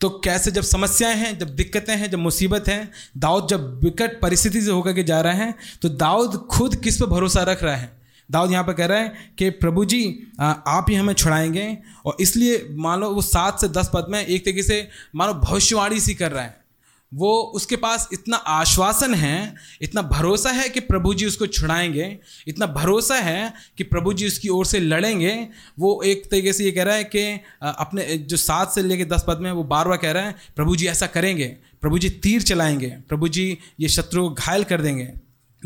तो 0.00 0.08
कैसे 0.24 0.50
जब 0.50 0.62
समस्याएँ 0.62 1.16
हैं, 1.16 1.38
जब 1.38 1.54
दिक्कतें 1.56 1.94
हैं, 1.96 2.10
जब 2.10 2.18
मुसीबत 2.18 2.68
है, 2.68 2.90
दाऊद 3.18 3.48
जब 3.48 3.80
विकट 3.84 4.20
परिस्थिति 4.20 4.62
से 4.62 4.70
होकर 4.70 4.92
के 4.92 5.04
जा 5.04 5.20
रहा 5.20 5.32
है 5.32 5.54
तो 5.82 5.88
दाऊद 5.88 6.36
खुद 6.50 6.76
किस 6.76 7.00
पर 7.00 7.06
भरोसा 7.06 7.42
रख 7.42 7.62
रहा 7.62 7.76
है? 7.76 7.97
दाऊद 8.30 8.52
यहाँ 8.52 8.64
पर 8.64 8.72
कह 8.72 8.86
रहा 8.86 8.98
है 8.98 9.32
कि 9.38 9.50
प्रभु 9.50 9.84
जी 9.84 10.02
आप 10.40 10.86
ही 10.88 10.94
हमें 10.94 11.12
छुड़ाएँगे 11.14 11.76
और 12.06 12.16
इसलिए 12.20 12.66
मान 12.78 13.00
लो 13.00 13.10
वो 13.10 13.22
सात 13.22 13.60
से 13.60 13.68
दस 13.70 13.90
पद 13.94 14.06
में 14.10 14.24
एक 14.24 14.44
तरीके 14.44 14.62
से 14.62 14.88
मानो 15.14 15.34
भविष्यवाणी 15.34 16.00
सी 16.00 16.14
कर 16.14 16.32
रहा 16.32 16.44
है। 16.44 16.56
वो 17.12 17.30
उसके 17.54 17.76
पास 17.76 18.08
इतना 18.12 18.36
आश्वासन 18.36 19.14
है, 19.14 19.54
इतना 19.82 20.02
भरोसा 20.02 20.50
है 20.50 20.68
कि 20.68 20.80
प्रभु 20.80 21.12
जी 21.14 21.26
उसको 21.26 21.46
छुड़ाएँगे, 21.48 22.18
इतना 22.48 22.66
भरोसा 22.66 23.16
है 23.16 23.52
कि 23.78 23.84
प्रभु 23.84 24.12
जी 24.12 24.26
उसकी 24.26 24.48
ओर 24.48 24.66
से 24.66 24.80
लड़ेंगे। 24.80 25.32
वो 25.78 26.00
एक 26.02 26.26
तरीके 26.30 26.52
से 26.52 26.64
ये 26.64 26.72
कह 26.72 26.82
रहा 26.82 26.94
है 26.94 27.04
कि 27.04 27.24
अपने, 27.62 28.04
जो 28.04 28.36
सात 28.36 28.72
से 28.72 28.82
लेकर 28.82 29.14
दस 29.14 29.24
पद 29.28 29.38
में 29.38 29.50
वो 29.52 29.64
बार 29.64 29.88
बार 29.88 29.98
कह 29.98 30.12
रहा 30.12 30.22
है, 30.22 30.34
प्रभु 30.56 30.76
जी 30.76 30.86
ऐसा 30.86 31.06
करेंगे, 31.06 31.46
प्रभु 31.80 31.98
जी 31.98 32.10
तीर 32.10 32.42
चलाएँगे, 32.42 32.88
प्रभु 33.08 33.28
जी 33.28 33.58
ये 33.80 33.88
शत्रु 33.88 34.28
को 34.28 34.34
घायल 34.34 34.64
कर 34.64 34.82
देंगे। 34.82 35.12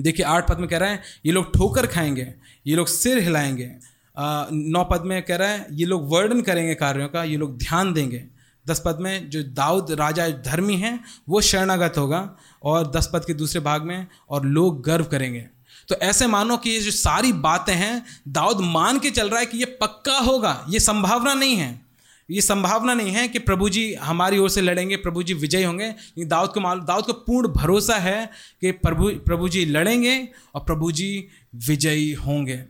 देखिए, 0.01 0.27
आठ 0.27 0.49
पद 0.49 0.59
में 0.59 0.69
कह 0.69 0.79
रहे 0.79 0.91
हैं, 0.91 1.03
ये 1.27 1.33
लोग 1.33 1.53
ठोकर 1.55 1.87
खाएँगे, 1.87 2.35
ये 2.67 2.77
लोग 2.77 2.87
सिर 2.87 3.19
हिलाएँगे 3.19 3.71
नौ 4.17 4.85
पद 4.85 5.03
में 5.07 5.23
कह 5.23 5.37
रहा 5.37 5.49
है, 5.49 5.67
ये 5.73 5.87
लोग 5.87 6.11
वर्णन 6.13 6.41
करेंगे 6.41 6.75
कार्यों 6.75 7.09
का, 7.09 7.25
ये 7.25 7.37
लोग 7.37 7.59
ध्यान 7.59 7.93
देंगे। 7.93 8.25
दस 8.67 8.83
पद 8.85 8.99
में 9.01 9.31
जो 9.31 9.43
दाऊद 9.43 9.91
राजा 9.91 10.29
धर्मी 10.29 10.77
हैं, 10.77 11.05
वो 11.29 11.41
शरणागत 11.41 11.99
होगा 11.99 12.37
और 12.63 12.91
दस 12.91 13.11
पद 13.13 13.25
के 13.25 13.35
दूसरे 13.35 13.61
भाग 13.61 13.83
में 13.83 14.07
और 14.31 14.47
लोग 14.47 14.83
गर्व 14.83 15.05
करेंगे। 15.05 15.47
तो 15.89 15.95
ऐसे 15.95 16.27
मानो 16.27 16.57
कि 16.57 16.71
ये 16.71 16.81
जो 16.81 16.91
सारी 16.91 17.33
बातें 17.33 17.75
हैं, 17.75 18.03
दाऊद 18.29 18.61
मान 18.61 18.99
के 18.99 19.11
चल 19.11 19.31
रहा 19.31 19.41
है 19.41 19.47
कि 19.47 19.59
ये 19.59 19.65
पक्का 19.65 20.19
होगा, 20.19 20.67
ये 20.69 20.81
संभावना 20.81 21.35
नहीं 21.35 21.57
है। 21.57 21.92
ये 22.31 22.41
संभावना 22.41 22.95
नहीं 22.95 23.11
है 23.11 23.27
कि 23.29 23.39
प्रभु 23.39 23.69
जी 23.69 23.95
हमारी 23.95 24.39
ओर 24.39 24.51
से 24.51 24.61
लड़ेंगे, 24.61 24.97
प्रभु 24.97 25.23
जी 25.23 25.35
विजयी 25.35 25.63
होंगे। 25.63 25.95
दाऊद 26.19 26.51
को 26.51 26.61
मालूम, 26.61 26.85
दाऊद 26.87 27.05
को 27.05 27.13
पूर्ण 27.13 27.49
भरोसा 27.49 27.97
है 27.97 28.31
कि 28.61 28.73
प्रभु 28.73 29.11
प्रभु 29.27 29.49
जी 29.49 29.65
लड़ेंगे 29.65 30.29
और 30.55 30.61
प्रभु 30.61 30.93
जी 30.93 31.27
विजयी 31.67 32.13
होंगे। 32.13 32.63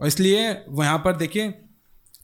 और 0.00 0.06
इसलिए 0.06 0.50
वो 0.68 0.82
यहाँ 0.84 0.98
पर 0.98 1.16
देखिए, 1.16 1.54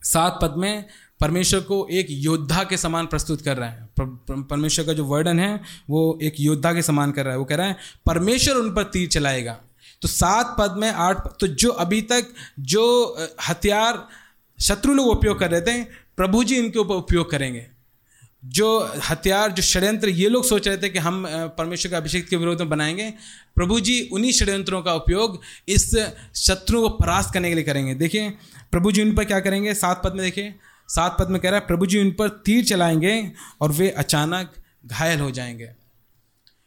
सात 0.02 0.38
पद 0.42 0.54
में 0.58 0.84
परमेश्वर 1.20 1.60
को 1.60 1.86
एक 1.90 2.06
योद्धा 2.10 2.62
के 2.64 2.76
समान 2.76 3.06
प्रस्तुत 3.06 3.42
कर 3.42 3.56
रहा 3.56 3.68
है। 3.68 3.88
परमेश्वर 4.00 4.84
का 4.86 4.92
जो 4.92 5.04
वर्णन 5.04 5.38
है, 5.40 5.60
वो 5.90 6.18
एक 6.22 6.34
योद्धा 6.40 6.72
के 6.72 6.82
समान 6.82 7.12
कर 7.12 7.24
रहा 7.24 7.32
है। 7.32 7.38
वो 7.38 7.44
कह 7.44 7.56
रहा 7.56 7.66
है, 7.66 7.76
परमेश्वर 8.06 8.54
उन 8.54 8.74
पर 8.74 8.82
तीर 8.84 9.08
चलाएगा। 9.08 9.58
तो 10.02 10.08
सात 10.08 10.54
पद 10.58 10.76
में 10.78 10.90
आठ 10.90 11.26
तो 11.40 11.46
जो 11.46 11.70
अभी 11.70 12.00
तक 12.02 12.26
जो 12.60 12.84
हथियार, 13.48 14.06
शत्रु 14.58 14.94
लोग 14.94 15.06
उपयोग 15.06 15.38
कर 15.38 15.50
रहे 15.50 15.60
थे 15.60 16.05
प्रभु 16.18 16.44
जी 16.44 16.56
इनके 16.56 16.78
ऊपर 16.78 16.94
उपयोग 16.94 17.30
करेंगे। 17.30 17.66
जो 18.44 18.68
हथियार, 19.08 19.52
जो 19.52 19.62
षड्यंत्र, 19.62 20.08
ये 20.08 20.28
लोग 20.28 20.44
सोच 20.44 20.66
रहे 20.68 20.76
थे 20.78 20.88
कि 20.88 20.98
हम 20.98 21.24
परमेश्वर 21.58 21.90
के 21.90 21.96
अभिषेक 21.96 22.28
के 22.28 22.36
विरोध 22.36 22.60
में 22.60 22.68
बनाएँगे। 22.68 23.12
प्रभु 23.56 23.78
जी 23.80 24.00
उन्हीं 24.12 24.32
षड्यंत्रों 24.32 24.82
का 24.82 24.94
उपयोग 24.94 25.40
इस 25.68 25.94
शत्रु 26.36 26.80
को 26.82 26.88
परास्त 26.88 27.32
करने 27.34 27.48
के 27.48 27.54
लिए 27.54 27.64
करेंगे। 27.64 27.94
देखिए, 27.94 28.30
प्रभु 28.72 28.92
जी 28.92 29.02
उन 29.02 29.14
पर 29.14 29.24
क्या 29.24 29.40
करेंगे? 29.40 29.74
सात 29.74 30.02
पद 30.04 30.12
में 30.12 30.20
देखिए, 30.20 30.54
सात 30.88 31.16
पद 31.18 31.30
में 31.30 31.40
कह 31.40 31.50
रहा 31.50 31.58
है, 31.60 31.66
प्रभु 31.66 31.86
जी 31.86 32.00
उन 32.00 32.10
पर 32.10 32.28
तीर 32.46 32.64
चलाएँगे 32.64 33.32
और 33.60 33.72
वे 33.72 33.90
अचानक 33.90 34.52
घायल 34.86 35.20
हो 35.20 35.30
जाएँगे। 35.30 35.70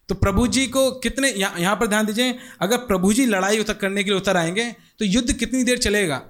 तो 0.10 0.16
प्रभु 0.16 0.48
जी 0.48 0.66
को 0.68 0.90
कितने, 0.92 1.30
यहाँ 1.30 1.60
यहाँ 1.60 1.76
पर 1.76 1.88
ध्यान 1.88 2.06
दीजिए, 2.06 2.36
अगर 2.62 2.78
प्रभु 2.78 3.14
जी 3.14 3.26
लड़ाई 3.26 3.60
उतर 3.60 3.74
करने 3.74 4.04
के 4.04 4.10
लिए 4.10 4.20
उतर 4.20 4.38
आएँगे 4.38 4.72
तो 5.00 5.06
युद्ध 5.06 5.34
कितनी 5.34 5.64
देर 5.64 5.78
चलेगा? 5.78 6.22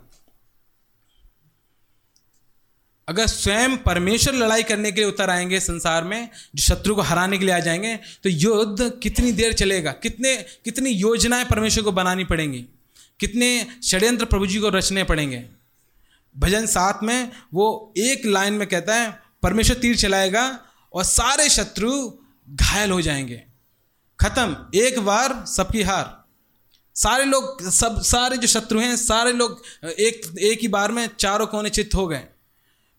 अगर 3.10 3.28
स्वयं 3.28 3.78
परमेश्वर 3.78 4.34
लड़ाई 4.34 4.64
करने 4.64 4.92
के 4.92 5.02
लिए 5.02 5.10
उतर 5.10 5.30
आएँगे 5.30 5.60
संसार 5.60 6.04
में 6.04 6.30
जो 6.56 6.64
शत्रु 6.64 6.96
को 6.96 7.02
हराने 7.02 7.38
के 7.38 7.46
लिए 7.46 7.56
आ 7.56 7.60
जाएँगे 7.60 8.00
तो 8.24 8.30
युद्ध 8.30 9.00
कितनी 9.04 9.32
देर 9.32 9.54
चलेगा? 9.54 9.92
कितने, 9.92 10.38
कितनी 10.38 10.90
योजनाएँ 10.90 11.46
परमेश्वर 11.46 11.84
को 11.84 11.92
बनानी 11.92 12.24
पड़ेंगी? 12.24 12.66
कितने 13.20 13.68
षड्यंत्र 13.84 14.26
प्रभु 14.26 14.48
जी 14.48 14.60
को 14.60 14.70
रचने 14.70 15.04
पड़ेंगे? 15.04 15.46
भजन 16.38 16.66
सात 16.66 17.00
में 17.04 17.32
वो 17.54 17.94
एक 17.98 18.26
लाइन 18.26 18.54
में 18.54 18.68
कहता 18.68 18.96
है, 18.96 19.20
परमेश्वर 19.44 19.76
तीर 19.76 19.96
चलाएगा 19.96 20.60
और 20.94 21.04
सारे 21.04 21.50
शत्रु 21.50 22.12
घायल 22.50 22.92
हो 22.92 23.02
जाएँगे। 23.02 23.44
खत्म। 24.20 24.58
एक 24.76 25.00
बार 25.00 25.46
सबकी 25.48 25.82
हार। 25.82 26.24
सारे 26.96 27.26
लोग, 27.26 27.70
सब, 27.70 28.02
सारे 28.02 28.38
जो 28.38 28.48
शत्रु 28.48 28.80
हैं, 28.80 28.96
सारे 28.96 29.34
लोग 29.34 29.64
एक 29.86 30.38
एक 30.40 30.60
ही 30.62 30.68
बार 30.68 30.92
में 30.92 31.10
चारों 31.20 31.48
कोने 31.48 31.70
चित्त 31.70 31.96
हो 31.96 32.08
गए। 32.08 32.22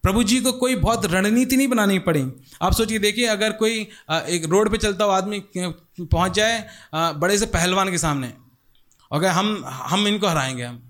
प्रभु 0.04 0.22
जी 0.22 0.40
को 0.40 0.52
कोई 0.52 0.74
बहुत 0.76 1.04
रणनीति 1.06 1.56
नहीं 1.56 1.68
बनानी 1.68 1.98
पड़ी। 2.00 2.24
आप 2.62 2.72
सोचिए, 2.72 2.98
देखिए, 2.98 3.26
अगर 3.26 3.52
कोई 3.52 3.80
एक 4.10 4.46
रोड 4.50 4.70
पे 4.70 4.78
चलता 4.78 5.04
हुआ 5.04 5.16
आदमी 5.16 5.42
पहुँच 5.56 6.32
जाए 6.32 6.64
बड़े 6.94 7.38
से 7.38 7.46
पहलवान 7.48 7.90
के 7.90 7.98
सामने 7.98 8.32
अगर 9.10 9.28
हम 9.28 9.64
हम 9.66 10.06
इनको 10.08 10.26
हराएँगे 10.26 10.62
हम। 10.62 10.82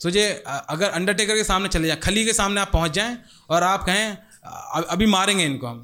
सोचिए 0.00 0.30
अगर 0.46 0.88
अंडरटेकर 0.88 1.36
के 1.36 1.44
सामने 1.44 1.68
चले 1.68 1.86
जाए, 1.88 1.96
खली 1.96 2.24
के 2.24 2.32
सामने 2.32 2.60
आप 2.60 2.70
पहुँच 2.72 2.92
जाएँ, 2.92 3.16
और 3.50 3.62
आप 3.62 3.84
कहें 3.84 4.16
अभी 4.84 5.06
मारेंगे 5.06 5.44
इनको 5.44 5.66
हम। 5.66 5.82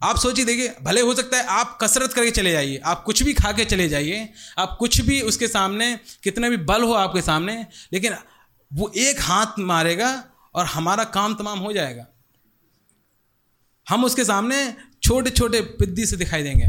आप 0.00 0.16
सोचिए, 0.18 0.44
देखिए, 0.44 0.74
भले 0.82 1.00
हो 1.00 1.14
सकता 1.14 1.36
है 1.36 1.44
आप 1.50 1.78
कसरत 1.82 2.12
करके 2.12 2.30
चले 2.30 2.52
जाइए, 2.52 2.76
आप 2.76 3.02
कुछ 3.04 3.22
भी 3.22 3.34
खा 3.34 3.52
के 3.52 3.64
चले 3.64 3.88
जाइए, 3.88 4.28
आप 4.58 4.76
कुछ 4.78 5.00
भी 5.00 5.20
उसके 5.22 5.48
सामने, 5.48 5.98
कितना 6.24 6.48
भी 6.48 6.56
बल 6.64 6.82
हो 6.82 6.92
आपके 6.94 7.22
सामने, 7.22 7.54
लेकिन 7.92 8.16
वो 8.70 8.92
एक 8.98 9.20
हाथ 9.20 9.58
मारेगा 9.60 10.12
और 10.54 10.66
हमारा 10.66 11.04
काम 11.04 11.34
तमाम 11.34 11.58
हो 11.58 11.72
जाएगा। 11.72 12.06
हम 13.88 14.04
उसके 14.04 14.24
सामने 14.24 14.76
छोटे 15.02 15.30
छोटे 15.30 15.60
पिद्दी 15.60 16.06
से 16.06 16.16
दिखाई 16.16 16.42
देंगे। 16.42 16.66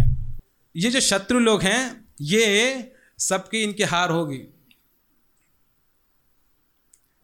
ये 0.75 0.89
जो 0.89 0.99
शत्रु 0.99 1.39
लोग 1.39 1.61
हैं, 1.61 2.05
ये 2.21 2.91
सबकी 3.19 3.63
इनकी 3.63 3.83
हार 3.83 4.09
होगी। 4.09 4.43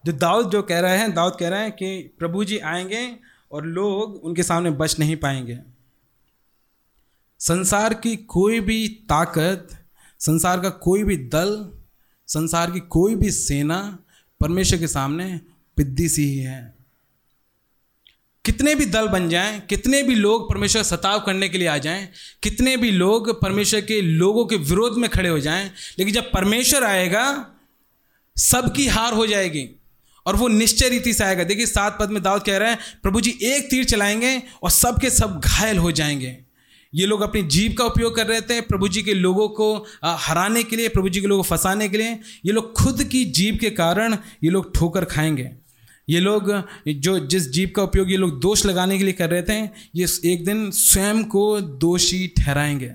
जो 0.05 0.11
दाऊद 0.11 0.49
जो 0.49 0.61
कह 0.61 0.79
रहे 0.79 0.97
हैं, 0.97 1.13
दाऊद 1.13 1.37
कह 1.39 1.49
रहे 1.49 1.61
हैं 1.61 1.71
कि 1.71 2.15
प्रभु 2.19 2.43
जी 2.43 2.57
आएँगे 2.57 3.19
और 3.51 3.65
लोग 3.65 4.15
उनके 4.15 4.43
सामने 4.43 4.71
बच 4.71 4.99
नहीं 4.99 5.15
पाएँगे। 5.15 5.59
संसार 7.39 7.93
की 7.93 8.15
कोई 8.15 8.59
भी 8.59 8.87
ताकत, 8.87 9.85
संसार 10.19 10.59
का 10.59 10.69
कोई 10.69 11.03
भी 11.03 11.17
दल, 11.17 11.71
संसार 12.27 12.71
की 12.71 12.79
कोई 12.79 13.15
भी 13.15 13.31
सेना 13.31 13.99
परमेश्वर 14.39 14.79
के 14.79 14.87
सामने 14.87 15.41
पिद्दी 15.79 16.07
सी 16.09 16.23
ही 16.23 16.37
है। 16.37 16.59
कितने 18.45 18.73
भी 18.75 18.85
दल 18.85 19.07
बन 19.07 19.27
जाएँ, 19.29 19.59
कितने 19.59 20.01
भी 20.03 20.15
लोग 20.15 20.49
परमेश्वर 20.49 20.83
सताव 20.83 21.19
करने 21.19 21.49
के 21.49 21.57
लिए 21.57 21.67
आ 21.67 21.77
जाएँ, 21.77 22.07
कितने 22.43 22.75
भी 22.77 22.91
लोग 22.91 23.29
परमेश्वर 23.41 23.81
के 23.81 24.01
लोगों 24.01 24.45
के 24.45 24.55
विरोध 24.57 24.97
में 24.97 25.09
खड़े 25.09 25.29
हो 25.29 25.39
जाएँ, 25.39 25.69
लेकिन 25.99 26.13
जब 26.13 26.31
परमेश्वर 26.31 26.83
आएगा, 26.83 27.25
सबकी 28.35 28.87
हार 28.87 29.13
हो 29.13 29.27
जाएगी 29.27 29.67
और 30.25 30.35
वो 30.35 30.47
निश्चय 30.47 30.89
रीति 30.89 31.13
से 31.13 31.23
आएगा। 31.23 31.43
देखिए, 31.43 31.65
सात 31.65 31.97
पद 31.99 32.09
में 32.09 32.21
दाऊद 32.23 32.43
कह 32.43 32.57
रहे 32.57 32.69
हैं, 32.69 32.79
प्रभु 33.03 33.21
जी, 33.21 33.37
एक 33.43 33.69
तीर 33.69 33.83
चलाएँगे 33.85 34.41
और 34.63 34.69
सबके 34.71 35.09
सब 35.09 35.39
घायल 35.39 35.77
हो 35.77 35.91
जाएँगे। 35.91 36.37
ये 36.93 37.05
लोग 37.05 37.21
अपनी 37.21 37.41
जीव 37.43 37.73
का 37.73 37.85
उपयोग 37.85 38.15
कर 38.15 38.27
रहे 38.27 38.41
थे 38.41 38.59
प्रभु 38.61 38.87
जी 38.87 39.01
के 39.03 39.13
लोगों 39.13 39.47
को 39.49 39.73
हराने 40.05 40.63
के 40.63 40.75
लिए, 40.75 40.89
प्रभु 40.89 41.09
जी 41.09 41.21
के 41.21 41.27
लोगों 41.27 41.43
को 41.43 41.47
फंसाने 41.47 41.89
के 41.89 41.97
लिए। 41.97 42.19
ये 42.45 42.51
लोग 42.51 42.73
खुद 42.73 43.03
की 43.03 43.25
जीव 43.25 43.57
के 43.61 43.69
कारण 43.69 44.17
ये 44.43 44.49
लोग 44.49 44.73
ठोकर 44.75 45.05
खाएँगे। 45.05 45.51
ये 46.09 46.19
लोग, 46.19 46.51
जो 46.87 47.19
जिस 47.19 47.49
जीप 47.49 47.73
का 47.75 47.83
उपयोग 47.83 48.11
ये 48.11 48.17
लोग 48.17 48.39
दोष 48.39 48.65
लगाने 48.65 48.97
के 48.97 49.03
लिए 49.03 49.13
कर 49.13 49.29
रहे 49.29 49.41
थे, 49.41 49.69
ये 49.95 50.33
एक 50.33 50.45
दिन 50.45 50.71
स्वयं 50.71 51.23
को 51.23 51.61
दोषी 51.61 52.27
ठहराएँगे। 52.37 52.91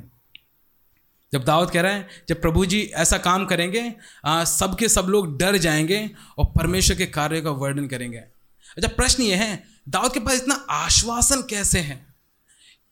जब 1.32 1.44
दावत 1.44 1.70
कह 1.70 1.80
रहे 1.80 1.92
हैं, 1.92 2.08
जब 2.28 2.40
प्रभु 2.40 2.64
जी 2.66 2.80
ऐसा 2.94 3.18
काम 3.18 3.44
करेंगे 3.44 3.92
सबके 4.26 4.88
सब 4.88 5.06
लोग 5.08 5.38
डर 5.38 5.56
जाएँगे 5.56 6.10
और 6.38 6.44
परमेश्वर 6.46 6.96
के 6.96 7.06
कार्य 7.06 7.40
का 7.40 7.50
वर्णन 7.50 7.86
करेंगे। 7.86 8.18
अच्छा 8.18 8.88
प्रश्न 8.88 9.22
ये 9.22 9.34
है, 9.34 9.62
दाऊद 9.88 10.12
के 10.12 10.20
पास 10.20 10.34
इतना 10.34 10.54
आश्वासन 10.54 11.42
कैसे 11.50 11.78
है? 11.78 12.06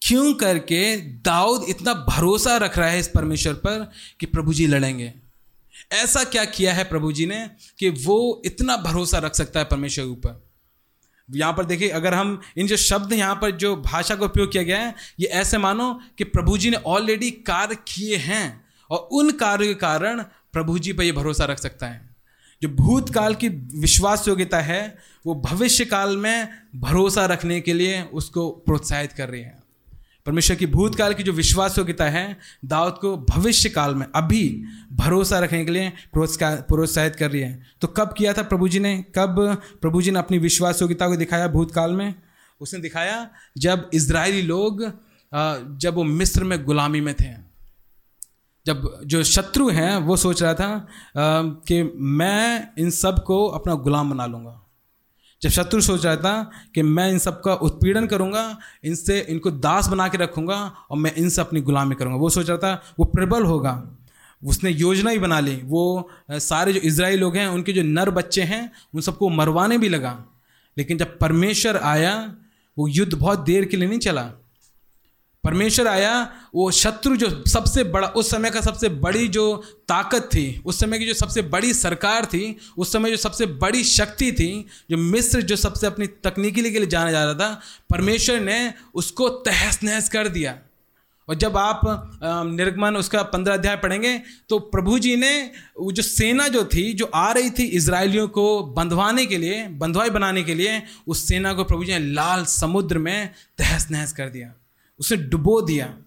क्यों 0.03 0.33
करके 0.35 0.97
दाऊद 0.97 1.65
इतना 1.69 1.93
भरोसा 2.09 2.57
रख 2.57 2.79
रहा 2.79 2.89
है 2.89 2.99
इस 3.01 3.09
परमेश्वर 3.09 3.53
पर 3.55 3.91
कि 4.21 4.27
प्रभु 4.27 4.55
जी 4.55 4.67
लड़ेंगे? 4.67 5.13
ऐसा 5.93 6.25
क्या 6.25 6.45
किया 6.45 6.75
है 6.75 6.85
प्रभु 6.85 7.13
जी 7.13 7.27
ने 7.27 7.51
कि 7.79 7.91
वो 7.91 8.43
इतना 8.45 8.77
भरोसा 8.77 9.19
रख 9.19 9.35
सकता 9.35 9.61
है 9.61 9.67
परमेश्वर 9.67 10.05
के 10.05 10.11
ऊपर? 10.11 10.53
यहाँ 11.31 11.53
पर 11.53 11.65
देखिए, 11.65 11.89
अगर 11.89 12.15
हम 12.15 12.41
इन 12.57 12.67
जो 12.67 12.77
शब्द 12.77 13.13
यहाँ 13.13 13.35
पर 13.35 13.51
जो 13.51 13.77
भाषा 13.77 14.17
का 14.17 14.25
उपयोग 14.25 14.53
किया 14.53 14.63
गया 14.63 14.79
है, 14.79 14.95
ये 15.21 15.27
ऐसे 15.27 15.59
मानो 15.59 16.01
कि 16.19 16.25
प्रभु 16.25 16.59
जी 16.59 16.71
ने 16.71 16.77
ऑलरेडी 16.77 17.31
कार्य 17.31 17.75
किए 17.75 18.17
हैं 18.17 18.65
और 18.91 18.99
उन 19.13 19.31
कार्य 19.31 19.67
के 19.67 19.75
कारण 19.75 20.23
प्रभु 20.53 20.79
जी 20.79 20.93
पर 20.93 21.03
यह 21.03 21.13
भरोसा 21.13 21.45
रख 21.45 21.59
सकता 21.59 21.87
है। 21.87 22.11
जो 22.63 22.69
भूतकाल 22.69 23.35
की 23.35 23.49
विश्वास 23.79 24.29
योग्यता 24.29 24.61
है, 24.61 24.99
वो 25.27 25.35
भविष्य 25.35 25.85
काल 25.85 26.17
में 26.17 26.49
भरोसा 26.77 27.27
रखने 27.27 27.61
के 27.61 27.73
लिए 27.73 28.03
उसको 28.03 28.51
प्रोत्साहित 28.51 29.13
कर 29.13 29.29
रही 29.29 29.43
है। 29.43 29.62
परमेश्वर 30.27 30.57
की 30.57 30.67
भूतकाल 30.67 31.15
की 31.15 31.23
जो 31.23 31.33
विश्वास 31.33 31.79
योग्यता 31.79 32.05
है, 32.05 32.37
दाऊद 32.65 32.95
को 32.95 33.17
भविष्य 33.31 33.69
काल 33.69 33.95
में 33.95 34.07
अभी 34.15 34.65
भरोसा 34.93 35.39
रखने 35.39 35.65
के 35.65 35.71
लिए 35.71 35.93
प्रोत्साहित 36.15 37.17
कर 37.17 37.31
रही 37.31 37.41
है। 37.41 37.63
तो 37.81 37.89
कब 37.89 38.15
किया 38.19 38.33
था 38.33 38.43
प्रभु 38.45 38.69
जी 38.69 38.81
ने? 38.81 38.97
कब 39.15 39.37
प्रभु 39.81 40.03
जी 40.03 40.11
ने 40.11 40.19
अपनी 40.19 40.39
विश्वास 40.39 40.83
योग्यता 40.83 41.09
को 41.09 41.17
दिखाया 41.17 41.49
भूतकाल 41.49 41.93
में? 41.93 42.15
उसने 42.61 42.81
दिखाया 42.81 43.29
जब 43.59 43.91
इसराइली 43.95 44.43
लोग 44.43 44.83
जब 45.33 45.95
वो 45.95 46.05
मिस्र 46.05 46.45
में 46.45 46.65
गुलामी 46.65 47.01
में 47.01 47.15
थे। 47.15 47.31
जब 48.67 48.83
जो 49.05 49.23
शत्रु 49.25 49.69
हैं, 49.71 49.97
वो 49.97 50.17
सोच 50.17 50.43
रहा 50.43 50.55
था 50.55 50.89
कि 51.17 51.83
मैं 51.97 52.69
इन 52.79 52.91
सबको 52.93 53.47
अपना 53.49 53.75
गुलाम 53.77 54.11
बना 54.11 54.27
लूँगा। 54.27 54.59
जब 55.43 55.51
शत्रु 55.51 55.81
सोच 55.81 56.05
रहा 56.05 56.17
था 56.17 56.51
कि 56.75 56.83
मैं 56.83 57.11
इन 57.11 57.19
सब 57.19 57.41
का 57.41 57.55
उत्पीड़न 57.55 58.07
करूँगा, 58.07 58.59
इनसे, 58.85 59.21
इनको 59.21 59.51
दास 59.51 59.89
बना 59.89 60.09
के 60.09 60.19
रखूँगा 60.19 60.73
और 60.91 60.97
मैं 60.97 61.15
इनसे 61.15 61.41
अपनी 61.41 61.61
गुलामी 61.61 61.95
करूँगा। 61.95 62.17
वो 62.17 62.31
सोच 62.31 62.49
रहा 62.49 62.59
था, 62.59 62.83
वो 62.99 63.05
प्रबल 63.05 63.45
होगा। 63.45 63.99
उसने 64.45 64.71
योजना 64.71 65.11
ही 65.11 65.19
बना 65.19 65.41
ली। 65.41 65.61
वो 65.65 66.11
सारे 66.31 66.73
जो 66.73 66.81
इसराइल 66.81 67.21
लोग 67.21 67.37
हैं, 67.37 67.49
उनके 67.49 67.73
जो 67.73 67.83
नर 67.83 68.11
बच्चे 68.11 68.43
हैं, 68.43 68.73
उन 68.95 69.01
सबको 69.01 69.29
मरवाने 69.29 69.79
भी 69.79 69.89
लगा। 69.89 70.25
लेकिन 70.79 70.99
जब 70.99 71.19
परमेश्वर 71.19 71.77
आया, 71.77 72.35
वो 72.79 72.89
युद्ध 72.89 73.15
बहुत 73.15 73.39
देर 73.39 73.65
के 73.65 73.77
लिए 73.77 73.89
नहीं 73.89 73.99
चला। 73.99 74.33
परमेश्वर 75.45 75.87
आया, 75.89 76.29
वो 76.55 76.71
शत्रु 76.71 77.17
जो 77.17 77.29
सबसे 77.49 77.85
बड़ा, 77.85 78.09
उस 78.09 78.31
समय 78.31 78.51
का 78.51 78.61
सबसे 78.61 78.89
बड़ी 78.89 79.29
जो 79.29 79.57
ताकत 79.89 80.29
थी, 80.35 80.63
उस 80.67 80.81
समय 80.81 80.99
की 80.99 81.07
जो 81.07 81.15
सबसे 81.15 81.43
बड़ी 81.45 81.73
सरकार 81.75 82.27
थी, 82.27 82.57
उस 82.79 82.93
समय 82.93 83.11
जो 83.11 83.17
सबसे 83.17 83.47
बड़ी 83.47 83.85
शक्ति 83.85 84.31
थी, 84.33 84.67
जो 84.91 84.97
मिस्र 84.99 85.43
जो 85.43 85.57
सबसे 85.57 85.87
अपनी 85.87 86.07
तकनीकी 86.25 86.63
के 86.63 86.79
लिए 86.79 86.87
जाना 86.87 87.11
जा 87.11 87.25
रहा 87.25 87.35
था, 87.35 87.61
परमेश्वर 87.91 88.41
ने 88.41 88.75
उसको 88.95 89.29
तहस 89.29 89.83
नहस 89.83 90.09
कर 90.09 90.29
दिया। 90.29 90.59
और 91.29 91.35
जब 91.35 91.57
आप 91.57 91.81
निर्गमन 92.23 92.97
उसका 92.97 93.23
पंद्रह 93.25 93.55
अध्याय 93.55 93.77
पढ़ेंगे 93.77 94.17
तो 94.49 94.59
प्रभु 94.59 94.99
जी 94.99 95.15
ने 95.17 95.31
वो 95.79 95.93
जो 95.93 96.03
सेना 96.03 96.49
जो 96.49 96.65
थी, 96.65 96.93
जो 96.93 97.11
आ 97.15 97.31
रही 97.33 97.51
थी 97.51 97.65
इसराइलियों 97.65 98.27
को 98.29 98.63
बंधवाने 98.77 99.27
के 99.27 99.39
लिए, 99.39 99.67
बंधवाई 99.69 100.11
बनाने 100.11 100.43
के 100.43 100.55
लिए, 100.55 100.83
उस 101.07 101.27
सेना 101.29 101.53
को 101.53 101.65
प्रभु 101.65 101.85
जी 101.85 101.93
ने 101.93 102.13
लाल 102.13 102.45
समुद्र 102.47 102.99
में 102.99 103.31
तहस 103.59 103.91
नहस 103.91 104.13
कर 104.13 104.29
दिया। 104.29 104.53
उसे 105.03 105.17
डुबो 105.17 105.63
दिया। 105.63 105.99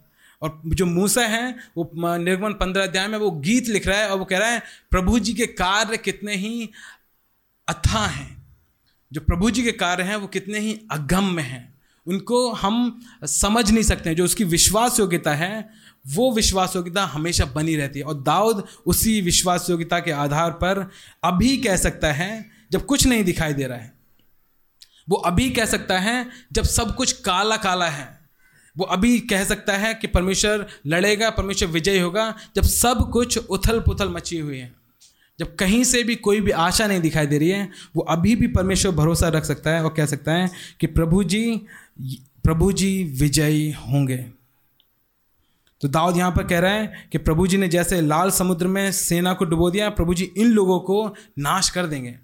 और 0.41 0.61
जो 0.65 0.85
मूसा 0.85 1.27
है, 1.27 1.55
वो 1.77 1.91
निर्गमन 2.17 2.53
पंद्रह 2.53 2.83
अध्याय 2.83 3.07
में 3.07 3.17
वो 3.17 3.31
गीत 3.31 3.67
लिख 3.67 3.87
रहा 3.87 3.97
है 3.97 4.09
और 4.09 4.19
वो 4.19 4.25
कह 4.25 4.37
रहा 4.37 4.49
है, 4.49 4.63
प्रभु 4.91 5.19
जी 5.19 5.33
के 5.33 5.45
कार्य 5.45 5.97
कितने 5.97 6.35
ही 6.35 6.69
अथा 7.67 8.05
हैं। 8.05 8.47
जो 9.13 9.21
प्रभु 9.21 9.51
जी 9.51 9.63
के 9.63 9.71
कार्य 9.71 10.03
हैं, 10.03 10.15
वो 10.15 10.27
कितने 10.27 10.59
ही 10.59 10.81
अगम्य 10.91 11.41
हैं। 11.41 11.75
उनको 12.07 12.51
हम 12.51 13.05
समझ 13.23 13.71
नहीं 13.71 13.83
सकते 13.83 14.15
जो 14.15 14.25
उसकी 14.25 14.43
विश्वास 14.43 14.99
योग्यता 14.99 15.33
है, 15.33 15.69
वो 16.07 16.31
विश्वास 16.31 16.75
योग्यता 16.75 17.05
हमेशा 17.05 17.45
बनी 17.45 17.75
रहती 17.75 17.99
है। 17.99 18.05
और 18.05 18.21
दाऊद 18.21 18.67
उसी 18.85 19.21
विश्वास 19.21 19.69
योग्यता 19.69 19.99
के 19.99 20.11
आधार 20.11 20.51
पर 20.51 20.91
अभी 21.23 21.57
कह 21.57 21.75
सकता 21.75 22.11
है, 22.11 22.51
जब 22.71 22.85
कुछ 22.85 23.07
नहीं 23.07 23.23
दिखाई 23.23 23.53
दे 23.53 23.63
रहा 23.63 23.77
है। 23.77 23.93
वो 25.09 25.15
अभी 25.15 25.49
कह 25.49 25.65
सकता 25.65 25.99
है, 25.99 26.29
जब 26.51 26.63
सब 26.63 26.95
कुछ 26.95 27.11
काला 27.11 27.57
काला 27.57 27.89
है। 27.89 28.24
वो 28.78 28.86
अभी 28.86 29.19
कह 29.19 29.43
सकता 29.43 29.78
है 29.78 29.93
कि 29.93 30.07
परमेश्वर 30.07 30.67
लड़ेगा, 30.88 31.30
परमेश्वर 31.30 31.69
विजय 31.69 31.99
होगा, 31.99 32.36
जब 32.55 32.63
सब 32.63 33.09
कुछ 33.13 33.38
उथल 33.38 33.80
पुथल 33.80 34.09
मची 34.09 34.39
हुई 34.39 34.57
है। 34.57 34.73
जब 35.39 35.55
कहीं 35.55 35.84
से 35.84 36.03
भी 36.03 36.15
कोई 36.15 36.41
भी 36.41 36.51
आशा 36.51 36.88
नहीं 36.88 36.99
दिखाई 36.99 37.26
दे 37.26 37.38
रही 37.38 37.49
है, 37.49 37.69
वो 37.95 38.01
अभी 38.01 38.36
भी 38.36 38.47
परमेश्वर 38.47 38.91
भरोसा 38.91 39.28
रख 39.28 39.45
सकता 39.45 39.69
है 39.69 39.84
और 39.84 39.93
कह 39.97 40.05
सकता 40.05 40.34
है 40.34 40.51
कि 40.80 40.88
प्रभु 40.88 41.23
जी 41.23 41.61
प्रभु 42.43 42.71
जी 42.71 43.03
विजयी 43.03 43.71
होंगे। 43.71 44.17
तो 45.82 45.88
दाऊद 45.88 46.17
यहाँ 46.17 46.32
पर 46.32 46.43
कह 46.43 46.59
रहा 46.59 46.71
है 46.71 47.09
कि 47.11 47.17
प्रभु 47.17 47.47
जी 47.47 47.57
ने 47.57 47.67
जैसे 47.67 48.01
लाल 48.01 48.32
समुद्र 48.32 48.67
में 48.67 48.91
सेना 48.91 49.34
को 49.34 49.45
डुबो 49.45 49.71
दिया, 49.71 49.89
प्रभु 49.89 50.13
जी 50.13 50.32
इन 50.38 50.47
लोगों 50.47 50.80
को 50.80 51.15
नाश 51.39 51.69
कर 51.69 51.86
देंगे। 51.86 52.15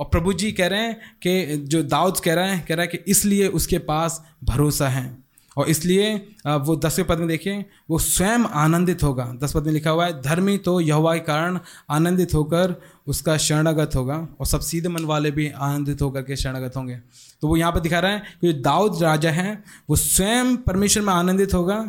और 0.00 0.06
प्रभु 0.06 0.32
जी 0.32 0.52
कह 0.52 0.66
रहे 0.66 0.80
हैं 0.80 1.16
कि 1.22 1.56
जो 1.56 1.82
दाऊद 1.82 2.20
कह 2.20 2.34
रहे 2.34 2.50
हैं, 2.50 2.66
कह 2.66 2.74
रहा 2.74 2.82
है 2.82 2.88
कि 2.88 2.98
इसलिए 3.10 3.48
उसके 3.48 3.78
पास 3.78 4.24
भरोसा 4.44 4.88
है। 4.88 5.25
और 5.56 5.68
इसलिए 5.68 6.14
वो 6.46 6.76
दसवें 6.76 7.06
पद 7.08 7.18
में 7.18 7.28
देखिए, 7.28 7.64
वो 7.90 7.98
स्वयं 7.98 8.44
आनंदित 8.54 9.02
होगा। 9.02 9.24
दस 9.42 9.52
पद 9.54 9.66
में 9.66 9.72
लिखा 9.72 9.90
हुआ 9.90 10.06
है, 10.06 10.20
धर्मी 10.22 10.56
तो 10.58 10.80
यहोवा 10.80 11.14
के 11.14 11.20
कारण 11.20 11.58
आनंदित 11.90 12.34
होकर 12.34 12.74
उसका 13.06 13.36
शरणागत 13.36 13.94
होगा 13.96 14.16
और 14.40 14.46
सब 14.46 14.60
सीधे 14.60 14.88
मन 14.88 15.04
वाले 15.04 15.30
भी 15.30 15.48
आनंदित 15.50 16.02
होकर 16.02 16.22
के 16.22 16.36
शरणागत 16.36 16.76
होंगे। 16.76 16.96
तो 17.42 17.48
वो 17.48 17.56
यहाँ 17.56 17.72
पर 17.72 17.80
दिखा 17.80 17.98
रहा 18.00 18.10
है 18.10 18.22
कि 18.40 18.52
दाऊद 18.52 19.02
राजा 19.02 19.30
हैं, 19.30 19.64
वो 19.90 19.96
स्वयं 19.96 20.56
परमेश्वर 20.56 21.04
में 21.04 21.12
आनंदित 21.12 21.54
होगा। 21.54 21.84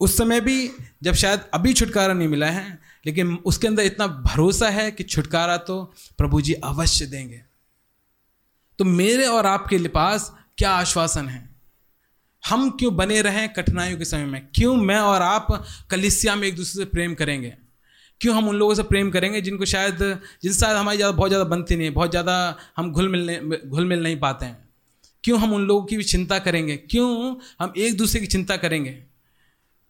उस 0.00 0.16
समय 0.18 0.40
भी 0.40 0.70
जब 1.02 1.14
शायद 1.14 1.40
अभी 1.54 1.72
छुटकारा 1.72 2.14
नहीं 2.14 2.28
मिला 2.28 2.46
है, 2.46 2.78
लेकिन 3.06 3.34
उसके 3.46 3.66
अंदर 3.68 3.82
इतना 3.82 4.06
भरोसा 4.06 4.68
है 4.68 4.90
कि 4.90 5.04
छुटकारा 5.04 5.56
तो 5.56 5.82
प्रभु 6.18 6.40
जी 6.40 6.52
अवश्य 6.54 7.06
देंगे। 7.06 7.40
तो 8.78 8.84
मेरे 8.84 9.26
और 9.26 9.46
आपके 9.46 9.78
पास 9.88 10.32
क्या 10.58 10.70
आश्वासन 10.70 11.28
है? 11.28 11.53
हम 12.44 12.70
क्यों 12.70 12.96
बने 12.96 13.20
रहें 13.22 13.52
कठिनाइयों 13.52 13.98
के 13.98 14.04
समय 14.04 14.24
में? 14.24 14.48
क्यों 14.54 14.76
मैं 14.76 14.98
और 14.98 15.22
आप 15.22 15.66
कलिसिया 15.90 16.34
में 16.36 16.48
एक 16.48 16.56
दूसरे 16.56 16.84
से 16.84 16.90
प्रेम 16.90 17.14
करेंगे? 17.14 17.54
क्यों 18.20 18.36
हम 18.36 18.48
उन 18.48 18.56
लोगों 18.56 18.74
से 18.74 18.82
प्रेम 18.82 19.10
करेंगे 19.10 19.40
जिनको 19.40 19.64
शायद, 19.64 20.20
जिनसे 20.42 20.58
शायद 20.60 20.76
हमारी 20.76 20.96
ज़्यादा, 20.96 21.12
बहुत 21.12 21.30
ज़्यादा 21.30 21.44
बनती 21.44 21.76
नहीं 21.76 21.86
है 21.86 21.92
बहुत 21.92 22.10
ज़्यादा 22.10 22.56
हम 22.76 22.92
घुल 22.92 23.08
मिलने, 23.08 23.40
घुल 23.66 23.84
मिल 23.84 24.02
नहीं 24.02 24.16
पाते 24.16 24.46
हैं? 24.46 24.68
क्यों 25.24 25.40
हम 25.40 25.52
उन 25.52 25.62
लोगों 25.62 25.86
की 25.86 25.96
भी 25.96 26.02
चिंता 26.02 26.38
करेंगे? 26.38 26.76
क्यों 26.76 27.36
हम 27.60 27.72
एक 27.76 27.96
दूसरे 27.96 28.20
की 28.20 28.26
चिंता 28.26 28.56
करेंगे? 28.56 28.90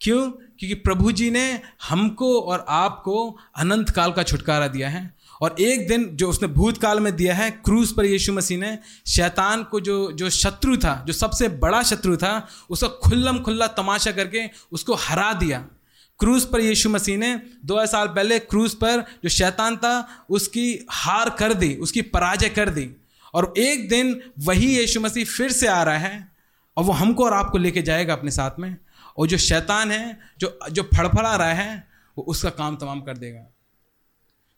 क्यों? 0.00 0.30
क्योंकि 0.30 0.74
प्रभु 0.74 1.12
जी 1.12 1.30
ने 1.30 1.60
हमको 1.88 2.40
और 2.40 2.64
आपको 2.68 3.38
अनंत 3.56 3.90
काल 3.90 4.12
का 4.12 4.22
छुटकारा 4.22 4.68
दिया 4.68 4.88
है। 4.88 5.14
और 5.42 5.56
एक 5.60 5.88
दिन 5.88 6.04
जो 6.04 6.28
उसने 6.28 6.48
भूतकाल 6.48 7.00
में 7.00 7.16
दिया 7.16 7.34
है 7.34 7.50
क्रूज 7.50 7.92
पर 7.92 8.04
यीशु 8.04 8.32
मसीह 8.32 8.58
ने, 8.58 8.78
शैतान 9.06 9.62
को 9.62 9.80
जो 9.80 10.12
जो 10.12 10.30
शत्रु 10.30 10.76
था, 10.76 11.04
जो 11.06 11.12
सबसे 11.12 11.48
बड़ा 11.48 11.82
शत्रु 11.82 12.16
था, 12.16 12.48
उसका 12.70 12.88
खुल्लम 12.88 13.38
खुल्ला 13.38 13.66
तमाशा 13.66 14.10
करके 14.10 14.50
उसको 14.72 14.94
हरा 14.94 15.32
दिया। 15.32 15.58
क्रूज 16.18 16.44
पर 16.44 16.60
यीशु 16.60 16.90
मसीह 16.90 17.16
ने, 17.16 17.42
दो 17.64 17.86
साल 17.86 18.06
पहले 18.06 18.38
क्रूज 18.38 18.74
पर 18.74 19.00
जो 19.00 19.28
शैतान 19.28 19.76
था, 19.76 20.24
उसकी 20.30 20.86
हार 20.90 21.30
कर 21.30 21.54
दी, 21.54 21.74
उसकी 21.74 22.02
पराजय 22.02 22.48
कर 22.48 22.70
दी। 22.70 22.90
और 23.34 23.54
एक 23.58 23.88
दिन 23.88 24.20
वही 24.38 24.78
यीशु 24.78 25.00
मसीह 25.00 25.24
फिर 25.24 25.52
से 25.52 25.66
आ 25.66 25.82
रहा 25.82 25.98
है, 25.98 26.32
और 26.76 26.84
वो 26.84 26.92
हमको 26.92 27.24
और 27.24 27.32
आपको 27.32 27.58
लेके 27.58 27.82
जाएगा 27.82 28.12
अपने 28.12 28.30
साथ 28.30 28.50
में। 28.58 28.76
और 29.18 29.26
जो 29.26 29.38
शैतान 29.38 29.90
है, 29.90 30.18
जो 30.38 30.58
जो 30.72 30.82
फड़फड़ा 30.82 31.36
रहा 31.36 31.52
है, 31.52 31.88
वो 32.18 32.24
उसका 32.24 32.50
काम 32.50 32.76
तमाम 32.76 33.00
कर 33.00 33.16
देगा। 33.16 33.53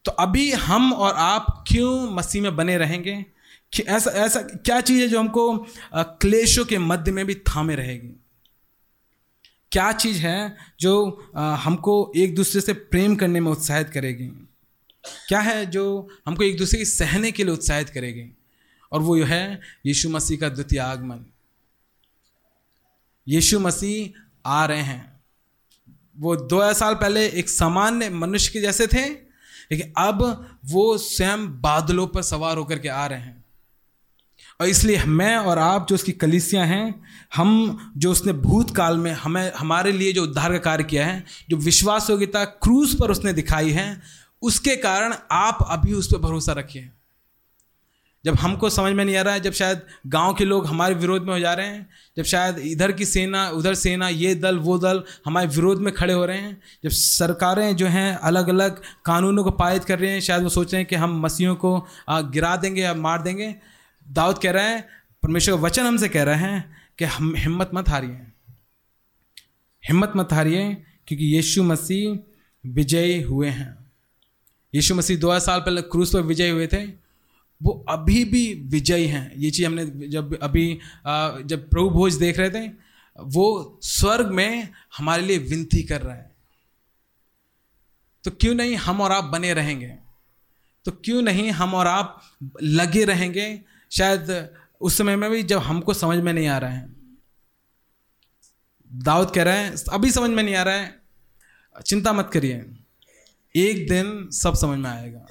तो 0.06 0.12
अभी 0.12 0.50
हम 0.52 0.92
और 0.92 1.14
आप 1.14 1.64
क्यों 1.68 2.10
मसीह 2.10 2.42
में 2.42 2.56
बने 2.56 2.76
रहेंगे? 2.78 3.24
कि 3.72 3.82
ऐसा 3.82 4.10
ऐसा 4.10 4.40
क्या 4.40 4.80
चीज़ 4.80 5.00
है 5.02 5.08
जो 5.08 5.18
हमको 5.20 5.66
क्लेशों 5.94 6.64
के 6.64 6.78
मध्य 6.78 7.12
में 7.12 7.26
भी 7.26 7.34
थामे 7.34 7.74
रहेगी? 7.74 8.08
क्या 9.72 9.92
चीज़ 9.92 10.18
है 10.18 10.56
जो 10.80 11.30
हमको 11.36 12.12
एक 12.16 12.34
दूसरे 12.34 12.60
से 12.60 12.72
प्रेम 12.72 13.16
करने 13.16 13.40
में 13.40 13.50
उत्साहित 13.50 13.90
करेगी? 13.90 14.26
क्या 15.28 15.40
है 15.40 15.66
जो 15.66 16.08
हमको 16.26 16.44
एक 16.44 16.58
दूसरे 16.58 16.78
की 16.78 16.84
सहने 16.84 17.32
के 17.32 17.44
लिए 17.44 17.52
उत्साहित 17.52 17.88
करेगी? 17.88 18.30
और 18.92 19.00
वो 19.00 19.16
है 19.16 19.60
यीशु 19.86 20.10
मसीह 20.10 20.38
का 20.38 20.48
द्वितीय 20.48 20.78
आगमन। 20.78 21.26
यीशु 23.28 23.60
मसीह 23.60 24.20
आ 24.50 24.64
रहे 24.66 24.82
हैं। 24.82 25.20
वो 26.18 26.36
दो 26.36 26.74
साल 26.74 26.94
पहले 26.94 27.28
एक 27.28 27.48
सामान्य 27.48 28.10
मनुष्य 28.10 28.52
के 28.52 28.60
जैसे 28.60 28.86
थे 28.86 29.25
लेकिन 29.72 29.92
अब 29.98 30.48
वो 30.64 30.98
स्वयं 30.98 31.60
बादलों 31.60 32.06
पर 32.06 32.22
सवार 32.22 32.56
होकर 32.56 32.78
के 32.78 32.88
आ 32.88 33.06
रहे 33.06 33.18
हैं। 33.18 33.44
और 34.60 34.66
इसलिए 34.66 35.04
मैं 35.04 35.36
और 35.36 35.58
आप 35.58 35.86
जो 35.88 35.94
उसकी 35.94 36.12
कलिसियाँ 36.12 36.66
हैं, 36.66 37.04
हम 37.36 37.78
जो 37.96 38.12
उसने 38.12 38.32
भूतकाल 38.32 38.98
में 38.98 39.12
हमें, 39.12 39.52
हमारे 39.52 39.92
लिए 39.92 40.12
जो 40.12 40.22
उद्धार 40.22 40.52
का 40.52 40.58
कार्य 40.58 40.84
किया 40.84 41.06
है, 41.06 41.24
जो 41.48 41.56
विश्वास 41.56 42.10
योग्यता 42.10 42.44
क्रूज 42.44 43.00
पर 43.00 43.10
उसने 43.10 43.32
दिखाई 43.32 43.70
है, 43.70 44.02
उसके 44.42 44.76
कारण 44.76 45.14
आप 45.32 45.58
अभी 45.70 45.92
उस 45.92 46.06
पर 46.06 46.18
भरोसा 46.18 46.52
रखिए। 46.52 46.90
जब 48.26 48.34
हमको 48.34 48.68
समझ 48.70 48.92
में 48.92 49.04
नहीं 49.04 49.16
आ 49.16 49.22
रहा 49.22 49.34
है, 49.34 49.40
जब 49.40 49.52
शायद 49.52 49.80
गाँव 50.06 50.34
के 50.34 50.44
लोग 50.44 50.66
हमारे 50.66 50.94
विरोध 50.94 51.22
में 51.22 51.32
हो 51.32 51.38
जा 51.40 51.52
रहे 51.54 51.66
हैं, 51.66 51.88
जब 52.16 52.22
शायद 52.22 52.58
इधर 52.58 52.92
की 52.92 53.04
सेना, 53.04 53.48
उधर 53.50 53.74
सेना, 53.74 54.08
ये 54.08 54.34
दल, 54.34 54.58
वो 54.58 54.78
दल 54.78 55.02
हमारे 55.26 55.46
विरोध 55.46 55.80
में 55.80 55.94
खड़े 55.94 56.14
हो 56.14 56.24
रहे 56.26 56.38
हैं, 56.38 56.60
जब 56.84 56.90
सरकारें 56.90 57.76
जो 57.76 57.86
हैं 57.86 58.16
अलग 58.16 58.48
अलग 58.48 58.80
कानूनों 59.04 59.44
को 59.44 59.50
पारित 59.50 59.84
कर 59.84 59.98
रही 59.98 60.10
हैं, 60.10 60.20
शायद 60.20 60.42
वो 60.42 60.48
सोच 60.48 60.72
रहे 60.72 60.80
हैं 60.82 60.88
कि 60.88 60.96
हम 60.96 61.20
मसीहों 61.20 61.54
को 61.54 61.86
गिरा 62.10 62.56
देंगे 62.56 62.82
या 62.82 62.94
मार 62.94 63.22
देंगे। 63.22 63.54
दाऊद 64.06 64.38
कह 64.38 64.50
रहा 64.50 64.64
है, 64.64 64.88
परमेश्वर 65.22 65.54
वचन 65.54 65.86
हमसे 65.86 66.08
कह 66.08 66.22
रहे 66.22 66.36
हैं 66.36 66.76
कि 66.98 67.04
हम 67.04 67.34
हिम्मत 67.36 67.70
मत 67.74 67.88
हारिए। 67.88 68.20
हिम्मत 69.88 70.12
मत 70.16 70.32
हारिए, 70.32 70.74
क्योंकि 71.06 71.24
यीशु 71.24 71.62
मसीह 71.62 72.18
विजयी 72.64 73.22
हुए 73.22 73.48
हैं। 73.48 73.74
यीशु 74.74 74.94
मसीह 74.94 75.18
दो 75.18 75.38
साल 75.40 75.60
पहले 75.60 75.82
क्रूस 75.82 76.12
पर 76.14 76.20
विजय 76.20 76.50
हुए 76.50 76.66
थे। 76.66 77.05
वो 77.62 77.84
अभी 77.88 78.24
भी 78.24 78.54
विजयी 78.54 79.06
हैं। 79.06 79.32
ये 79.36 79.50
चीज़ 79.50 79.66
हमने 79.66 80.08
जब 80.08 80.38
अभी 80.42 80.78
जब 81.44 81.68
प्रभु 81.70 81.90
भोज 81.90 82.14
देख 82.14 82.38
रहे 82.38 82.50
थे, 82.50 82.68
वो 83.18 83.78
स्वर्ग 83.82 84.30
में 84.30 84.68
हमारे 84.96 85.22
लिए 85.22 85.38
विनती 85.38 85.82
कर 85.82 86.02
रहा 86.02 86.14
है। 86.14 86.30
तो 88.24 88.30
क्यों 88.30 88.54
नहीं 88.54 88.76
हम 88.76 89.00
और 89.00 89.12
आप 89.12 89.24
बने 89.24 89.54
रहेंगे? 89.54 89.96
तो 90.84 90.92
क्यों 91.04 91.22
नहीं 91.22 91.50
हम 91.50 91.74
और 91.74 91.86
आप 91.86 92.22
लगे 92.62 93.04
रहेंगे? 93.04 93.60
शायद 93.92 94.50
उस 94.80 94.96
समय 94.98 95.16
में 95.16 95.30
भी 95.30 95.42
जब 95.42 95.58
हमको 95.58 95.94
समझ 95.94 96.18
में 96.18 96.32
नहीं 96.32 96.46
आ 96.46 96.58
रहा 96.58 96.70
है। 96.70 96.94
दाऊद 98.90 99.30
कह 99.30 99.42
रहे 99.42 99.58
हैं, 99.58 99.74
अभी 99.92 100.10
समझ 100.10 100.30
में 100.30 100.42
नहीं 100.42 100.54
आ 100.54 100.62
रहा 100.62 100.74
है। 100.74 100.94
चिंता 101.86 102.12
मत 102.12 102.30
करिए, 102.32 102.64
एक 103.54 103.88
दिन 103.88 104.30
सब 104.30 104.54
समझ 104.54 104.78
में 104.78 104.90
आएगा। 104.90 105.26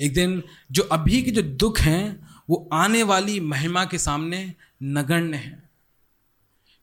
एक 0.00 0.14
दिन 0.14 0.42
जो 0.72 0.82
अभी 0.82 1.22
के 1.22 1.30
जो 1.30 1.42
दुख 1.42 1.78
हैं, 1.80 2.28
वो 2.50 2.68
आने 2.72 3.02
वाली 3.02 3.40
महिमा 3.40 3.84
के 3.84 3.98
सामने 3.98 4.52
नगण्य 4.82 5.36
हैं। 5.36 5.68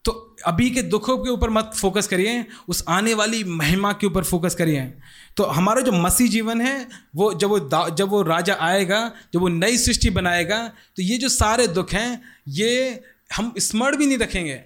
तो 0.06 0.12
अभी 0.46 0.70
के 0.70 0.82
दुखों 0.82 1.18
के 1.18 1.30
ऊपर 1.30 1.50
मत 1.50 1.72
फोकस 1.76 2.08
करिए, 2.08 2.46
उस 2.68 2.84
आने 2.90 3.14
वाली 3.14 3.44
महिमा 3.44 3.94
के 3.94 4.08
ऊपर 4.08 4.24
फोकस 4.24 4.56
करिए। 4.56 4.94
तो 5.38 5.44
हमारा 5.44 5.82
जो 5.82 5.92
मसीह 5.92 6.30
जीवन 6.30 6.62
है, 6.62 6.88
वो 7.16 7.34
जब 7.34 7.50
वो 7.50 7.90
जब 7.90 8.10
वो 8.10 8.22
राजा 8.22 8.58
आएगा, 8.60 9.12
जब 9.34 9.40
वो 9.40 9.48
नई 9.48 9.78
सृष्टि 9.78 10.10
बनाएगा 10.10 10.68
तो 10.68 11.02
ये 11.02 11.18
जो 11.18 11.30
सारे 11.30 11.68
दुख 11.68 11.94
हैं, 11.94 12.22
ये 12.48 13.04
हम 13.36 13.54
स्मरण 13.58 13.96
भी 13.96 14.06
नहीं 14.06 14.18
रखेंगे। 14.18 14.62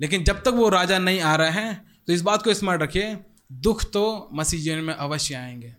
लेकिन 0.00 0.24
जब 0.24 0.42
तक 0.42 0.48
वो 0.48 0.68
राजा 0.68 0.98
नहीं 0.98 1.20
आ 1.20 1.34
रहा 1.36 1.50
है 1.50 1.74
तो 2.06 2.12
इस 2.12 2.22
बात 2.22 2.42
को 2.42 2.54
स्मरण 2.54 2.78
रखिए, 2.78 3.16
दुख 3.52 3.84
तो 3.84 4.28
मसीह 4.32 4.60
जीवन 4.60 4.78
में 4.78 4.94
अवश्य 4.94 5.34
आएँगे। 5.34 5.74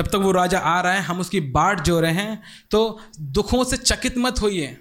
जब 0.00 0.06
तक 0.06 0.14
वो 0.14 0.30
राजा 0.32 0.58
आ 0.58 0.80
रहा 0.80 0.92
है, 0.92 1.00
हम 1.00 1.20
उसकी 1.20 1.40
बाट 1.40 1.80
जो 1.80 2.00
रहे 2.00 2.12
हैं 2.12 2.42
तो 2.70 3.00
दुखों 3.20 3.64
से 3.64 3.76
चकित 3.76 4.18
मत 4.18 4.40
होइए। 4.40 4.78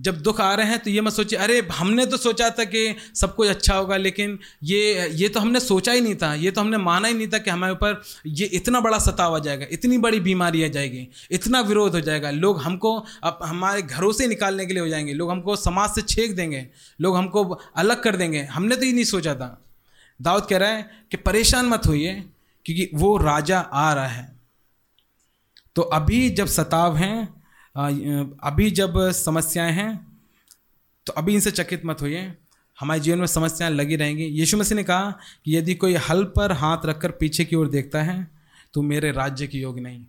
जब 0.00 0.20
दुख 0.22 0.40
आ 0.40 0.54
रहे 0.54 0.66
हैं 0.66 0.78
तो 0.78 0.90
ये 0.90 1.00
मत 1.00 1.12
सोचिए, 1.12 1.38
अरे, 1.38 1.68
हमने 1.72 2.06
तो 2.06 2.16
सोचा 2.16 2.50
था 2.50 2.64
कि 2.64 2.94
सब 3.14 3.34
कुछ 3.34 3.48
अच्छा 3.48 3.74
होगा, 3.74 3.96
लेकिन 3.96 4.38
ये 4.62 5.08
ये 5.12 5.28
तो 5.28 5.40
हमने 5.40 5.60
सोचा 5.60 5.92
ही 5.92 6.00
नहीं 6.00 6.14
था, 6.14 6.34
ये 6.34 6.50
तो 6.50 6.60
हमने 6.60 6.76
माना 6.76 7.08
ही 7.08 7.14
नहीं 7.14 7.28
था 7.28 7.38
कि 7.38 7.50
हमारे 7.50 7.72
ऊपर 7.72 8.02
ये 8.26 8.46
इतना 8.46 8.80
बड़ा 8.80 8.98
सताव 8.98 9.36
आ 9.36 9.38
जाएगा, 9.38 9.66
इतनी 9.70 9.98
बड़ी 9.98 10.20
बीमारी 10.20 10.64
आ 10.64 10.68
जाएगी, 10.68 11.08
इतना 11.30 11.60
विरोध 11.60 11.92
हो 11.92 12.00
जाएगा। 12.00 12.30
लोग 12.30 12.62
हमको 12.62 12.94
अब 13.22 13.38
हमारे 13.42 13.82
घरों 13.82 14.12
से 14.12 14.26
निकालने 14.26 14.66
के 14.66 14.72
लिए 14.72 14.82
हो 14.82 14.88
जाएँगे, 14.88 15.12
लोग 15.12 15.30
हमको 15.30 15.56
समाज 15.56 15.90
से 15.90 16.02
छेक 16.02 16.36
देंगे, 16.36 16.66
लोग 17.00 17.16
हमको 17.16 17.44
अलग 17.76 18.02
कर 18.02 18.16
देंगे। 18.16 18.42
हमने 18.42 18.76
तो 18.76 18.84
ये 18.84 18.92
नहीं 18.92 19.04
सोचा 19.04 19.34
था। 19.34 19.62
दाऊद 20.22 20.46
कह 20.50 20.56
रहा 20.56 20.68
है 20.68 20.90
कि 21.10 21.16
परेशान 21.16 21.66
मत 21.66 21.86
होइए 21.86 22.24
क्योंकि 22.66 22.88
वो 22.94 23.16
राजा 23.16 23.58
आ 23.58 23.92
रहा 23.92 24.06
है। 24.06 24.34
तो 25.76 25.82
अभी 25.82 26.28
जब 26.30 26.46
सताव 26.46 26.96
हैं 26.96 27.26
अभी 28.42 28.70
जब 28.70 28.94
समस्याएँ 29.12 29.72
हैं 29.72 29.94
तो 31.06 31.12
अभी 31.12 31.34
इनसे 31.34 31.50
चकित 31.50 31.82
मत 31.86 32.02
होइए। 32.02 32.32
हमारे 32.78 33.00
जीवन 33.00 33.18
में 33.18 33.26
समस्याएँ 33.26 33.72
लगी 33.72 33.96
रहेंगी। 33.96 34.24
यीशु 34.24 34.56
मसीह 34.56 34.76
ने 34.76 34.84
कहा 34.84 35.10
कि 35.44 35.56
यदि 35.56 35.74
कोई 35.74 35.94
हल 36.08 36.24
पर 36.24 36.52
हाथ 36.52 36.86
रखकर 36.86 37.10
पीछे 37.10 37.44
की 37.44 37.56
ओर 37.56 37.68
देखता 37.68 38.02
है 38.02 38.30
तो 38.74 38.82
मेरे 38.82 39.12
राज्य 39.12 39.46
की 39.46 39.60
योग 39.60 39.78
नहीं। 39.80 40.06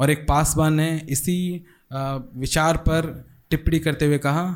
और 0.00 0.10
एक 0.10 0.26
पासवान 0.28 0.74
ने 0.74 1.06
इसी 1.08 1.64
विचार 1.92 2.76
पर 2.76 3.06
टिप्पणी 3.50 3.78
करते 3.78 4.06
हुए 4.06 4.18
कहा 4.18 4.46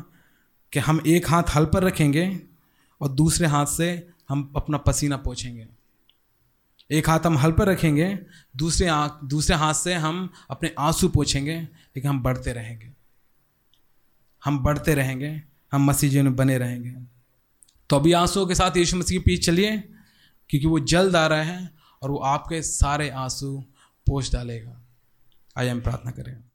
कि 0.73 0.79
हम 0.79 1.01
एक 1.07 1.29
हाथ 1.29 1.55
हल 1.55 1.65
पर 1.65 1.83
रखेंगे 1.83 2.39
और 3.01 3.09
दूसरे 3.09 3.47
हाथ 3.47 3.65
से 3.65 4.10
हम 4.31 4.53
अपना 4.55 4.77
पसीना 4.77 5.17
पोछेंगे। 5.17 5.67
एक 6.91 7.09
हाथ 7.09 7.19
हम 7.19 7.37
हल 7.37 7.51
पर 7.51 7.67
रखेंगे, 7.67 8.19
दूसरे 8.55 8.87
आँख 8.87 9.19
दूसरे 9.23 9.55
हाथ 9.55 9.73
से 9.73 9.93
हम 9.93 10.33
अपने 10.49 10.75
आँसू 10.79 11.09
पोछेंगे, 11.09 11.61
लेकिन 11.61 12.07
हम 12.07 12.23
बढ़ते 12.23 12.53
रहेंगे। 12.53 12.91
हम 14.45 14.59
बढ़ते 14.59 14.95
रहेंगे, 14.95 15.43
हम 15.71 15.85
मसीह 15.85 16.23
में 16.23 16.35
बने 16.35 16.57
रहेंगे। 16.57 16.95
तो 17.89 17.95
अभी 17.95 18.13
आंसुओं 18.13 18.45
के 18.45 18.55
साथ 18.55 18.77
यीशु 18.77 18.97
मसीह 18.97 19.19
के 19.19 19.23
पीछे 19.23 19.43
चलिए, 19.43 19.77
क्योंकि 20.49 20.67
वो 20.67 20.79
जल्द 20.79 21.15
आ 21.15 21.27
रहा 21.27 21.43
है 21.43 21.71
और 22.01 22.11
वो 22.11 22.17
आपके 22.17 22.61
सारे 22.61 23.09
आँसू 23.09 23.63
पोछ 24.07 24.33
डालेगा। 24.33 24.81
आइए 25.57 25.69
हम 25.69 25.81
प्रार्थना 25.81 26.11
करें। 26.11 26.50